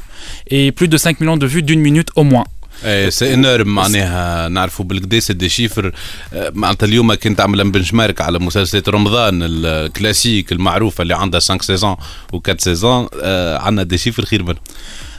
et 0.52 0.72
plus 0.72 0.88
de 0.88 0.98
5 0.98 1.16
millions 1.22 1.40
de 1.40 1.48
vues 1.48 1.62
d'une 1.62 1.78
minute 1.78 2.10
au 2.18 2.24
moins 2.24 2.46
إيه 2.86 3.10
c'est 3.10 3.34
énorme 3.34 3.68
معناها 3.76 4.48
نعرفوا 4.48 4.86
بالكدا 4.86 5.20
c'est 5.20 5.34
des 5.34 5.50
chiffres 5.50 5.92
آه، 6.34 6.52
معناتها 6.56 6.88
اليوم 6.88 7.14
كنت 7.14 7.38
تعمل 7.38 7.72
benchmark 7.72 8.22
على 8.22 8.40
مسلسلات 8.40 8.90
رمضان 8.90 9.40
ال 9.44 9.53
classiques 9.53 10.52
المعروفه 10.52 11.02
اللي 11.02 11.16
عندها 11.16 11.40
5 11.40 11.62
saisons 11.66 11.96
و 12.34 12.38
4 12.48 12.58
saisons 12.60 13.08
آه، 13.24 13.58
عندنا 13.58 13.84
des 13.84 13.98
chiffres 13.98 14.26
خير 14.26 14.44
منهم 14.44 14.56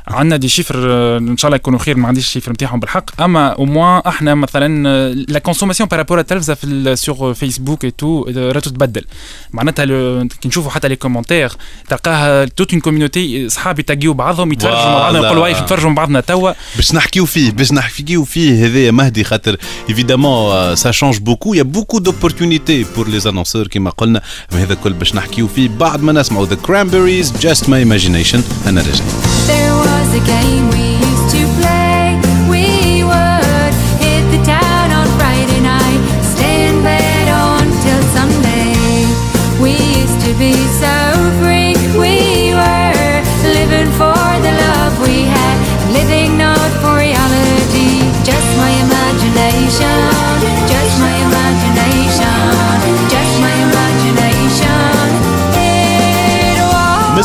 عندنا 0.09 0.37
des 0.37 0.49
chiffres 0.49 0.75
آه، 0.91 1.19
إن 1.19 1.37
شاء 1.37 1.49
الله 1.49 1.57
يكونوا 1.57 1.79
خير 1.79 1.97
ما 1.97 2.09
عنديش 2.09 2.25
ال 2.27 2.30
chiffres 2.30 2.53
نتاعهم 2.53 2.81
بالحق. 2.81 3.23
أما 3.23 3.49
au 3.49 3.65
moins 3.65 4.03
إحنا 4.07 4.35
مثلا 4.35 5.15
la 5.15 5.39
consommation 5.39 5.89
par 5.89 5.98
rapport 5.98 6.19
التلفزه 6.21 6.55
في 6.55 6.97
sur 6.97 7.35
Facebook 7.35 7.85
et 7.85 7.91
tout 7.91 8.25
راه 8.37 8.61
تتبدل. 8.61 9.05
معناتها 9.53 9.85
لو- 9.85 10.29
كي 10.41 10.49
نشوفوا 10.49 10.71
حتى 10.71 10.89
les 10.89 10.97
commentaires 10.97 11.53
تلقاها 11.89 12.45
toute 12.45 12.73
une 12.73 12.81
community 12.81 13.49
صحاب 13.49 13.79
يتاقيو 13.79 14.15
بعضهم 14.15 14.53
يتفرجوا 14.53 14.77
مع 14.77 14.99
بعضهم. 14.99 15.25
يقولوا 15.25 15.43
واي 15.43 15.53
نتفرجوا 15.53 15.89
مع 15.91 15.95
بعضنا 15.95 16.21
توا. 16.21 16.53
باش 16.77 16.95
نحكيو 16.95 17.27
فيه 17.27 17.51
باش 17.51 17.73
نحكيو 17.73 18.25
فيه 18.25 18.67
هذايا 18.67 18.91
مهدي 18.91 19.25
خاطر 19.25 19.57
évidemment 19.89 20.77
ça 20.77 20.91
change 20.91 21.19
beaucoup 21.19 21.55
y 21.55 21.63
a 21.63 21.67
beaucoup 21.67 21.99
d'opportunités 21.99 22.87
pour 22.97 23.09
les 23.09 23.21
annonceurs 23.27 23.67
كيما 23.67 23.91
قلنا. 23.91 24.23
هذا 24.53 24.75
كل 24.75 24.93
باش 24.93 25.15
نحكيو 25.15 25.49
فيه. 25.49 25.69
بعد 25.69 26.03
ما 26.03 26.13
نسمعوا 26.13 26.47
The 26.47 26.55
Cranberries 26.55 27.33
Just 27.41 27.69
My 27.69 27.79
Imagination 27.81 28.43
أنا 28.67 28.81
راجع 28.81 29.96
a 30.15 30.21
game 30.25 30.69
we 30.71 30.96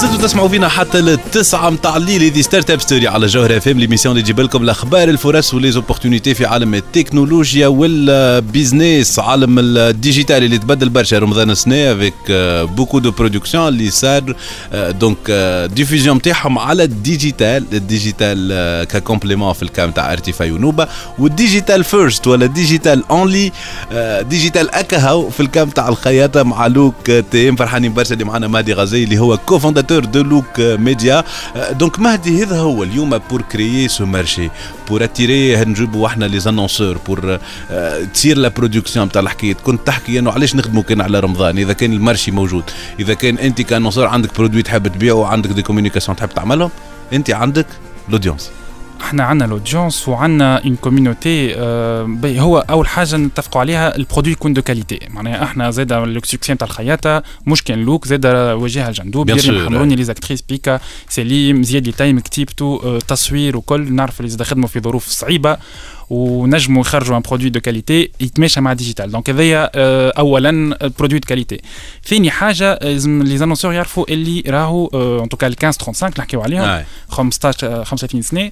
زلتوا 0.02 0.18
تسمعوا 0.18 0.47
فينا 0.47 0.68
حتى 0.68 0.99
التسعة 0.99 1.70
متاع 1.70 1.97
الليل. 1.97 2.24
هذه 2.24 2.41
Startup 2.41 2.82
Story 2.82 3.07
على 3.08 3.28
جوهر 3.28 3.58
اف 3.58 3.68
ام 3.68 3.80
l'émission 3.80 4.12
اللي 4.12 4.24
تجيب 4.24 4.39
لكم 4.39 4.64
الأخبار 4.64 5.10
الفرص 5.10 5.54
و 5.53 5.59
les 5.59 5.74
opportunités 5.74 6.34
في 6.34 6.45
عالم 6.45 6.76
التكنولوجيا 6.76 7.68
وال 7.68 7.98
business 7.98 9.20
عالم 9.20 9.60
ال 9.59 9.70
digital 9.70 10.43
اللي 10.43 10.58
تبدل 10.58 10.89
برشا. 10.89 11.20
رمضان 11.20 11.49
السنة 11.49 11.76
avec 11.76 12.14
beaucoup 12.76 12.99
de 12.99 13.12
productions 13.12 13.68
اللي 13.68 13.89
صار 13.89 14.36
donc 14.74 15.32
diffusion 15.76 16.18
نتاعهم 16.18 16.60
على 16.60 16.84
ال 16.84 16.94
digital 16.94 17.66
ال 17.74 17.87
digital 17.87 18.84
ك 18.84 18.90
complément 18.90 19.53
في 19.54 19.64
ال 19.64 19.70
cas 19.70 19.91
تاع 19.91 20.14
ارتيفاي 20.14 20.52
ونوبا 20.52 20.88
وال 21.20 21.34
digital 21.34 21.84
first 21.84 22.28
ولا 22.28 22.45
digital 22.45 23.03
only 23.12 23.51
digital 24.22 24.72
اكاهو 24.72 25.30
في 25.30 25.39
ال 25.39 25.47
cas 25.47 25.70
تاع 25.70 25.89
الخياطة 25.89 26.43
مع 26.43 26.68
لوك 26.68 27.12
team 27.32 27.55
فرحانين 27.56 27.93
برشا 27.93 28.14
اللي 28.14 28.26
معنا 28.26 28.47
مهدي 28.47 28.74
غازي 28.74 29.04
اللي 29.04 29.20
هو 29.20 29.38
cofondateur 29.38 29.91
de 29.99 30.22
لوك 30.24 30.60
ميديا 30.60 31.24
donc 31.72 31.99
مهدي 32.00 32.44
هذا 32.44 32.60
هو 32.60 32.84
اليوم 32.84 33.18
pour 33.18 33.41
créer 33.41 33.88
ce 33.88 34.05
marché 34.05 34.49
pour 34.89 35.03
attirer 35.03 35.55
نجيبوا 35.66 36.08
إحنا 36.08 36.26
les 36.26 36.39
annonceurs 36.39 36.97
pour 36.97 37.39
تصير 38.14 38.38
la 38.38 38.47
production 38.47 39.12
تاع 39.12 39.22
الحكاية 39.22 39.54
كنت 39.54 39.88
تحكي 39.88 40.20
إنه 40.20 40.32
علاش 40.32 40.56
نخدموا 40.56 40.84
كان 40.84 41.02
على 41.02 41.20
رمضان؟ 41.20 41.58
إذا 41.58 41.74
كان 41.74 41.94
ال 41.93 41.99
marché 41.99 42.32
موجود. 42.32 42.64
إذا 43.00 43.14
كان 43.14 43.38
أنت 43.38 43.62
ك 43.62 43.66
annonceur 43.66 44.07
عندك 44.08 44.38
produit 44.38 44.62
تحب 44.62 44.88
تبيعه 44.88 45.16
وعندك 45.16 45.50
des 45.49 45.62
communications 45.62 46.18
تحب 46.18 46.30
تعملهم 46.30 46.70
أنت 47.14 47.32
عندك 47.32 47.66
l'audience 48.09 48.49
إحنا 49.04 49.24
عندنا 49.24 49.47
l'audience 49.47 50.07
وعندنا 50.08 50.58
une 50.66 50.76
community 50.76 51.55
آه 51.58 52.18
هو 52.26 52.66
أول 52.70 52.88
حاجة 52.88 53.18
نتفقوا 53.18 53.62
عليها 53.62 53.95
ال 53.95 54.00
produit 54.00 54.34
يكون 54.34 54.54
de 54.53 54.62
qualité 54.62 54.99
معناها 55.10 55.43
إحنا 55.43 55.72
زاد 55.72 55.91
ال 55.91 56.00
succès 56.00 56.53
نتاع 56.54 56.68
الخياطة 56.68 57.24
مش 57.47 57.64
كان 57.64 57.80
لوك 57.80 58.08
زاد 58.08 58.26
وجهها 58.26 58.89
الجندوب 58.89 59.30
حمروني 59.66 59.95
les 59.95 60.03
actrices 60.03 60.41
بيكا 60.41 60.80
سليم 61.10 61.64
زياد 61.64 61.93
تايم 61.93 62.20
كتيبتو 62.20 62.76
آه 62.84 62.99
تصوير 62.99 63.58
وكل 63.58 63.93
نعرف 63.93 64.20
اللي 64.20 64.30
زاد 64.30 64.43
خدموا 64.43 64.68
في 64.68 64.80
ظروف 64.80 65.08
صعيبة. 65.08 65.58
ونجموا 66.12 66.82
يخرجوا 66.82 67.18
un 67.18 67.22
produit 67.22 67.49
de 67.49 67.59
qualité 67.59 68.12
يتماشى 68.20 68.62
مع 68.62 68.74
digital 68.74 69.12
donc 69.12 69.30
هذايا 69.30 69.70
اولا 70.20 70.78
produit 70.99 71.20
de 71.20 71.28
qualité 71.28 71.62
ثاني 72.05 72.32
حاجة 72.32 72.80
لازم 72.82 73.24
les 73.24 73.38
annonceurs 73.38 73.74
يعرفوا 73.74 74.05
اللي 74.09 74.43
راهو 74.47 74.88
en 75.24 75.30
tout 75.30 75.40
cas 75.40 75.47
ال 75.47 75.55
15 75.62 75.86
35 75.86 76.14
نحكيو 76.20 76.41
عليهم 76.41 76.84
15 77.09 77.84
35 77.84 78.22
سنه 78.22 78.51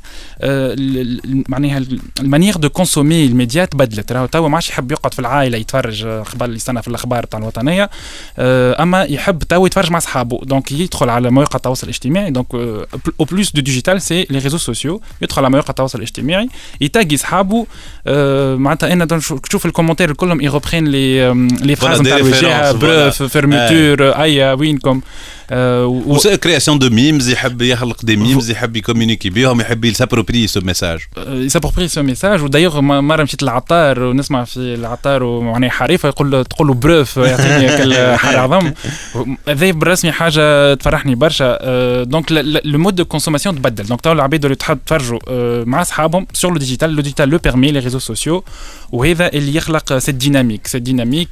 معناها 1.50 1.86
ال 2.20 2.25
manière 2.25 2.58
de 2.58 2.70
consommer 2.70 3.26
ال 3.26 3.33
média 3.33 3.66
تبدلت 3.66 4.12
راهو 4.12 4.26
توا 4.26 4.48
ما 4.48 4.56
عادش 4.56 4.70
يحب 4.70 4.92
يقعد 4.92 5.14
في 5.14 5.20
العائله 5.20 5.58
يتفرج 5.58 6.06
قبل 6.06 6.56
يستنى 6.56 6.82
في 6.82 6.88
الاخبار 6.88 7.24
تاع 7.24 7.40
الوطنيه 7.40 7.90
اما 8.40 9.04
يحب 9.04 9.44
توا 9.44 9.68
يتفرج 9.68 9.92
مع 9.92 9.98
اصحابه 9.98 10.40
دونك 10.44 10.72
يدخل 10.72 11.10
على 11.10 11.32
مواقع 11.32 11.56
التواصل 11.56 11.84
الاجتماعي 11.84 12.32
دونك 12.32 12.56
أو 13.20 13.26
بلوس 13.32 13.52
دو 13.52 13.62
ديجيتال 13.62 14.02
سي 14.02 14.28
لي 14.30 14.40
ريزو 14.40 14.58
سوسيو 14.58 15.02
يدخل 15.22 15.42
على 15.42 15.52
مواقع 15.52 15.70
التواصل 15.70 15.98
الاجتماعي 15.98 16.50
يتاقي 16.82 17.16
اصحابه 17.16 17.49
معناتها 18.58 18.94
أنا 18.94 19.06
تشوف 19.44 19.66
الكومنتير 19.66 20.14
كلهم 20.14 20.42
يغوبخين 20.42 20.88
لي 20.88 21.34
لي 21.62 21.76
فراز 21.76 22.02
نتاع 22.02 22.18
الوجهه 22.18 22.72
بروف 22.72 23.24
فيرميتور 23.24 24.10
ايا 24.10 24.54
وينكم. 24.54 25.02
و 25.52 26.18
كرياسيون 26.44 26.80
دو 26.80 26.90
ميمز 26.90 27.30
يحب 27.30 27.62
يخلق 27.62 28.06
دي 28.06 28.16
ميمز 28.16 28.52
يحب 28.52 28.76
يكومونيكي 28.76 29.30
بهم 29.30 29.62
يحب 29.62 29.86
يسابروبري 29.86 30.48
سو 30.48 30.62
ميساج 30.62 31.00
يسابروبري 31.28 31.88
سو 31.88 32.04
ميساج 32.04 32.44
ودايوغ 32.44 32.82
مره 32.82 33.24
مشيت 33.24 33.44
للعطار 33.44 34.04
ونسمع 34.04 34.44
في 34.44 34.58
العطار 34.58 35.24
ومعناها 35.24 35.70
حريفه 35.70 36.10
يقول 36.10 36.46
تقول 36.46 36.68
له 36.68 36.74
بروف 36.74 37.18
يعطيني 37.18 37.78
كل 37.78 38.18
حر 38.18 38.38
عظم 38.38 38.74
هذا 39.48 39.72
بالرسمي 39.72 40.12
حاجة 40.12 40.74
تفرحني 40.74 41.16
برشا 41.16 41.58
donc 42.04 42.32
le 42.32 42.80
mode 42.80 42.96
de 42.96 43.06
consommation 43.06 43.56
تبدل 43.56 43.84
donc 43.84 44.02
تو 44.02 44.12
العباد 44.12 44.46
اللي 44.46 44.56
تحب 44.56 44.80
تفرجوا 44.86 45.20
مع 45.66 45.82
اصحابهم 45.82 46.28
sur 46.34 46.52
le 46.52 46.58
digital 46.58 46.90
le 46.90 47.02
digital 47.02 47.30
le 47.30 47.38
permet 47.38 47.72
les 47.72 47.80
réseaux 47.80 48.00
sociaux 48.00 48.44
وهذا 48.92 49.28
اللي 49.34 49.56
يخلق 49.56 49.98
cette 49.98 50.16
dynamique 50.16 50.68
cette 50.68 50.82
dynamique 50.82 51.30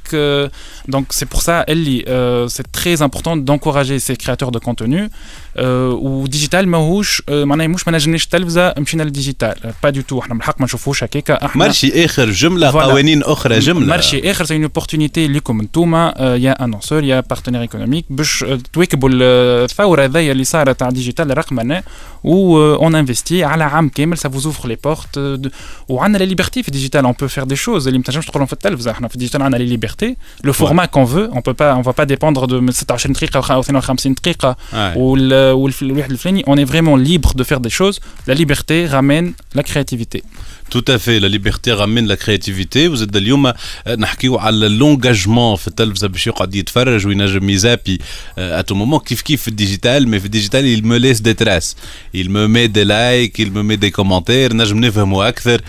donc 0.88 1.12
c'est 1.12 1.24
pour 1.24 1.40
ça 1.40 1.64
اللي 1.68 2.48
c'est 2.48 2.62
très 2.72 2.94
important 2.94 3.44
d'encourager 3.44 3.98
ces 4.08 4.16
créateurs 4.16 4.48
de 4.48 4.60
contenu 4.60 5.10
و 5.58 5.72
digital 5.72 6.68
ماهوش 6.68 7.22
معناها 7.30 7.66
مش 7.66 7.88
ما 7.88 7.92
نجمناش 7.94 8.24
التلفزه 8.24 8.74
مشينا 8.78 9.02
لل 9.02 9.14
digital 9.14 9.54
pas 9.82 9.90
du 9.90 10.00
tout 10.00 10.20
إحنا 10.20 10.34
من 10.34 10.40
الحق 10.40 10.60
ما 10.60 10.64
نشوفوش 10.64 11.04
هكاك 11.04 11.30
إحنا 11.30 11.58
marché 11.58 12.04
اخر 12.04 12.30
جمله 12.30 12.70
قوانين 12.70 13.22
أخرى 13.22 13.58
جمله 13.58 13.86
marché 13.86 14.30
اخر 14.30 14.44
c'est 14.44 14.54
une 14.54 14.62
opportunité 14.62 15.26
ليكم 15.28 15.60
انتوما 15.60 16.14
يا 16.40 16.64
annonceurs 16.64 17.04
يا 17.04 17.20
partenaires 17.20 17.60
économiques 17.60 18.04
باش 18.10 18.44
تواكبوا 18.72 19.10
الثوره 19.12 20.04
هذيا 20.04 20.32
اللي 20.32 20.44
صارت 20.44 20.82
على 20.82 20.90
ال 20.90 20.95
digital 20.95 21.32
الرقمنه 21.32 21.82
و 22.24 22.58
on 22.74 22.94
investit 22.94 23.44
على 23.44 23.64
عام 23.64 23.88
كامل 23.88 24.18
ça 24.18 24.28
vous 24.28 24.46
ouvre 24.46 24.68
les 24.68 24.76
portes 24.84 25.40
وعندنا 25.88 26.18
la 26.18 26.24
liberté 26.24 26.62
في 26.62 26.68
ال 26.68 26.72
digital 26.72 27.04
on 27.04 27.14
peut 27.20 27.28
faire 27.28 27.44
des 27.44 27.56
choses 27.56 27.86
اللي 27.86 27.98
ما 27.98 28.04
تنجمش 28.04 28.26
تقولهم 28.26 28.46
في 28.46 28.52
التلفزه 28.52 28.90
إحنا 28.90 29.08
في 29.08 29.14
ال 29.14 29.18
digital 29.18 29.42
عندنا 29.42 29.58
les 29.58 29.66
libertés 29.66 30.16
le 30.44 30.52
format 30.52 30.84
qu'on 30.84 31.04
veut 31.06 31.18
on 31.18 31.40
peut 31.40 31.52
pas 31.52 31.72
on 31.72 31.82
va 31.82 31.90
pas 31.90 32.04
dépendre 32.04 32.44
de 32.44 32.70
26 32.70 33.12
دقيقه 33.12 33.54
أو 33.54 33.60
52 33.60 33.96
دقيقه 34.06 34.56
والواحد 34.96 36.10
الفلاني 36.10 36.44
on 36.48 36.58
est 36.58 36.66
vraiment 36.66 37.02
libre 37.02 37.30
de 37.34 37.44
faire 37.44 37.58
des 37.58 37.70
choses 37.70 38.00
la 38.26 38.34
liberté 38.34 38.86
ramène 38.86 39.34
la 39.54 39.62
créativité 39.62 40.22
Tout 40.70 40.84
à 40.88 40.98
fait, 40.98 41.18
la 41.18 41.28
liberté 41.28 41.72
ramène 41.72 42.06
la 42.06 42.18
créativité. 42.18 42.88
Vous 42.88 43.02
êtes 43.02 43.16
اليوم 43.16 43.52
نحكيو 43.98 44.38
على 44.38 44.68
l'engagement 44.68 45.56
في 45.56 45.68
التلفزه 45.68 46.08
باش 46.08 46.26
يقعد 46.26 46.54
يتفرج 46.54 47.06
وينجم 47.06 47.50
ي 47.50 47.57
zapper 47.57 47.98
à 48.38 48.60
tout 48.60 48.74
moment 48.74 49.00
كيف 49.00 49.20
كيف 49.22 49.42
في 49.42 49.48
ال 49.48 49.55
digital 49.55 50.08
mais 50.08 50.20
في 50.20 50.26
ال 50.26 50.32
digital 50.32 50.78
il 50.78 50.82
me 50.84 50.98
laisse 50.98 51.22
des 51.22 51.34
traces. 51.34 51.76
Il 52.14 52.28
me 52.30 52.46
met 52.46 52.68
des 52.68 52.84
likes 52.84 53.38
il 53.38 53.50
me 53.50 53.62
met 53.62 53.76
des 53.76 53.90
commentaires. 53.90 54.54
نجم 54.54 54.80
نفهمه 54.80 55.28
أكثر 55.28 55.60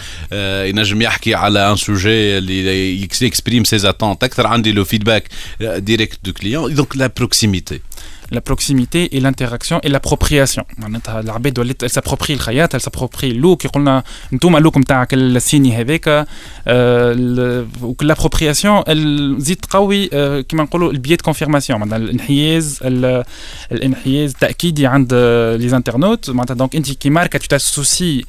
ينجم 0.70 1.02
يحكي 1.02 1.36
على 1.36 1.72
un 1.72 1.76
sujet 1.76 2.38
اللي 2.38 3.02
ي 3.02 3.09
exprime 3.09 3.64
ses 3.64 3.86
attentes 3.86 4.24
أكثر 4.24 4.48
عندي 4.48 4.72
le 4.72 4.84
feedback 4.84 5.28
direct 5.62 6.20
du 6.24 6.34
client 6.34 6.76
donc 6.76 6.98
la 6.98 7.12
proximité 7.18 7.80
la 8.32 8.42
proximité 8.42 9.16
et 9.16 9.20
l'interaction 9.20 9.80
et 9.84 9.90
l'appropriation. 9.90 10.64
معناتها 10.78 11.20
العباد 11.20 11.60
ولات 11.60 11.86
s'approprier 11.86 12.34
الخياط 12.34 12.76
s'approprier 12.76 13.32
اللوك 13.32 13.66
يقولنا 13.66 14.04
أنتم 14.34 14.56
اللوك 14.56 14.78
نتاعك 14.78 15.14
السيني 15.14 15.82
هذاك 15.82 16.28
لابروبرياسيون 18.02 18.84
تزيد 19.38 19.58
تقوي 19.58 20.08
كما 20.42 20.64
نقولوا 20.64 20.92
البيي 20.92 21.16
دو 21.16 21.24
كونفيرماسيون 21.24 21.80
معناتها 21.80 21.98
الانحياز 21.98 22.80
الانحياز 23.72 24.32
التاكيدي 24.32 24.88
عند 24.88 25.14
لي 25.60 25.76
انترنوت 25.76 26.30
معناتها 26.30 26.54
دونك 26.54 26.76
انت 26.76 26.92
كي 26.92 27.10
ماركه 27.10 27.40
تو 27.40 27.48
تاسوسي 27.48 28.26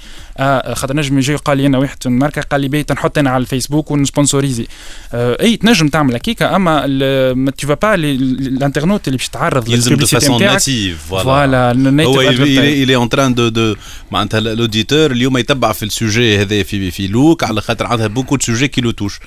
خاطر 0.75 0.97
نجم 0.97 1.19
يجي 1.19 1.37
قال 1.37 1.59
لي 1.59 1.67
أنا 1.67 1.79
واحد 1.79 1.97
ماركة 2.07 2.43
قال 2.43 2.61
لي 2.61 2.69
بي 2.69 2.83
تنحط 2.83 3.19
أنا 3.19 3.31
على 3.31 3.41
الفيسبوك 3.41 3.91
ونسبونسوريزي. 3.91 4.67
أي 5.15 5.57
تنجم 5.57 5.89
تعمل 5.89 6.15
هكيك 6.15 6.43
أما 6.43 6.87
ما 7.35 7.51
تو 7.51 7.75
با 7.75 7.95
الانترنوت 7.95 9.09
اللي 9.09 9.17
باش 9.17 9.29
تعرض 9.29 9.69
يلزم 9.69 9.95
دو 9.95 10.07
فاسون 10.07 10.43
ناتيف 10.43 11.07
فوالا 11.07 11.73
هو 12.05 12.21
الي 12.21 12.97
en 12.97 13.09
train 13.09 13.35
de 13.35 13.49
de 13.49 13.75
معناتها 14.11 14.41
l'auditeur 14.41 15.11
اليوم 15.11 15.39
يتبع 15.39 15.73
في 15.73 15.83
ال 15.83 15.92
sujet 15.92 16.39
هذا 16.43 16.63
في 16.63 16.91
في 16.91 17.07
لوك 17.07 17.45
على 17.45 17.61
خاطر 17.61 17.87
عندها 17.87 18.07
beaucoup 18.07 18.37
de 18.37 18.43
sujets 18.43 18.69
qui 18.69 18.81
le 18.81 18.91
touchent 18.91 19.21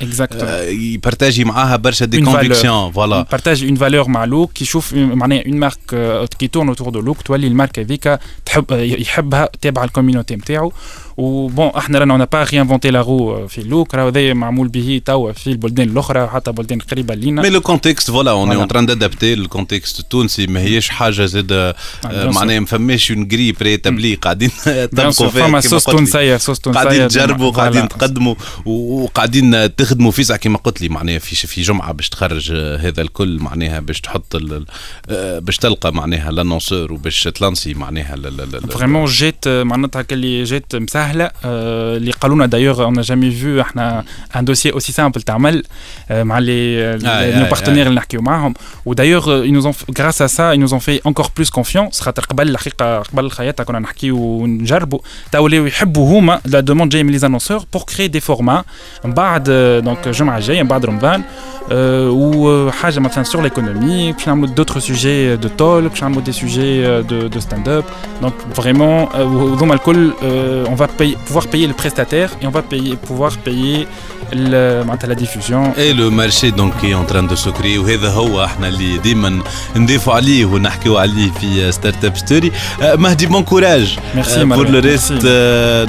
ي 0.67 0.76
partager 0.76 1.43
معاها 1.43 1.75
برشا 1.75 2.05
des 2.05 2.21
convictions 2.21 2.91
voilà 2.91 3.21
partager 3.31 3.67
une 3.69 3.75
valeur 3.75 4.09
مع 4.09 4.25
لوك 4.25 4.61
يشوف 4.61 4.93
معناها 4.93 5.45
une 5.45 5.59
marque 5.59 5.77
qui 6.39 6.47
tourne 6.47 6.67
autour 6.67 6.89
de 6.89 6.99
لوك 6.99 7.21
تولي 7.21 7.47
الماركة 7.47 7.81
هذيك 7.81 8.19
تحب 8.45 8.65
يحبها 8.71 9.49
تابع 9.61 9.83
ال 9.83 9.89
community 9.89 10.35
نتاعو 10.35 10.73
و 11.17 11.31
bon 11.31 11.71
إحنا 11.77 11.99
رانا 11.99 12.13
on 12.13 12.18
n'a 12.18 12.25
pas 12.25 12.43
réinventé 12.43 12.89
la 12.91 13.01
roue 13.01 13.47
في 13.47 13.57
اللوك. 13.61 13.95
راهو 13.95 14.07
هذا 14.07 14.33
معمول 14.33 14.67
به 14.67 15.01
توا 15.05 15.31
في 15.31 15.47
البلدان 15.47 15.89
الأخرى 15.89 16.21
وحتى 16.21 16.51
بلدان 16.51 16.79
قريبة 16.79 17.15
لينا. 17.15 17.41
mais 17.41 17.49
le 17.49 17.61
contexte 17.61 18.11
voilà 18.11 18.31
on 18.31 18.51
est 18.51 18.61
en 18.61 18.67
train 18.67 18.85
d'adapter 18.85 19.33
ال 19.33 19.41
contexte 19.41 19.99
التونسي 19.99 20.47
ماهيش 20.47 20.89
حاجة 20.89 21.25
زاد 21.25 21.73
معناها 22.05 22.59
ما 22.59 22.65
فماش 22.65 23.11
une 23.11 23.27
grille 23.27 23.51
préétablie 23.51 24.15
قاعدين 24.15 24.51
تبقوا 24.91 25.11
فيها 25.11 25.47
فما 25.47 25.59
صوص 25.59 25.85
تونسية 25.85 26.37
صوص 26.37 26.59
تونسية. 26.59 26.81
قاعدين 26.81 27.07
تجربوا 27.07 27.51
قاعدين 27.51 27.87
تقدموا 27.87 28.35
وقاعدين 28.65 29.75
تخدموا 29.75 30.11
في 30.11 30.23
ساعه 30.23 30.39
كما 30.39 30.57
قلت 30.57 30.81
لي. 30.81 30.89
معناها 30.89 31.19
في 31.19 31.47
في 31.47 31.61
جمعة 31.61 31.91
باش 31.91 32.09
تخرج 32.09 32.51
هذا 32.79 33.01
الكل 33.01 33.39
معناها 33.39 33.79
باش 33.79 34.01
تحط 34.01 34.35
باش 35.39 35.57
تلقى 35.57 35.93
معناها 35.93 36.31
l'annonceur 36.31 36.93
وباش 36.93 37.23
ت 37.23 37.30
lancer 37.30 37.73
معناها 37.73 38.15
vraiment 38.69 39.05
جات 39.05 39.47
معناتها 39.47 40.01
كلي 40.01 40.43
جات 40.43 40.75
مسهله 41.03 41.31
اللي 41.43 42.11
قالوا 42.11 42.35
لنا 42.35 42.45
d'ailleurs 42.45 42.83
on 42.83 43.01
a 43.01 43.06
jamais 43.06 43.31
vu 43.31 43.61
إحنا 43.61 44.03
un 44.35 44.45
dossier 44.45 44.71
aussi 44.71 44.91
simple 44.91 45.21
تعمل 45.21 45.63
مع 46.11 46.39
les 46.39 46.77
nos 47.35 47.45
partenaires 47.45 47.87
اللي 47.87 47.97
نحكيو 47.97 48.21
معاهم. 48.21 48.53
و 48.85 49.45
d'ailleurs 49.45 49.67
nous 49.99 50.21
grâce 50.21 50.27
à 50.27 50.53
ça 50.53 50.55
ils 50.55 50.59
nous 50.59 50.73
ont 50.73 50.79
fait 50.79 51.01
encore 51.09 51.29
plus 51.29 51.49
confiance. 51.49 52.01
خاطر 52.01 52.23
قبل 52.23 52.49
الحقيقة 52.49 52.99
قبل 52.99 53.25
الخياطة 53.25 53.63
كنا 53.63 53.79
نحكيو 53.79 54.17
ونجربوا. 54.17 54.99
تا 55.31 55.39
ولاو 55.39 55.65
يحبوا 55.65 56.19
هما 56.19 56.41
la 56.45 56.59
demande 56.59 56.91
جاية 56.91 57.03
من 57.03 57.11
les 57.11 57.27
annonceurs 57.27 57.63
pour 57.73 57.81
créer 57.81 58.07
des 58.07 58.19
formats 58.19 58.63
من 59.05 59.13
بعد 59.13 59.43
donc 59.83 60.07
الجمعه 60.07 60.37
الجاية 60.37 60.63
من 60.63 60.67
بعد 60.67 60.85
رمضان. 60.85 61.23
وحاجه 61.71 62.99
مثلا 62.99 63.23
sur 63.23 63.43
l'économie 63.43 64.11
باش 64.11 64.27
نعملوا 64.27 64.49
d'autres 64.49 64.79
sujets 64.79 65.35
du 65.35 65.47
tout 65.47 65.89
باش 65.89 66.03
نعملوا 66.03 66.21
des 66.21 66.31
sujets 66.31 67.01
de 67.01 67.27
de 67.27 67.39
stand 67.39 67.69
up 67.69 67.83
donc 68.21 68.33
vraiment 68.53 69.07
هذوما 69.13 69.73
الكل 69.73 70.11
on 70.67 70.75
va 70.75 70.85
pouvoir 71.25 71.47
payer 71.47 71.67
le 71.67 71.73
prestataire 71.73 72.29
et 72.41 72.45
on 72.47 72.51
va 72.51 72.61
payer 72.61 72.95
pouvoir 72.95 73.31
payer 73.47 73.87
معناتها 74.33 75.07
la 75.07 75.13
diffusion 75.13 75.65
et 75.77 75.93
le 75.93 76.09
marché 76.09 76.51
donc 76.51 76.73
qui 76.81 76.93
est 76.93 77.02
en 77.02 77.07
train 77.07 77.27
de 77.27 77.35
se 77.35 77.47
créer 77.47 77.77
وهذا 77.77 78.09
هو 78.09 78.43
إحنا 78.43 78.67
اللي 78.67 78.97
ديما 78.97 79.43
نضيفوا 79.75 80.13
عليه 80.13 80.45
ونحكيو 80.45 80.97
عليه 80.97 81.31
في 81.31 81.71
Startup 81.71 82.17
Story 82.17 82.51
مهدي 82.81 83.25
bon 83.25 83.43
courage 83.43 83.97
merci 84.15 84.45
pour 84.45 84.69
le 84.69 84.79
reste 84.79 85.25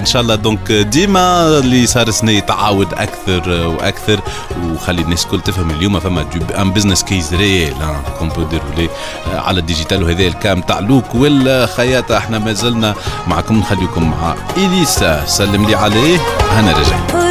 ان 0.00 0.06
شاء 0.06 0.22
الله 0.22 0.34
donc 0.34 0.72
ديما 0.72 1.58
اللي 1.58 1.86
صار 1.86 2.10
سنه 2.10 2.32
يتعاود 2.32 2.94
أكثر 2.94 3.66
وأكثر 3.66 4.20
وخلي 4.64 5.02
الناس 5.02 5.24
الكل 5.24 5.40
تفهم 5.40 5.70
اليوم 5.70 6.00
فما 6.00 6.26
un 6.58 6.70
business 6.70 7.02
case 7.04 7.34
réel 7.34 7.74
qu'on 8.18 8.28
peut 8.28 8.42
dérouler 8.42 8.88
على 9.26 9.60
ال 9.60 9.66
digital 9.66 10.02
وهذا 10.02 10.26
الكام 10.26 10.60
تاع 10.60 10.78
لوك 10.78 11.14
والخياطه 11.14 12.16
إحنا 12.16 12.38
ما 12.38 12.52
زلنا 12.52 12.94
معكم 13.26 13.58
نخليكم 13.58 14.10
مع 14.10 14.34
اليسا 14.56 14.93
سلم 15.26 15.64
لي 15.64 15.74
عليه 15.74 16.18
أنا 16.58 16.72
رجعت. 16.72 17.23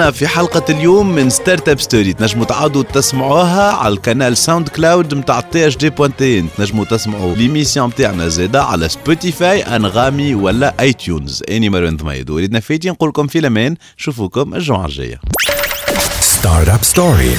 هذا 0.00 0.08
اللي 0.08 0.10
عنا 0.10 0.10
في 0.10 0.28
حلقة 0.28 0.64
اليوم 0.70 1.14
من 1.14 1.30
Startup 1.30 1.80
Story 1.80 2.12
تنجموا 2.12 2.44
تعاودوا 2.44 2.82
تسمعوها 2.82 3.72
على 3.72 3.94
القناة 3.94 4.30
SoundCloud 4.30 5.14
نتاع 5.14 5.40
THD 5.40 5.90
point 5.90 6.31
tn 6.31 6.48
تنجموا 6.56 6.84
تسمعوا 6.84 7.34
l'émission 7.34 7.88
نتاعنا 7.88 8.28
زادا 8.28 8.60
على 8.60 8.88
Spotify 8.88 9.62
أنغامي 9.62 10.34
ولا 10.34 10.74
iTunes 10.80 11.42
أني 11.50 11.68
مروان 11.68 11.96
ضميد 11.96 12.30
وليدنا 12.30 12.60
فيتي 12.60 12.90
نقول 12.90 13.08
لكم 13.08 13.26
في 13.26 13.38
الأمان 13.38 13.76
نشوفوكم 13.98 14.54
الجمعة 14.54 14.86
الجاية. 14.86 15.20
Startup 16.20 16.84
Story 16.84 17.34